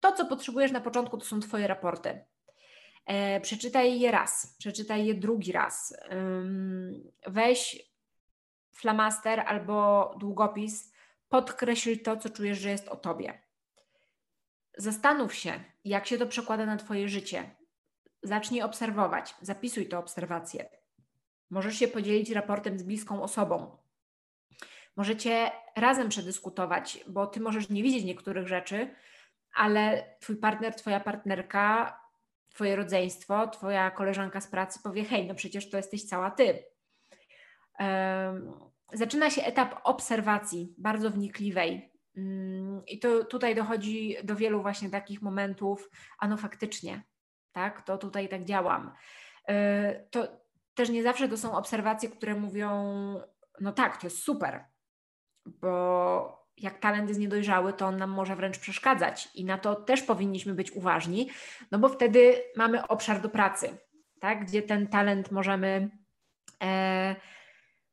To, 0.00 0.12
co 0.12 0.26
potrzebujesz 0.26 0.72
na 0.72 0.80
początku, 0.80 1.18
to 1.18 1.24
są 1.24 1.40
Twoje 1.40 1.66
raporty. 1.66 2.24
E, 3.06 3.40
przeczytaj 3.40 4.00
je 4.00 4.10
raz, 4.10 4.56
przeczytaj 4.58 5.06
je 5.06 5.14
drugi 5.14 5.52
raz. 5.52 5.96
Weź 7.26 7.92
flamaster 8.72 9.40
albo 9.40 10.10
długopis, 10.20 10.92
podkreśl 11.28 12.02
to, 12.02 12.16
co 12.16 12.30
czujesz, 12.30 12.58
że 12.58 12.70
jest 12.70 12.88
o 12.88 12.96
tobie. 12.96 13.41
Zastanów 14.76 15.34
się, 15.34 15.64
jak 15.84 16.06
się 16.06 16.18
to 16.18 16.26
przekłada 16.26 16.66
na 16.66 16.76
Twoje 16.76 17.08
życie. 17.08 17.50
Zacznij 18.22 18.62
obserwować, 18.62 19.34
zapisuj 19.40 19.88
te 19.88 19.98
obserwacje. 19.98 20.68
Możesz 21.50 21.76
się 21.76 21.88
podzielić 21.88 22.30
raportem 22.30 22.78
z 22.78 22.82
bliską 22.82 23.22
osobą. 23.22 23.76
Możecie 24.96 25.50
razem 25.76 26.08
przedyskutować, 26.08 27.04
bo 27.08 27.26
Ty 27.26 27.40
możesz 27.40 27.68
nie 27.68 27.82
widzieć 27.82 28.04
niektórych 28.04 28.48
rzeczy, 28.48 28.94
ale 29.54 30.04
Twój 30.20 30.36
partner, 30.36 30.74
Twoja 30.74 31.00
partnerka, 31.00 32.00
Twoje 32.48 32.76
rodzeństwo, 32.76 33.48
Twoja 33.48 33.90
koleżanka 33.90 34.40
z 34.40 34.46
pracy 34.46 34.80
powie: 34.82 35.04
Hej, 35.04 35.26
no 35.26 35.34
przecież 35.34 35.70
to 35.70 35.76
jesteś 35.76 36.04
cała 36.04 36.30
Ty. 36.30 36.64
Zaczyna 38.92 39.30
się 39.30 39.44
etap 39.44 39.80
obserwacji, 39.84 40.74
bardzo 40.78 41.10
wnikliwej. 41.10 41.91
Um, 42.16 42.82
I 42.86 42.98
to 42.98 43.24
tutaj 43.24 43.54
dochodzi 43.54 44.16
do 44.24 44.36
wielu 44.36 44.62
właśnie 44.62 44.90
takich 44.90 45.22
momentów, 45.22 45.90
a 46.18 46.28
no 46.28 46.36
faktycznie, 46.36 47.02
tak, 47.52 47.82
to 47.82 47.98
tutaj 47.98 48.28
tak 48.28 48.44
działam. 48.44 48.92
E, 49.48 50.04
to 50.10 50.28
też 50.74 50.88
nie 50.88 51.02
zawsze 51.02 51.28
to 51.28 51.36
są 51.36 51.56
obserwacje, 51.56 52.08
które 52.08 52.34
mówią, 52.34 52.70
no 53.60 53.72
tak, 53.72 53.96
to 53.96 54.06
jest 54.06 54.22
super, 54.22 54.64
bo 55.46 56.42
jak 56.56 56.78
talent 56.78 57.08
jest 57.08 57.20
niedojrzały, 57.20 57.72
to 57.72 57.86
on 57.86 57.96
nam 57.96 58.10
może 58.10 58.36
wręcz 58.36 58.58
przeszkadzać 58.58 59.28
i 59.34 59.44
na 59.44 59.58
to 59.58 59.74
też 59.74 60.02
powinniśmy 60.02 60.54
być 60.54 60.70
uważni, 60.70 61.30
no 61.70 61.78
bo 61.78 61.88
wtedy 61.88 62.34
mamy 62.56 62.88
obszar 62.88 63.20
do 63.20 63.28
pracy, 63.28 63.78
tak, 64.20 64.44
gdzie 64.46 64.62
ten 64.62 64.86
talent 64.86 65.30
możemy 65.30 65.90
e, 66.62 67.16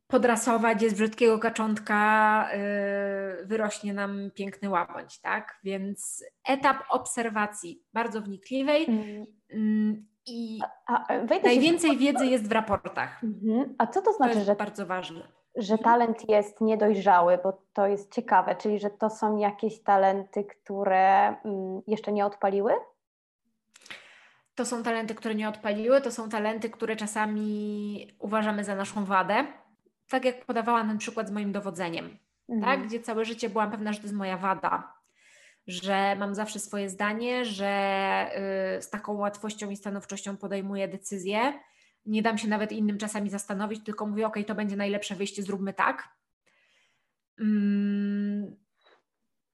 podrasować, 0.10 0.82
jest 0.82 0.96
brzydkiego 0.96 1.40
kaczątka, 1.40 2.50
e, 2.52 3.46
wyrośnie 3.46 3.94
nam 3.94 4.32
piękny 4.36 4.70
łabędź, 4.70 5.20
tak, 5.20 5.60
więc 5.64 6.26
etap 6.48 6.78
obserwacji 6.90 7.84
bardzo 7.94 8.22
wnikliwej, 8.22 8.86
mm. 8.86 9.26
mm 9.54 10.10
i 10.26 10.60
a, 10.88 11.08
a, 11.08 11.24
najwięcej 11.44 11.92
się... 11.92 11.98
wiedzy 11.98 12.26
jest 12.26 12.48
w 12.48 12.52
raportach. 12.52 13.24
Mhm. 13.24 13.76
A 13.78 13.88
co 13.88 14.02
to 14.02 14.14
znaczy, 14.14 14.36
to 14.36 14.44
że 14.44 14.56
bardzo 14.56 14.86
ważne? 14.86 15.28
Że 15.56 15.78
talent 15.78 16.30
jest 16.30 16.62
niedojrzały, 16.62 17.40
bo 17.44 17.62
to 17.74 17.88
jest 17.88 18.14
ciekawe, 18.14 18.56
czyli 18.56 18.80
że 18.80 18.90
to 18.90 19.10
są 19.10 19.38
jakieś 19.38 19.84
talenty, 19.84 20.44
które 20.44 21.36
mm, 21.46 21.82
jeszcze 21.88 22.12
nie 22.12 22.26
odpaliły? 22.26 22.74
To 24.56 24.66
są 24.66 24.84
talenty, 24.84 25.16
które 25.16 25.36
nie 25.36 25.50
odpaliły, 25.50 26.02
to 26.02 26.12
są 26.12 26.30
talenty, 26.30 26.70
które 26.70 26.96
czasami 26.96 28.08
uważamy 28.20 28.64
za 28.64 28.76
naszą 28.76 29.06
wadę. 29.06 29.46
Tak 30.10 30.26
jak 30.26 30.46
podawałam 30.46 30.88
ten 30.88 30.98
przykład 30.98 31.28
z 31.28 31.32
moim 31.32 31.52
dowodzeniem, 31.52 32.18
mhm. 32.50 32.80
tak? 32.80 32.88
gdzie 32.88 33.00
całe 33.00 33.26
życie 33.26 33.50
byłam 33.50 33.72
pewna, 33.72 33.94
że 33.94 34.00
to 34.00 34.04
jest 34.04 34.16
moja 34.16 34.38
wada 34.38 35.00
że 35.70 36.16
mam 36.16 36.36
zawsze 36.36 36.60
swoje 36.60 36.90
zdanie, 36.90 37.46
że 37.46 37.72
y, 38.78 38.82
z 38.82 38.90
taką 38.90 39.14
łatwością 39.14 39.70
i 39.70 39.76
stanowczością 39.76 40.38
podejmuję 40.38 40.88
decyzje. 40.88 41.54
Nie 42.06 42.22
dam 42.22 42.38
się 42.38 42.48
nawet 42.48 42.72
innym 42.72 42.98
czasami 42.98 43.30
zastanowić, 43.30 43.84
tylko 43.84 44.06
mówię, 44.06 44.28
ok, 44.28 44.36
to 44.48 44.56
będzie 44.56 44.76
najlepsze 44.76 45.16
wyjście, 45.16 45.44
zróbmy 45.44 45.74
tak. 45.74 46.10
Mm. 47.40 48.56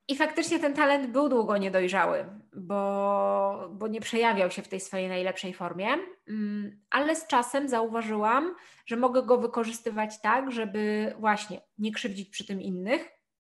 I 0.07 0.15
faktycznie 0.15 0.59
ten 0.59 0.73
talent 0.73 1.11
był 1.11 1.29
długo 1.29 1.57
niedojrzały, 1.57 2.25
bo, 2.53 3.69
bo 3.71 3.87
nie 3.87 4.01
przejawiał 4.01 4.51
się 4.51 4.61
w 4.61 4.67
tej 4.67 4.79
swojej 4.79 5.09
najlepszej 5.09 5.53
formie, 5.53 5.87
mm, 6.27 6.83
ale 6.89 7.15
z 7.15 7.27
czasem 7.27 7.69
zauważyłam, 7.69 8.55
że 8.85 8.95
mogę 8.95 9.23
go 9.23 9.37
wykorzystywać 9.37 10.21
tak, 10.21 10.51
żeby 10.51 11.15
właśnie 11.19 11.61
nie 11.77 11.91
krzywdzić 11.91 12.29
przy 12.29 12.45
tym 12.45 12.61
innych, 12.61 13.09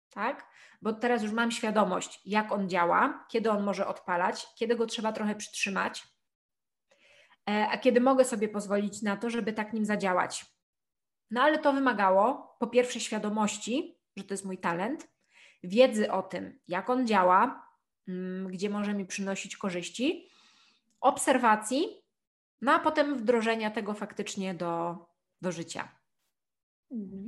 tak? 0.09 0.49
bo 0.81 0.93
teraz 0.93 1.23
już 1.23 1.31
mam 1.31 1.51
świadomość, 1.51 2.21
jak 2.25 2.51
on 2.51 2.69
działa, 2.69 3.25
kiedy 3.31 3.51
on 3.51 3.63
może 3.63 3.87
odpalać, 3.87 4.47
kiedy 4.55 4.75
go 4.75 4.85
trzeba 4.85 5.11
trochę 5.11 5.35
przytrzymać, 5.35 6.03
e, 7.49 7.67
a 7.71 7.77
kiedy 7.77 8.01
mogę 8.01 8.25
sobie 8.25 8.49
pozwolić 8.49 9.01
na 9.01 9.17
to, 9.17 9.29
żeby 9.29 9.53
tak 9.53 9.73
nim 9.73 9.85
zadziałać. 9.85 10.45
No 11.31 11.41
ale 11.41 11.59
to 11.59 11.73
wymagało 11.73 12.55
po 12.59 12.67
pierwsze 12.67 12.99
świadomości, 12.99 13.99
że 14.17 14.23
to 14.23 14.33
jest 14.33 14.45
mój 14.45 14.57
talent, 14.57 15.07
wiedzy 15.63 16.11
o 16.11 16.23
tym, 16.23 16.59
jak 16.67 16.89
on 16.89 17.07
działa, 17.07 17.67
mm, 18.07 18.47
gdzie 18.47 18.69
może 18.69 18.93
mi 18.93 19.05
przynosić 19.05 19.57
korzyści, 19.57 20.29
obserwacji, 21.01 21.87
no 22.61 22.71
a 22.71 22.79
potem 22.79 23.17
wdrożenia 23.17 23.71
tego 23.71 23.93
faktycznie 23.93 24.53
do, 24.53 24.97
do 25.41 25.51
życia. 25.51 25.99
Mhm. 26.91 27.27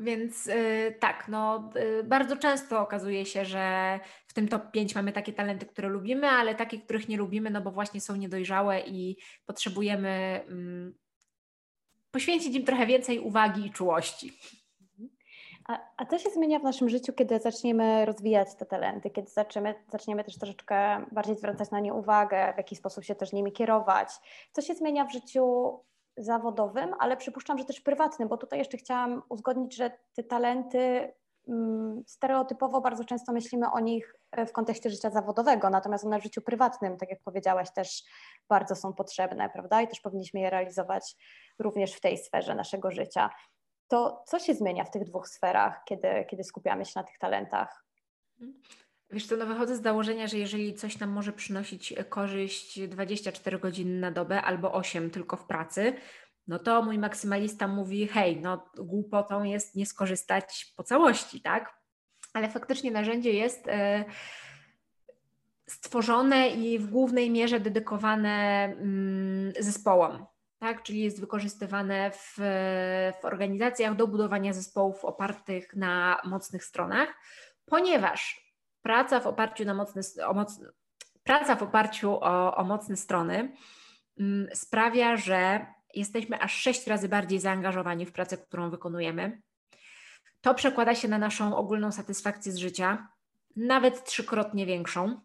Więc 0.00 0.46
yy, 0.46 0.96
tak, 1.00 1.28
no, 1.28 1.70
yy, 1.74 2.04
bardzo 2.04 2.36
często 2.36 2.80
okazuje 2.80 3.26
się, 3.26 3.44
że 3.44 4.00
w 4.26 4.34
tym 4.34 4.48
top 4.48 4.70
5 4.70 4.94
mamy 4.94 5.12
takie 5.12 5.32
talenty, 5.32 5.66
które 5.66 5.88
lubimy, 5.88 6.28
ale 6.28 6.54
takie, 6.54 6.78
których 6.78 7.08
nie 7.08 7.16
lubimy, 7.16 7.50
no 7.50 7.60
bo 7.60 7.70
właśnie 7.70 8.00
są 8.00 8.16
niedojrzałe 8.16 8.80
i 8.80 9.16
potrzebujemy 9.46 10.44
yy, 10.48 10.94
poświęcić 12.10 12.54
im 12.54 12.64
trochę 12.64 12.86
więcej 12.86 13.18
uwagi 13.18 13.66
i 13.66 13.70
czułości. 13.70 14.38
A, 15.68 15.78
a 15.96 16.06
co 16.06 16.18
się 16.18 16.30
zmienia 16.30 16.58
w 16.58 16.62
naszym 16.62 16.88
życiu, 16.88 17.12
kiedy 17.12 17.38
zaczniemy 17.38 18.04
rozwijać 18.04 18.54
te 18.54 18.66
talenty, 18.66 19.10
kiedy 19.10 19.30
zaczniemy, 19.30 19.74
zaczniemy 19.92 20.24
też 20.24 20.38
troszeczkę 20.38 21.06
bardziej 21.12 21.36
zwracać 21.36 21.70
na 21.70 21.80
nie 21.80 21.94
uwagę, 21.94 22.52
w 22.54 22.56
jaki 22.56 22.76
sposób 22.76 23.04
się 23.04 23.14
też 23.14 23.32
nimi 23.32 23.52
kierować? 23.52 24.08
Co 24.52 24.62
się 24.62 24.74
zmienia 24.74 25.04
w 25.04 25.12
życiu 25.12 25.74
zawodowym, 26.16 26.94
ale 26.98 27.16
przypuszczam, 27.16 27.58
że 27.58 27.64
też 27.64 27.80
prywatnym, 27.80 28.28
bo 28.28 28.36
tutaj 28.36 28.58
jeszcze 28.58 28.76
chciałam 28.76 29.22
uzgodnić, 29.28 29.76
że 29.76 29.90
te 30.14 30.22
talenty 30.22 31.12
mm, 31.48 32.02
stereotypowo 32.06 32.80
bardzo 32.80 33.04
często 33.04 33.32
myślimy 33.32 33.70
o 33.70 33.80
nich 33.80 34.14
e, 34.32 34.46
w 34.46 34.52
kontekście 34.52 34.90
życia 34.90 35.10
zawodowego, 35.10 35.70
natomiast 35.70 36.04
one 36.04 36.20
w 36.20 36.22
życiu 36.22 36.42
prywatnym, 36.42 36.96
tak 36.96 37.10
jak 37.10 37.22
powiedziałaś, 37.22 37.68
też 37.74 38.04
bardzo 38.48 38.76
są 38.76 38.92
potrzebne, 38.92 39.50
prawda? 39.50 39.82
I 39.82 39.88
też 39.88 40.00
powinniśmy 40.00 40.40
je 40.40 40.50
realizować 40.50 41.16
również 41.58 41.92
w 41.92 42.00
tej 42.00 42.18
sferze 42.18 42.54
naszego 42.54 42.90
życia. 42.90 43.30
To 43.88 44.24
co 44.26 44.38
się 44.38 44.54
zmienia 44.54 44.84
w 44.84 44.90
tych 44.90 45.04
dwóch 45.04 45.28
sferach, 45.28 45.84
kiedy, 45.84 46.08
kiedy 46.30 46.44
skupiamy 46.44 46.84
się 46.84 46.92
na 46.96 47.02
tych 47.02 47.18
talentach? 47.18 47.84
Wiesz 49.10 49.26
co, 49.26 49.36
no 49.36 49.46
wychodzę 49.46 49.76
z 49.76 49.82
założenia, 49.82 50.26
że 50.26 50.38
jeżeli 50.38 50.74
coś 50.74 50.98
nam 50.98 51.10
może 51.10 51.32
przynosić 51.32 51.94
korzyść 52.08 52.80
24 52.88 53.58
godziny 53.58 54.00
na 54.00 54.10
dobę 54.10 54.42
albo 54.42 54.72
8 54.72 55.10
tylko 55.10 55.36
w 55.36 55.46
pracy, 55.46 55.94
no 56.48 56.58
to 56.58 56.82
mój 56.82 56.98
maksymalista 56.98 57.68
mówi, 57.68 58.06
hej, 58.06 58.40
no 58.40 58.70
głupotą 58.78 59.42
jest 59.42 59.74
nie 59.74 59.86
skorzystać 59.86 60.72
po 60.76 60.82
całości, 60.82 61.40
tak? 61.40 61.78
Ale 62.32 62.48
faktycznie 62.48 62.90
narzędzie 62.90 63.32
jest 63.32 63.68
e, 63.68 64.04
stworzone 65.66 66.48
i 66.48 66.78
w 66.78 66.90
głównej 66.90 67.30
mierze 67.30 67.60
dedykowane 67.60 68.64
mm, 68.64 69.52
zespołom, 69.58 70.26
tak? 70.58 70.82
Czyli 70.82 71.00
jest 71.00 71.20
wykorzystywane 71.20 72.10
w, 72.10 72.34
w 73.20 73.24
organizacjach 73.24 73.96
do 73.96 74.06
budowania 74.06 74.52
zespołów 74.52 75.04
opartych 75.04 75.76
na 75.76 76.20
mocnych 76.24 76.64
stronach, 76.64 77.08
ponieważ 77.64 78.48
praca 78.82 79.20
w 79.20 79.26
oparciu 79.26 79.64
na 79.64 79.74
mocne, 79.74 80.02
o 80.26 80.34
moc, 80.34 80.60
praca 81.22 81.56
w 81.56 81.62
oparciu 81.62 82.12
o, 82.12 82.56
o 82.56 82.64
mocne 82.64 82.96
strony 82.96 83.52
mm, 84.20 84.48
sprawia, 84.54 85.16
że 85.16 85.66
jesteśmy 85.94 86.40
aż 86.40 86.52
sześć 86.52 86.86
razy 86.86 87.08
bardziej 87.08 87.40
zaangażowani 87.40 88.06
w 88.06 88.12
pracę, 88.12 88.38
którą 88.38 88.70
wykonujemy. 88.70 89.42
To 90.40 90.54
przekłada 90.54 90.94
się 90.94 91.08
na 91.08 91.18
naszą 91.18 91.56
ogólną 91.56 91.92
satysfakcję 91.92 92.52
z 92.52 92.56
życia, 92.56 93.08
nawet 93.56 94.04
trzykrotnie 94.04 94.66
większą. 94.66 95.20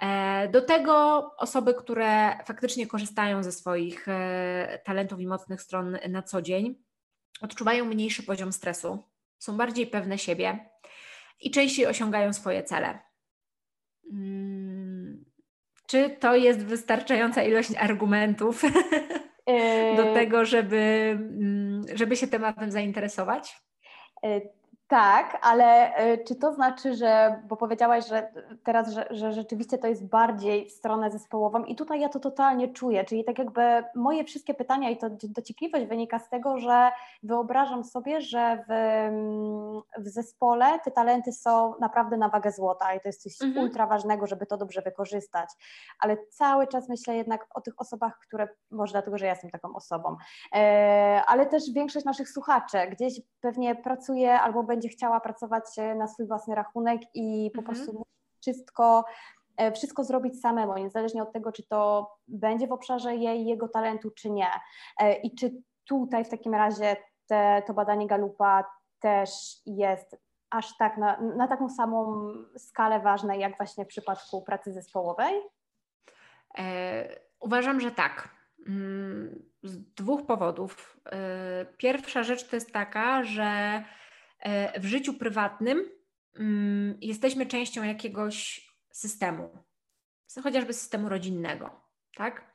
E, 0.00 0.48
do 0.48 0.62
tego 0.62 0.94
osoby, 1.38 1.74
które 1.74 2.38
faktycznie 2.44 2.86
korzystają 2.86 3.42
ze 3.42 3.52
swoich 3.52 4.08
e, 4.08 4.80
talentów 4.84 5.20
i 5.20 5.26
mocnych 5.26 5.62
stron 5.62 5.98
na 6.08 6.22
co 6.22 6.42
dzień, 6.42 6.74
odczuwają 7.40 7.84
mniejszy 7.84 8.22
poziom 8.22 8.52
stresu, 8.52 9.04
są 9.38 9.56
bardziej 9.56 9.86
pewne 9.86 10.18
siebie, 10.18 10.72
i 11.40 11.50
częściej 11.50 11.86
osiągają 11.86 12.32
swoje 12.32 12.62
cele. 12.62 12.98
Hmm. 14.10 15.24
Czy 15.86 16.10
to 16.10 16.36
jest 16.36 16.64
wystarczająca 16.64 17.42
ilość 17.42 17.70
argumentów 17.78 18.62
do 19.96 20.04
yy. 20.08 20.14
tego, 20.14 20.44
żeby, 20.44 20.76
mm, 21.40 21.84
żeby 21.94 22.16
się 22.16 22.28
tematem 22.28 22.70
zainteresować? 22.70 23.62
Tak, 24.92 25.38
ale 25.42 25.98
y, 26.12 26.24
czy 26.24 26.36
to 26.36 26.52
znaczy, 26.52 26.94
że, 26.94 27.42
bo 27.48 27.56
powiedziałaś, 27.56 28.08
że 28.08 28.32
teraz, 28.64 28.92
że, 28.92 29.06
że 29.10 29.32
rzeczywiście 29.32 29.78
to 29.78 29.86
jest 29.86 30.06
bardziej 30.06 30.68
w 30.68 30.72
stronę 30.72 31.10
zespołową 31.10 31.64
i 31.64 31.76
tutaj 31.76 32.00
ja 32.00 32.08
to 32.08 32.20
totalnie 32.20 32.72
czuję, 32.72 33.04
czyli 33.04 33.24
tak 33.24 33.38
jakby 33.38 33.84
moje 33.94 34.24
wszystkie 34.24 34.54
pytania 34.54 34.90
i 34.90 34.96
to 34.96 35.06
dociekliwość 35.10 35.86
wynika 35.86 36.18
z 36.18 36.28
tego, 36.28 36.58
że 36.58 36.90
wyobrażam 37.22 37.84
sobie, 37.84 38.20
że 38.20 38.64
w, 38.68 38.72
w 39.98 40.08
zespole 40.08 40.78
te 40.84 40.90
talenty 40.90 41.32
są 41.32 41.74
naprawdę 41.80 42.16
na 42.16 42.28
wagę 42.28 42.52
złota 42.52 42.94
i 42.94 43.00
to 43.00 43.08
jest 43.08 43.22
coś 43.22 43.42
mhm. 43.42 43.66
ultra 43.66 43.86
ważnego, 43.86 44.26
żeby 44.26 44.46
to 44.46 44.56
dobrze 44.56 44.82
wykorzystać, 44.82 45.48
ale 45.98 46.16
cały 46.30 46.66
czas 46.66 46.88
myślę 46.88 47.16
jednak 47.16 47.46
o 47.54 47.60
tych 47.60 47.74
osobach, 47.80 48.18
które, 48.18 48.48
może 48.70 48.92
dlatego, 48.92 49.18
że 49.18 49.24
ja 49.26 49.32
jestem 49.32 49.50
taką 49.50 49.74
osobą, 49.74 50.16
e, 50.54 51.22
ale 51.26 51.46
też 51.46 51.62
większość 51.74 52.06
naszych 52.06 52.28
słuchaczy 52.28 52.78
gdzieś 52.90 53.20
pewnie 53.40 53.74
pracuje 53.74 54.40
albo 54.40 54.62
będzie 54.62 54.81
będzie 54.82 54.96
chciała 54.96 55.20
pracować 55.20 55.64
e, 55.78 55.94
na 55.94 56.08
swój 56.08 56.26
własny 56.26 56.54
rachunek 56.54 57.00
i 57.14 57.50
po 57.54 57.60
mhm. 57.60 57.64
prostu 57.64 58.06
wszystko, 58.40 59.04
e, 59.56 59.72
wszystko 59.72 60.04
zrobić 60.04 60.40
samemu, 60.40 60.76
niezależnie 60.76 61.22
od 61.22 61.32
tego, 61.32 61.52
czy 61.52 61.62
to 61.68 62.10
będzie 62.28 62.66
w 62.66 62.72
obszarze 62.72 63.16
jej, 63.16 63.46
jego 63.46 63.68
talentu, 63.68 64.10
czy 64.10 64.30
nie. 64.30 64.50
E, 65.00 65.14
I 65.14 65.34
czy 65.34 65.52
tutaj 65.84 66.24
w 66.24 66.28
takim 66.28 66.54
razie 66.54 66.96
te, 67.26 67.62
to 67.66 67.74
badanie 67.74 68.06
Galupa 68.06 68.64
też 69.00 69.30
jest 69.66 70.16
aż 70.50 70.76
tak 70.76 70.96
na, 70.98 71.20
na 71.20 71.48
taką 71.48 71.68
samą 71.68 72.28
skalę 72.56 73.00
ważne, 73.00 73.38
jak 73.38 73.56
właśnie 73.56 73.84
w 73.84 73.88
przypadku 73.88 74.42
pracy 74.42 74.72
zespołowej? 74.72 75.34
E, 76.58 77.16
uważam, 77.40 77.80
że 77.80 77.90
tak. 77.90 78.28
Mm, 78.66 79.42
z 79.62 79.78
dwóch 79.94 80.26
powodów. 80.26 81.00
Pierwsza 81.76 82.22
rzecz 82.22 82.48
to 82.48 82.56
jest 82.56 82.72
taka, 82.72 83.24
że 83.24 83.82
w 84.78 84.84
życiu 84.84 85.14
prywatnym 85.14 85.90
mm, 86.38 86.98
jesteśmy 87.00 87.46
częścią 87.46 87.82
jakiegoś 87.82 88.68
systemu, 88.92 89.64
chociażby 90.42 90.72
systemu 90.72 91.08
rodzinnego, 91.08 91.70
tak? 92.16 92.52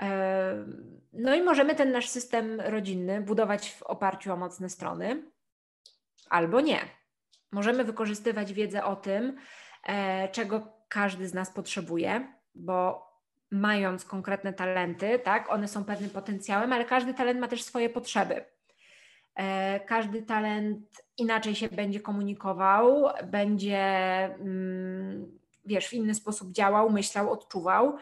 E, 0.00 0.66
no 1.12 1.34
i 1.34 1.42
możemy 1.42 1.74
ten 1.74 1.92
nasz 1.92 2.08
system 2.08 2.60
rodzinny 2.60 3.20
budować 3.20 3.72
w 3.72 3.82
oparciu 3.82 4.32
o 4.32 4.36
mocne 4.36 4.68
strony, 4.68 5.22
albo 6.30 6.60
nie. 6.60 6.80
Możemy 7.52 7.84
wykorzystywać 7.84 8.52
wiedzę 8.52 8.84
o 8.84 8.96
tym, 8.96 9.36
e, 9.84 10.28
czego 10.28 10.72
każdy 10.88 11.28
z 11.28 11.34
nas 11.34 11.50
potrzebuje, 11.50 12.32
bo 12.54 13.08
mając 13.50 14.04
konkretne 14.04 14.52
talenty, 14.52 15.18
tak, 15.18 15.50
one 15.50 15.68
są 15.68 15.84
pewnym 15.84 16.10
potencjałem, 16.10 16.72
ale 16.72 16.84
każdy 16.84 17.14
talent 17.14 17.40
ma 17.40 17.48
też 17.48 17.62
swoje 17.62 17.90
potrzeby. 17.90 18.44
E, 19.38 19.80
każdy 19.80 20.22
talent 20.22 21.02
inaczej 21.16 21.54
się 21.54 21.68
będzie 21.68 22.00
komunikował, 22.00 23.08
będzie, 23.26 23.78
mm, 24.24 25.38
wiesz, 25.64 25.88
w 25.88 25.92
inny 25.92 26.14
sposób 26.14 26.52
działał, 26.52 26.90
myślał, 26.90 27.30
odczuwał. 27.30 27.96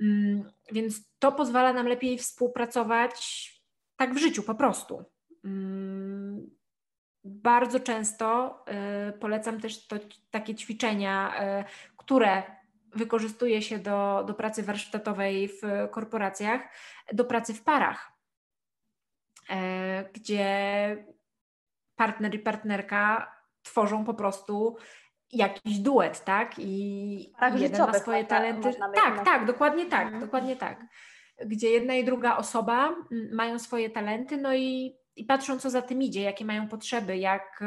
Mm, 0.00 0.50
więc 0.72 1.00
to 1.18 1.32
pozwala 1.32 1.72
nam 1.72 1.88
lepiej 1.88 2.18
współpracować 2.18 3.52
tak 3.96 4.14
w 4.14 4.18
życiu 4.18 4.42
po 4.42 4.54
prostu. 4.54 5.04
Mm, 5.44 6.50
bardzo 7.24 7.80
często 7.80 8.58
e, 8.66 9.12
polecam 9.12 9.60
też 9.60 9.86
to, 9.86 9.96
takie 10.30 10.54
ćwiczenia, 10.54 11.40
e, 11.40 11.64
które 11.96 12.42
wykorzystuje 12.94 13.62
się 13.62 13.78
do, 13.78 14.24
do 14.26 14.34
pracy 14.34 14.62
warsztatowej 14.62 15.48
w 15.48 15.90
korporacjach, 15.90 16.60
do 17.12 17.24
pracy 17.24 17.54
w 17.54 17.62
parach 17.62 18.17
gdzie 20.12 21.04
partner 21.96 22.34
i 22.34 22.38
partnerka 22.38 23.32
tworzą 23.62 24.04
po 24.04 24.14
prostu 24.14 24.76
jakiś 25.32 25.78
duet, 25.78 26.24
tak? 26.24 26.54
I 26.58 27.32
tak, 27.40 27.60
jeden 27.60 27.80
ma 27.80 27.94
swoje 27.94 28.24
talenty. 28.24 28.70
Tak, 28.94 29.24
tak, 29.24 29.46
dokładnie 29.46 29.86
tak, 29.86 30.04
mhm. 30.04 30.20
dokładnie 30.20 30.56
tak. 30.56 30.84
Gdzie 31.46 31.70
jedna 31.70 31.94
i 31.94 32.04
druga 32.04 32.36
osoba 32.36 32.96
mają 33.32 33.58
swoje 33.58 33.90
talenty, 33.90 34.36
no 34.36 34.54
i, 34.54 34.96
i 35.16 35.24
patrzą, 35.24 35.58
co 35.58 35.70
za 35.70 35.82
tym 35.82 36.02
idzie, 36.02 36.22
jakie 36.22 36.44
mają 36.44 36.68
potrzeby, 36.68 37.16
jak 37.16 37.60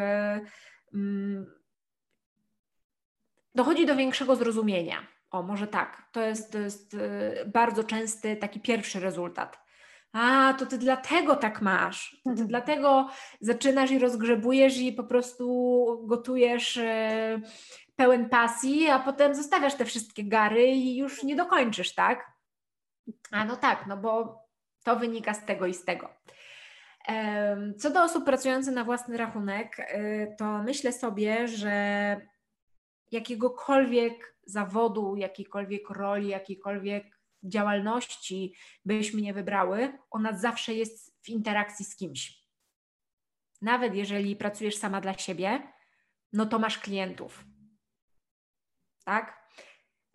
mm, 0.94 1.46
dochodzi 3.56 3.86
do 3.86 3.96
większego 3.96 4.36
zrozumienia. 4.36 5.08
O, 5.32 5.44
może 5.44 5.68
tak. 5.68 6.10
To 6.12 6.22
jest, 6.22 6.52
to 6.52 6.60
jest 6.60 6.94
e, 6.94 7.46
bardzo 7.46 7.84
częsty 7.84 8.36
taki 8.36 8.60
pierwszy 8.60 9.00
rezultat 9.00 9.60
a, 10.14 10.54
to 10.54 10.66
ty 10.66 10.78
dlatego 10.78 11.36
tak 11.36 11.62
masz. 11.62 12.12
To 12.12 12.24
ty 12.24 12.30
mhm. 12.30 12.48
dlatego 12.48 13.10
zaczynasz 13.42 13.92
i 13.92 14.00
rozgrzebujesz 14.00 14.78
i 14.78 14.94
po 14.94 15.04
prostu 15.04 16.06
gotujesz 16.08 16.78
e, 16.78 17.42
pełen 17.96 18.30
pasji, 18.30 18.90
a 18.90 19.00
potem 19.00 19.36
zostawiasz 19.36 19.76
te 19.76 19.86
wszystkie 19.86 20.24
gary 20.24 20.68
i 20.68 20.98
już 20.98 21.24
nie 21.24 21.36
dokończysz, 21.36 21.96
tak? 21.96 22.32
A 23.32 23.46
no 23.46 23.56
tak, 23.56 23.88
no 23.88 23.98
bo 23.98 24.42
to 24.84 24.96
wynika 24.96 25.34
z 25.34 25.46
tego 25.46 25.66
i 25.66 25.74
z 25.74 25.86
tego. 25.86 26.10
Co 27.78 27.92
do 27.92 28.04
osób 28.04 28.26
pracujących 28.26 28.74
na 28.74 28.84
własny 28.84 29.18
rachunek, 29.18 29.80
e, 29.80 30.28
to 30.36 30.64
myślę 30.64 30.94
sobie, 30.94 31.48
że 31.48 32.22
jakiegokolwiek 33.12 34.36
zawodu, 34.46 35.16
jakiejkolwiek 35.16 35.90
roli, 35.90 36.28
jakiejkolwiek 36.28 37.11
działalności 37.44 38.56
byśmy 38.86 39.22
nie 39.22 39.34
wybrały, 39.34 39.98
ona 40.12 40.38
zawsze 40.38 40.74
jest 40.74 41.24
w 41.24 41.30
interakcji 41.30 41.86
z 41.86 41.96
kimś. 41.96 42.42
Nawet 43.62 43.96
jeżeli 43.96 44.36
pracujesz 44.36 44.76
sama 44.76 45.02
dla 45.02 45.18
siebie, 45.18 45.74
no 46.34 46.46
to 46.46 46.60
masz 46.60 46.80
klientów. 46.80 47.46
Tak? 49.06 49.42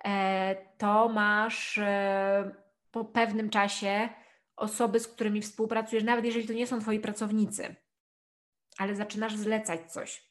E, 0.04 0.56
to 0.78 1.08
masz 1.08 1.78
e, 1.78 2.54
po 2.90 3.04
pewnym 3.04 3.50
czasie 3.50 4.08
osoby, 4.56 5.00
z 5.00 5.08
którymi 5.08 5.42
współpracujesz, 5.42 6.04
nawet 6.04 6.24
jeżeli 6.24 6.46
to 6.46 6.52
nie 6.52 6.66
są 6.66 6.80
twoi 6.80 7.00
pracownicy, 7.00 7.76
ale 8.78 8.94
zaczynasz 8.94 9.36
zlecać 9.36 9.92
coś. 9.92 10.30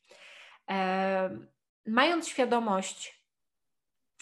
E, 0.69 1.47
mając 1.85 2.27
świadomość, 2.27 3.14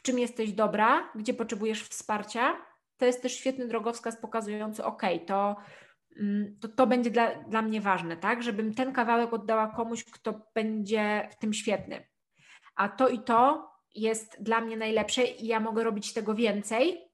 czym 0.04 0.20
jesteś 0.20 0.52
dobra, 0.54 1.12
gdzie 1.16 1.34
potrzebujesz 1.34 1.84
wsparcia, 1.84 2.56
to 2.98 3.06
jest 3.06 3.22
też 3.22 3.36
świetny 3.36 3.68
drogowskaz 3.68 4.22
pokazujący, 4.22 4.84
ok, 4.84 5.02
to, 5.28 5.56
mm, 6.20 6.58
to, 6.62 6.68
to 6.68 6.88
będzie 6.88 7.12
dla, 7.12 7.36
dla 7.36 7.62
mnie 7.62 7.82
ważne, 7.82 8.18
tak, 8.18 8.44
żebym 8.44 8.74
ten 8.74 8.94
kawałek 8.94 9.34
oddała 9.34 9.68
komuś, 9.68 10.04
kto 10.04 10.52
będzie 10.56 11.30
w 11.32 11.36
tym 11.36 11.54
świetny. 11.54 12.08
A 12.76 12.90
to 12.90 13.10
i 13.10 13.20
to 13.20 13.72
jest 13.96 14.44
dla 14.44 14.62
mnie 14.62 14.78
najlepsze 14.78 15.24
i 15.24 15.48
ja 15.48 15.60
mogę 15.60 15.84
robić 15.84 16.14
tego 16.14 16.36
więcej. 16.36 17.12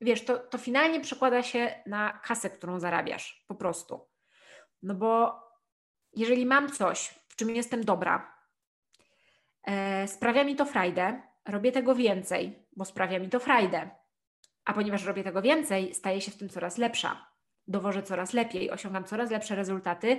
Wiesz, 0.00 0.24
to, 0.24 0.38
to 0.38 0.58
finalnie 0.58 1.00
przekłada 1.00 1.42
się 1.42 1.82
na 1.86 2.20
kasę, 2.24 2.50
którą 2.50 2.80
zarabiasz, 2.80 3.44
po 3.48 3.54
prostu. 3.54 4.08
No 4.82 4.94
bo 4.94 5.40
jeżeli 6.12 6.46
mam 6.46 6.72
coś, 6.72 7.14
w 7.28 7.36
czym 7.36 7.50
jestem 7.50 7.84
dobra, 7.84 8.34
e, 9.62 10.08
sprawia 10.08 10.44
mi 10.44 10.56
to 10.56 10.64
frajdę, 10.64 11.22
robię 11.48 11.72
tego 11.72 11.94
więcej, 11.94 12.66
bo 12.76 12.84
sprawia 12.84 13.18
mi 13.18 13.28
to 13.28 13.40
frajdę. 13.40 13.90
A 14.64 14.72
ponieważ 14.72 15.04
robię 15.04 15.24
tego 15.24 15.42
więcej, 15.42 15.94
staję 15.94 16.20
się 16.20 16.30
w 16.30 16.36
tym 16.36 16.48
coraz 16.48 16.78
lepsza. 16.78 17.26
Dowożę 17.68 18.02
coraz 18.02 18.32
lepiej, 18.32 18.70
osiągam 18.70 19.04
coraz 19.04 19.30
lepsze 19.30 19.54
rezultaty, 19.54 20.18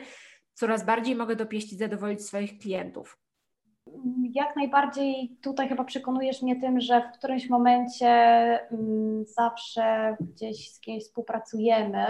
coraz 0.53 0.85
bardziej 0.85 1.15
mogę 1.15 1.35
dopieścić, 1.35 1.79
zadowolić 1.79 2.25
swoich 2.25 2.57
klientów. 2.57 3.19
Jak 4.33 4.55
najbardziej 4.55 5.37
tutaj 5.41 5.69
chyba 5.69 5.83
przekonujesz 5.83 6.41
mnie 6.41 6.61
tym, 6.61 6.81
że 6.81 7.01
w 7.01 7.17
którymś 7.17 7.49
momencie 7.49 8.07
mm, 8.71 9.25
zawsze 9.25 10.17
gdzieś 10.19 10.71
z 10.71 10.79
kimś 10.79 11.03
współpracujemy, 11.03 12.05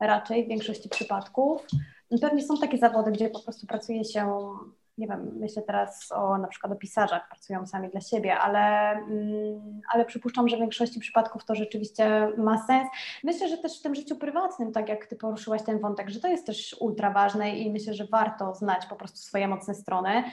raczej 0.00 0.44
w 0.44 0.48
większości 0.48 0.88
przypadków. 0.88 1.66
Pewnie 2.20 2.42
są 2.42 2.56
takie 2.56 2.78
zawody, 2.78 3.10
gdzie 3.10 3.30
po 3.30 3.40
prostu 3.40 3.66
pracuje 3.66 4.04
się 4.04 4.48
nie 5.00 5.06
wiem, 5.06 5.30
myślę 5.40 5.62
teraz 5.62 6.12
o 6.12 6.38
na 6.38 6.48
przykład 6.48 6.72
o 6.72 6.76
pisarzach, 6.76 7.28
pracują 7.28 7.66
sami 7.66 7.88
dla 7.88 8.00
siebie, 8.00 8.38
ale, 8.38 8.90
mm, 8.92 9.80
ale 9.92 10.04
przypuszczam, 10.04 10.48
że 10.48 10.56
w 10.56 10.60
większości 10.60 11.00
przypadków 11.00 11.44
to 11.44 11.54
rzeczywiście 11.54 12.32
ma 12.36 12.66
sens. 12.66 12.88
Myślę, 13.24 13.48
że 13.48 13.58
też 13.58 13.78
w 13.78 13.82
tym 13.82 13.94
życiu 13.94 14.16
prywatnym, 14.16 14.72
tak 14.72 14.88
jak 14.88 15.06
Ty 15.06 15.16
poruszyłaś 15.16 15.62
ten 15.62 15.78
wątek, 15.78 16.10
że 16.10 16.20
to 16.20 16.28
jest 16.28 16.46
też 16.46 16.76
ultra 16.80 17.10
ważne 17.10 17.50
i 17.50 17.72
myślę, 17.72 17.94
że 17.94 18.06
warto 18.06 18.54
znać 18.54 18.86
po 18.86 18.96
prostu 18.96 19.18
swoje 19.18 19.48
mocne 19.48 19.74
strony. 19.74 20.24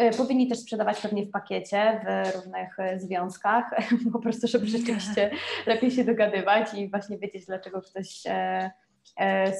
Y, 0.00 0.16
powinni 0.16 0.48
też 0.48 0.58
sprzedawać 0.58 1.00
pewnie 1.00 1.26
w 1.26 1.30
pakiecie, 1.30 2.00
w 2.04 2.36
różnych 2.36 2.78
y, 2.78 3.00
związkach, 3.00 3.70
po 4.12 4.18
prostu, 4.18 4.46
żeby 4.46 4.66
rzeczywiście 4.66 5.30
lepiej 5.66 5.90
się 5.90 6.04
dogadywać 6.04 6.74
i 6.74 6.90
właśnie 6.90 7.18
wiedzieć, 7.18 7.46
dlaczego 7.46 7.82
ktoś 7.82 8.22
e, 8.26 8.70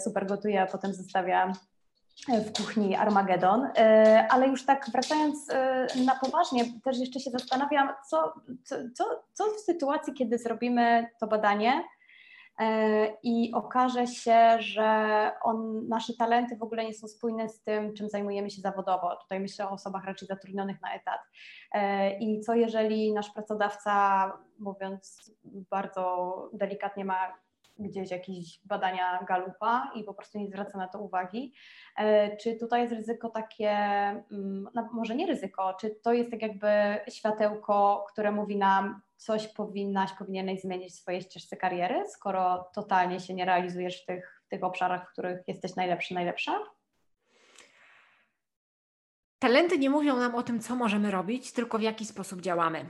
super 0.04 0.26
gotuje, 0.26 0.62
a 0.62 0.66
potem 0.66 0.94
zostawia 0.94 1.52
w 2.28 2.52
kuchni 2.52 2.96
Armagedon, 2.96 3.68
e, 3.76 4.26
ale 4.30 4.48
już 4.48 4.66
tak 4.66 4.90
wracając 4.92 5.50
e, 5.50 5.86
na 6.04 6.14
poważnie, 6.14 6.64
też 6.84 6.98
jeszcze 6.98 7.20
się 7.20 7.30
zastanawiam, 7.30 7.88
co, 8.08 8.34
co, 8.94 9.04
co 9.32 9.44
w 9.44 9.60
sytuacji, 9.60 10.14
kiedy 10.14 10.38
zrobimy 10.38 11.06
to 11.20 11.26
badanie 11.26 11.84
E, 12.60 13.06
i 13.22 13.52
okaże 13.54 14.06
się, 14.06 14.56
że 14.58 15.32
on, 15.42 15.88
nasze 15.88 16.14
talenty 16.14 16.56
w 16.56 16.62
ogóle 16.62 16.84
nie 16.84 16.94
są 16.94 17.08
spójne 17.08 17.48
z 17.48 17.62
tym, 17.62 17.94
czym 17.94 18.08
zajmujemy 18.08 18.50
się 18.50 18.60
zawodowo. 18.60 19.16
Tutaj 19.16 19.40
myślę 19.40 19.68
o 19.68 19.70
osobach 19.70 20.04
raczej 20.04 20.28
zatrudnionych 20.28 20.82
na 20.82 20.94
etat. 20.94 21.20
E, 21.72 22.18
I 22.18 22.40
co 22.40 22.54
jeżeli 22.54 23.12
nasz 23.12 23.30
pracodawca, 23.30 24.32
mówiąc 24.58 25.32
bardzo 25.44 26.34
delikatnie, 26.52 27.04
ma 27.04 27.34
gdzieś 27.80 28.10
jakieś 28.10 28.60
badania 28.64 29.24
galupa 29.28 29.92
i 29.94 30.04
po 30.04 30.14
prostu 30.14 30.38
nie 30.38 30.48
zwraca 30.48 30.78
na 30.78 30.88
to 30.88 31.00
uwagi. 31.00 31.54
E, 31.96 32.36
czy 32.36 32.56
tutaj 32.56 32.80
jest 32.80 32.94
ryzyko 32.94 33.28
takie, 33.28 33.70
mm, 33.70 34.68
może 34.92 35.14
nie 35.14 35.26
ryzyko, 35.26 35.74
czy 35.80 35.90
to 35.90 36.12
jest 36.12 36.30
tak 36.30 36.42
jakby 36.42 36.68
światełko, 37.10 38.06
które 38.12 38.32
mówi 38.32 38.56
nam, 38.56 39.00
coś 39.16 39.48
powinnaś, 39.48 40.12
powinieneś 40.12 40.60
zmienić 40.60 40.92
w 40.92 40.96
swojej 40.96 41.22
ścieżce 41.22 41.56
kariery, 41.56 42.04
skoro 42.08 42.70
totalnie 42.74 43.20
się 43.20 43.34
nie 43.34 43.44
realizujesz 43.44 44.02
w 44.02 44.06
tych, 44.06 44.42
w 44.46 44.48
tych 44.48 44.64
obszarach, 44.64 45.08
w 45.08 45.12
których 45.12 45.48
jesteś 45.48 45.76
najlepszy, 45.76 46.14
najlepsza? 46.14 46.58
Talenty 49.38 49.78
nie 49.78 49.90
mówią 49.90 50.16
nam 50.16 50.34
o 50.34 50.42
tym, 50.42 50.60
co 50.60 50.76
możemy 50.76 51.10
robić, 51.10 51.52
tylko 51.52 51.78
w 51.78 51.82
jaki 51.82 52.06
sposób 52.06 52.40
działamy. 52.40 52.86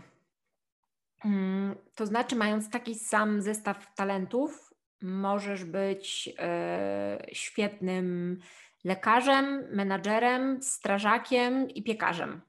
Mm, 1.24 1.76
to 1.94 2.06
znaczy, 2.06 2.36
mając 2.36 2.70
taki 2.70 2.94
sam 2.94 3.42
zestaw 3.42 3.94
talentów, 3.94 4.69
możesz 5.02 5.64
być 5.64 6.30
e, 6.38 7.26
świetnym 7.32 8.38
lekarzem, 8.84 9.66
menadżerem, 9.70 10.62
strażakiem 10.62 11.70
i 11.70 11.82
piekarzem 11.82 12.40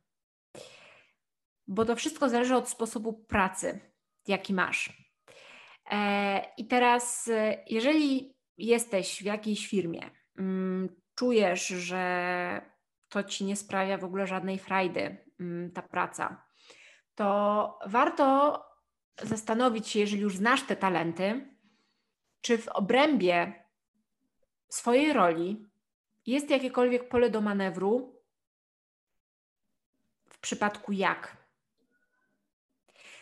bo 1.71 1.85
to 1.85 1.95
wszystko 1.95 2.29
zależy 2.29 2.55
od 2.55 2.69
sposobu 2.69 3.13
pracy, 3.13 3.79
jaki 4.27 4.53
masz. 4.53 5.11
E, 5.91 6.41
I 6.57 6.67
teraz, 6.67 7.27
e, 7.27 7.63
jeżeli 7.67 8.35
jesteś 8.57 9.19
w 9.21 9.25
jakiejś 9.25 9.67
firmie, 9.67 10.09
mm, 10.37 10.89
czujesz, 11.15 11.67
że 11.67 12.71
to 13.09 13.23
ci 13.23 13.45
nie 13.45 13.55
sprawia 13.55 13.97
w 13.97 14.03
ogóle 14.03 14.27
żadnej 14.27 14.59
frajdy, 14.59 15.17
mm, 15.39 15.71
ta 15.71 15.81
praca, 15.81 16.45
to 17.15 17.79
warto 17.85 18.59
zastanowić 19.21 19.87
się, 19.87 19.99
jeżeli 19.99 20.21
już 20.21 20.37
znasz 20.37 20.63
te 20.63 20.75
talenty, 20.75 21.50
czy 22.41 22.57
w 22.57 22.67
obrębie 22.67 23.65
swojej 24.69 25.13
roli 25.13 25.69
jest 26.25 26.49
jakiekolwiek 26.49 27.09
pole 27.09 27.29
do 27.29 27.41
manewru 27.41 28.21
w 30.29 30.39
przypadku 30.39 30.91
jak 30.91 31.41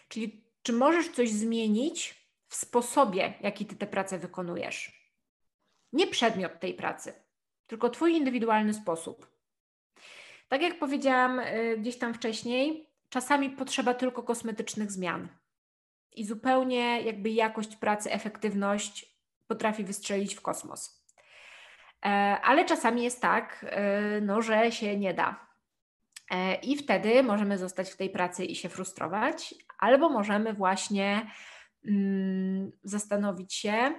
Czyli 0.09 0.43
czy 0.63 0.73
możesz 0.73 1.09
coś 1.09 1.31
zmienić 1.31 2.27
w 2.47 2.55
sposobie, 2.55 3.33
jaki 3.41 3.65
ty 3.65 3.75
tę 3.75 3.87
pracę 3.87 4.19
wykonujesz? 4.19 5.09
Nie 5.93 6.07
przedmiot 6.07 6.59
tej 6.59 6.73
pracy, 6.73 7.13
tylko 7.67 7.89
twój 7.89 8.13
indywidualny 8.13 8.73
sposób. 8.73 9.27
Tak 10.47 10.61
jak 10.61 10.79
powiedziałam 10.79 11.39
y, 11.39 11.77
gdzieś 11.77 11.97
tam 11.97 12.13
wcześniej, 12.13 12.89
czasami 13.09 13.49
potrzeba 13.49 13.93
tylko 13.93 14.23
kosmetycznych 14.23 14.91
zmian. 14.91 15.27
I 16.19 16.25
zupełnie 16.25 17.01
jakby 17.01 17.29
jakość 17.29 17.75
pracy, 17.75 18.11
efektywność 18.11 19.15
potrafi 19.47 19.83
wystrzelić 19.83 20.35
w 20.35 20.41
kosmos. 20.41 21.05
E, 22.05 22.09
ale 22.43 22.65
czasami 22.65 23.03
jest 23.03 23.21
tak, 23.21 23.65
y, 24.17 24.21
no, 24.21 24.41
że 24.41 24.71
się 24.71 24.97
nie 24.97 25.13
da. 25.13 25.47
E, 26.31 26.55
I 26.55 26.77
wtedy 26.77 27.23
możemy 27.23 27.57
zostać 27.57 27.89
w 27.89 27.97
tej 27.97 28.09
pracy 28.09 28.45
i 28.45 28.55
się 28.55 28.69
frustrować, 28.69 29.55
albo 29.77 30.09
możemy 30.09 30.53
właśnie 30.53 31.31
mm, 31.87 32.71
zastanowić 32.83 33.53
się, 33.53 33.93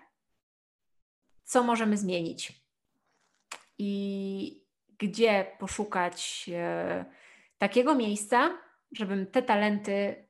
co 1.45 1.63
możemy 1.63 1.97
zmienić 1.97 2.53
i 3.79 4.65
gdzie 4.99 5.57
poszukać 5.59 6.51
e, 6.53 7.05
takiego 7.59 7.95
miejsca, 7.95 8.59
żebym 8.93 9.27
te 9.27 9.43
talenty 9.43 10.30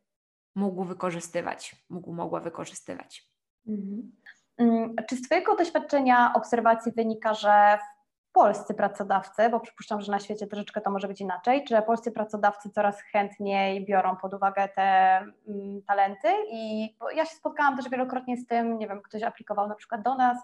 mógł 0.54 0.84
wykorzystywać, 0.84 1.76
mógł, 1.90 2.12
mogła 2.12 2.40
wykorzystywać. 2.40 3.30
Mhm. 3.68 4.12
Mm, 4.58 4.94
czy 5.08 5.16
z 5.16 5.22
Twojego 5.22 5.56
doświadczenia, 5.56 6.32
obserwacji 6.34 6.92
wynika, 6.92 7.34
że 7.34 7.78
polscy 8.32 8.74
pracodawcy, 8.74 9.48
bo 9.50 9.60
przypuszczam, 9.60 10.00
że 10.00 10.12
na 10.12 10.18
świecie 10.18 10.46
troszeczkę 10.46 10.80
to 10.80 10.90
może 10.90 11.08
być 11.08 11.20
inaczej, 11.20 11.64
że 11.68 11.82
polscy 11.82 12.12
pracodawcy 12.12 12.70
coraz 12.70 13.02
chętniej 13.02 13.86
biorą 13.86 14.16
pod 14.16 14.34
uwagę 14.34 14.68
te 14.68 14.82
mm, 15.48 15.82
talenty 15.86 16.28
i 16.52 16.94
ja 17.16 17.24
się 17.24 17.36
spotkałam 17.36 17.76
też 17.76 17.88
wielokrotnie 17.88 18.36
z 18.36 18.46
tym, 18.46 18.78
nie 18.78 18.88
wiem, 18.88 19.02
ktoś 19.02 19.22
aplikował 19.22 19.68
na 19.68 19.74
przykład 19.74 20.02
do 20.02 20.14
nas 20.14 20.38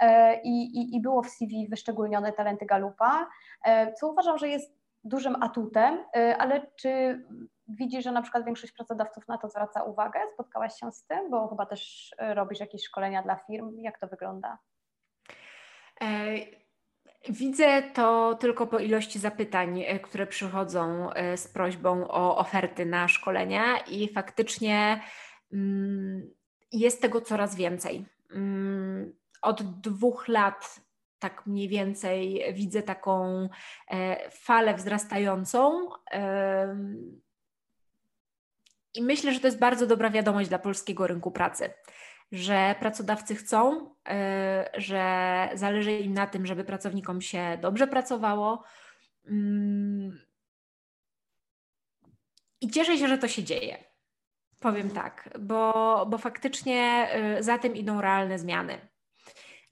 e, 0.00 0.40
i, 0.42 0.78
i, 0.78 0.96
i 0.96 1.00
było 1.00 1.22
w 1.22 1.30
CV 1.30 1.68
wyszczególnione 1.70 2.32
talenty 2.32 2.66
Galupa, 2.66 3.28
e, 3.64 3.92
co 3.92 4.08
uważam, 4.08 4.38
że 4.38 4.48
jest 4.48 4.80
dużym 5.04 5.42
atutem, 5.42 6.04
e, 6.16 6.36
ale 6.36 6.66
czy 6.76 7.24
widzisz, 7.78 8.04
że 8.04 8.12
na 8.12 8.22
przykład 8.22 8.44
większość 8.44 8.72
pracodawców 8.72 9.28
na 9.28 9.38
to 9.38 9.48
zwraca 9.48 9.82
uwagę? 9.82 10.20
Spotkałaś 10.34 10.80
się 10.80 10.92
z 10.92 11.04
tym, 11.04 11.30
bo 11.30 11.48
chyba 11.48 11.66
też 11.66 12.10
robisz 12.18 12.60
jakieś 12.60 12.84
szkolenia 12.84 13.22
dla 13.22 13.36
firm. 13.36 13.78
Jak 13.78 13.98
to 13.98 14.06
wygląda? 14.06 14.58
Widzę 17.28 17.82
to 17.82 18.34
tylko 18.34 18.66
po 18.66 18.78
ilości 18.78 19.18
zapytań, 19.18 19.82
e, 19.82 20.00
które 20.00 20.26
przychodzą 20.26 21.12
e, 21.12 21.36
z 21.36 21.48
prośbą 21.48 22.08
o 22.08 22.36
oferty 22.36 22.86
na 22.86 23.08
szkolenia, 23.08 23.78
i 23.78 24.12
faktycznie 24.12 25.00
mm, 25.52 26.30
jest 26.72 27.02
tego 27.02 27.20
coraz 27.20 27.56
więcej. 27.56 28.06
Mm, 28.30 29.12
od 29.42 29.62
dwóch 29.62 30.28
lat, 30.28 30.80
tak 31.18 31.46
mniej 31.46 31.68
więcej, 31.68 32.44
widzę 32.54 32.82
taką 32.82 33.48
e, 33.90 34.30
falę 34.30 34.74
wzrastającą. 34.74 35.88
I 38.94 39.02
myślę, 39.02 39.34
że 39.34 39.40
to 39.40 39.46
jest 39.46 39.58
bardzo 39.58 39.86
dobra 39.86 40.10
wiadomość 40.10 40.48
dla 40.48 40.58
polskiego 40.58 41.06
rynku 41.06 41.30
pracy 41.30 41.70
że 42.32 42.74
pracodawcy 42.80 43.34
chcą, 43.34 43.90
e, 44.08 44.70
że 44.76 45.48
zależy 45.54 45.92
im 45.92 46.14
na 46.14 46.26
tym, 46.26 46.46
żeby 46.46 46.64
pracownikom 46.64 47.20
się 47.20 47.58
dobrze 47.60 47.86
pracowało. 47.86 48.64
Mm. 49.26 50.18
I 52.60 52.70
cieszę 52.70 52.98
się, 52.98 53.08
że 53.08 53.18
to 53.18 53.28
się 53.28 53.42
dzieje. 53.44 53.84
Powiem 54.60 54.90
tak, 54.90 55.38
bo, 55.40 56.06
bo 56.10 56.18
faktycznie 56.18 57.08
e, 57.10 57.42
za 57.42 57.58
tym 57.58 57.76
idą 57.76 58.00
realne 58.00 58.38
zmiany. 58.38 58.88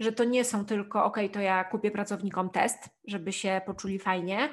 Że 0.00 0.12
to 0.12 0.24
nie 0.24 0.44
są 0.44 0.64
tylko, 0.64 1.04
ok, 1.04 1.16
to 1.32 1.40
ja 1.40 1.64
kupię 1.64 1.90
pracownikom 1.90 2.50
test, 2.50 2.78
żeby 3.04 3.32
się 3.32 3.60
poczuli 3.66 3.98
fajnie, 3.98 4.48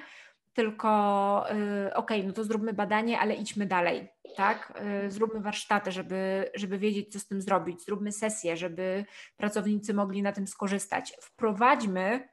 tylko 0.53 1.45
y, 1.87 1.93
ok, 1.93 2.11
no 2.23 2.33
to 2.33 2.43
zróbmy 2.43 2.73
badanie, 2.73 3.19
ale 3.19 3.35
idźmy 3.35 3.65
dalej, 3.65 4.07
tak? 4.35 4.81
Y, 5.05 5.11
zróbmy 5.11 5.39
warsztaty, 5.39 5.91
żeby, 5.91 6.51
żeby 6.55 6.77
wiedzieć, 6.77 7.13
co 7.13 7.19
z 7.19 7.27
tym 7.27 7.41
zrobić, 7.41 7.85
zróbmy 7.85 8.11
sesję, 8.11 8.57
żeby 8.57 9.05
pracownicy 9.37 9.93
mogli 9.93 10.21
na 10.21 10.31
tym 10.31 10.47
skorzystać. 10.47 11.13
Wprowadźmy 11.21 12.29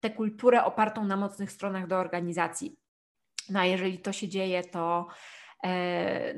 tę 0.00 0.10
kulturę 0.10 0.64
opartą 0.64 1.04
na 1.04 1.16
mocnych 1.16 1.52
stronach 1.52 1.86
do 1.86 1.96
organizacji. 1.96 2.76
No 3.48 3.60
a 3.60 3.64
jeżeli 3.64 3.98
to 3.98 4.12
się 4.12 4.28
dzieje, 4.28 4.64
to, 4.64 5.06
y, 5.66 5.68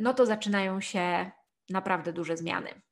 no 0.01 0.15
to 0.15 0.27
zaczynają 0.27 0.81
się 0.81 1.31
naprawdę 1.71 2.13
duże 2.13 2.37
zmiany. 2.37 2.83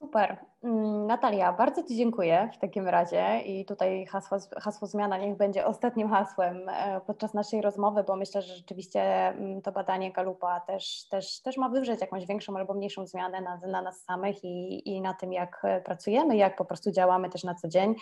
Super. 0.00 0.36
Mm, 0.64 1.06
Natalia, 1.06 1.52
bardzo 1.52 1.82
Ci 1.82 1.96
dziękuję 1.96 2.50
w 2.54 2.58
takim 2.58 2.88
razie 2.88 3.40
i 3.40 3.64
tutaj 3.64 4.06
hasło, 4.06 4.38
hasło 4.60 4.88
zmiana 4.88 5.18
niech 5.18 5.36
będzie 5.36 5.66
ostatnim 5.66 6.08
hasłem 6.08 6.68
e, 6.68 7.00
podczas 7.06 7.34
naszej 7.34 7.62
rozmowy, 7.62 8.04
bo 8.04 8.16
myślę, 8.16 8.42
że 8.42 8.54
rzeczywiście 8.54 9.02
mm, 9.28 9.62
to 9.62 9.72
badanie 9.72 10.12
Galupa 10.12 10.60
też, 10.60 11.08
też, 11.10 11.42
też 11.42 11.56
ma 11.56 11.68
wywrzeć 11.68 12.00
jakąś 12.00 12.26
większą 12.26 12.56
albo 12.56 12.74
mniejszą 12.74 13.06
zmianę 13.06 13.40
na, 13.40 13.56
na 13.56 13.82
nas 13.82 14.04
samych 14.04 14.44
i, 14.44 14.88
i 14.88 15.00
na 15.00 15.14
tym, 15.14 15.32
jak 15.32 15.62
pracujemy, 15.84 16.36
jak 16.36 16.56
po 16.56 16.64
prostu 16.64 16.90
działamy 16.90 17.30
też 17.30 17.44
na 17.44 17.54
co 17.54 17.68
dzień. 17.68 17.94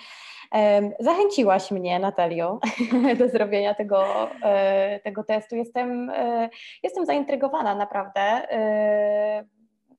Zachęciłaś 1.01 1.71
mnie, 1.71 1.99
Natalio, 1.99 2.59
do 3.19 3.29
zrobienia 3.29 3.75
tego, 3.75 4.05
e, 4.43 5.01
tego 5.01 5.25
testu. 5.25 5.57
Jestem, 5.57 6.11
e, 6.11 6.49
jestem 6.83 7.07
zaintrygowana 7.07 7.75
naprawdę 7.75 8.47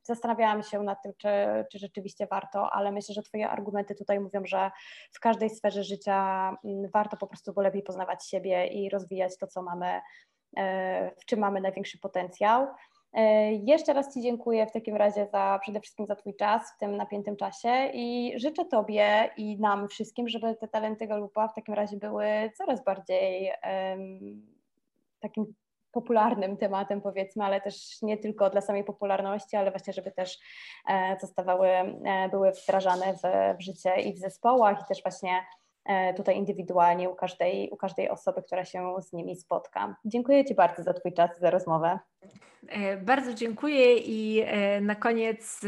zastanawiałam 0.08 0.64
się 0.64 0.84
nad 0.84 1.03
tym, 1.03 1.14
czy, 1.18 1.30
czy 1.72 1.80
rzeczywiście 1.80 2.28
warto, 2.28 2.70
ale 2.74 2.91
myślę, 2.91 3.16
że 3.16 3.24
Twoje 3.24 3.49
argumenty 3.49 3.95
tutaj 3.95 4.20
mówią, 4.20 4.41
że 4.45 4.72
w 5.12 5.20
każdej 5.20 5.49
sferze 5.49 5.84
życia 5.84 6.49
mm, 6.66 6.89
warto 6.93 7.18
po 7.18 7.28
prostu 7.28 7.53
lepiej 7.58 7.84
poznawać 7.84 8.30
siebie 8.30 8.68
i 8.68 8.89
rozwijać 8.89 9.38
to, 9.38 9.47
co 9.47 9.62
mamy, 9.62 10.01
e, 10.58 11.12
w 11.22 11.26
czym 11.26 11.39
mamy 11.39 11.62
największy 11.62 11.99
potencjał. 11.99 12.68
E, 13.14 13.53
jeszcze 13.53 13.93
raz 13.93 14.14
Ci 14.14 14.22
dziękuję 14.22 14.68
w 14.68 14.72
takim 14.72 14.95
razie 14.95 15.28
za 15.32 15.60
przede 15.62 15.80
wszystkim 15.80 16.05
za 16.05 16.16
Twój 16.16 16.36
czas 16.36 16.74
w 16.76 16.78
tym 16.78 16.97
napiętym 16.97 17.36
czasie 17.36 17.91
i 17.93 18.34
życzę 18.39 18.66
Tobie 18.66 19.30
i 19.38 19.60
nam 19.60 19.88
wszystkim, 19.88 20.30
żeby 20.30 20.55
te 20.55 20.68
talenty 20.68 21.08
Galupa 21.08 21.47
w 21.47 21.53
takim 21.53 21.74
razie 21.74 21.97
były 21.97 22.26
coraz 22.58 22.84
bardziej 22.84 23.51
um, 23.64 24.47
takim 25.20 25.53
popularnym 25.92 26.58
tematem, 26.58 27.02
powiedzmy, 27.02 27.44
ale 27.44 27.62
też 27.62 28.02
nie 28.02 28.18
tylko 28.18 28.50
dla 28.50 28.62
samej 28.62 28.84
popularności, 28.84 29.56
ale 29.58 29.72
właśnie, 29.72 29.94
żeby 29.94 30.12
też 30.12 30.40
zostawały, 31.22 31.70
były 32.32 32.52
wdrażane 32.52 33.14
w, 33.14 33.58
w 33.58 33.62
życie 33.62 34.02
i 34.02 34.14
w 34.14 34.18
zespołach, 34.18 34.82
i 34.82 34.86
też 34.88 35.04
właśnie 35.04 35.46
tutaj 36.16 36.38
indywidualnie 36.38 37.10
u 37.10 37.16
każdej, 37.16 37.70
u 37.70 37.78
każdej 37.78 38.10
osoby, 38.10 38.44
która 38.44 38.66
się 38.66 38.96
z 39.02 39.14
nimi 39.14 39.36
spotka. 39.36 39.96
Dziękuję 40.06 40.46
Ci 40.46 40.56
bardzo 40.56 40.84
za 40.84 40.94
Twój 40.94 41.14
czas 41.14 41.40
za 41.40 41.50
rozmowę. 41.50 42.00
Bardzo 43.02 43.34
dziękuję 43.34 43.98
i 43.98 44.46
na 44.82 44.96
koniec 44.96 45.60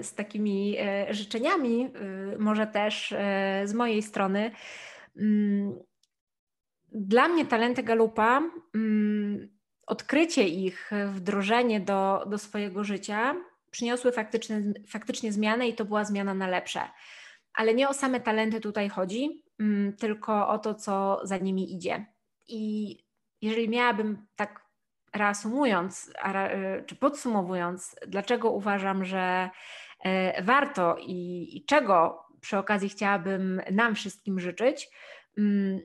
z 0.00 0.14
takimi 0.14 0.76
życzeniami, 1.10 1.92
może 2.38 2.66
też 2.66 3.14
z 3.64 3.74
mojej 3.74 4.02
strony. 4.02 4.50
Mm, 5.16 5.78
dla 6.92 7.28
mnie 7.28 7.46
talenty 7.46 7.82
Galupa, 7.82 8.42
mm, 8.74 9.55
odkrycie 9.86 10.48
ich, 10.48 10.90
wdrożenie 11.06 11.80
do, 11.80 12.24
do 12.26 12.38
swojego 12.38 12.84
życia 12.84 13.34
przyniosły 13.70 14.12
faktycznie, 14.12 14.62
faktycznie 14.88 15.32
zmianę 15.32 15.68
i 15.68 15.74
to 15.74 15.84
była 15.84 16.04
zmiana 16.04 16.34
na 16.34 16.46
lepsze. 16.46 16.80
Ale 17.54 17.74
nie 17.74 17.88
o 17.88 17.94
same 17.94 18.20
talenty 18.20 18.60
tutaj 18.60 18.88
chodzi, 18.88 19.42
mm, 19.60 19.96
tylko 19.96 20.48
o 20.48 20.58
to, 20.58 20.74
co 20.74 21.20
za 21.22 21.36
nimi 21.36 21.74
idzie. 21.74 22.06
I 22.48 22.96
jeżeli 23.42 23.68
miałabym 23.68 24.26
tak 24.36 24.66
reasumując, 25.14 26.10
e, 26.24 26.82
czy 26.86 26.96
podsumowując, 26.96 27.96
dlaczego 28.06 28.50
uważam, 28.50 29.04
że 29.04 29.50
e, 30.04 30.42
warto 30.42 30.96
i, 31.00 31.48
i 31.56 31.64
czego 31.64 32.24
przy 32.40 32.58
okazji 32.58 32.88
chciałabym 32.88 33.62
nam 33.70 33.94
wszystkim 33.94 34.40
życzyć, 34.40 34.88
mm, 35.38 35.80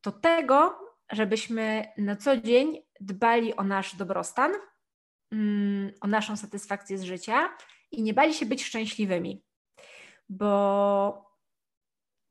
to 0.00 0.12
tego, 0.12 0.78
żebyśmy 1.12 1.84
na 1.98 2.16
co 2.16 2.36
dzień 2.36 2.82
dbali 3.06 3.56
o 3.56 3.64
nasz 3.64 3.96
dobrostan, 3.96 4.52
mm, 5.32 5.92
o 6.00 6.06
naszą 6.06 6.36
satysfakcję 6.36 6.98
z 6.98 7.02
życia 7.02 7.48
i 7.90 8.02
nie 8.02 8.14
bali 8.14 8.34
się 8.34 8.46
być 8.46 8.64
szczęśliwymi, 8.64 9.44
bo 10.28 11.32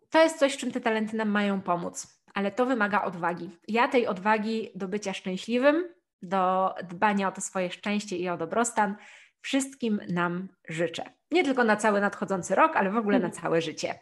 to 0.09 0.23
jest 0.23 0.39
coś, 0.39 0.57
czym 0.57 0.71
te 0.71 0.81
talenty 0.81 1.17
nam 1.17 1.29
mają 1.29 1.61
pomóc, 1.61 2.21
ale 2.33 2.51
to 2.51 2.65
wymaga 2.65 3.03
odwagi. 3.03 3.49
Ja 3.67 3.87
tej 3.87 4.07
odwagi 4.07 4.71
do 4.75 4.87
bycia 4.87 5.13
szczęśliwym, 5.13 5.93
do 6.21 6.75
dbania 6.83 7.27
o 7.27 7.31
to 7.31 7.41
swoje 7.41 7.71
szczęście 7.71 8.17
i 8.17 8.29
o 8.29 8.37
dobrostan 8.37 8.95
wszystkim 9.41 10.01
nam 10.09 10.47
życzę. 10.69 11.03
Nie 11.31 11.43
tylko 11.43 11.63
na 11.63 11.75
cały 11.75 12.01
nadchodzący 12.01 12.55
rok, 12.55 12.75
ale 12.75 12.91
w 12.91 12.97
ogóle 12.97 13.19
na 13.19 13.29
całe 13.41 13.61
życie. 13.61 13.99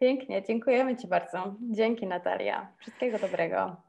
Pięknie, 0.00 0.42
dziękujemy 0.42 0.96
Ci 0.96 1.08
bardzo. 1.08 1.56
Dzięki 1.60 2.06
Natalia. 2.06 2.72
Wszystkiego 2.78 3.18
dobrego. 3.18 3.87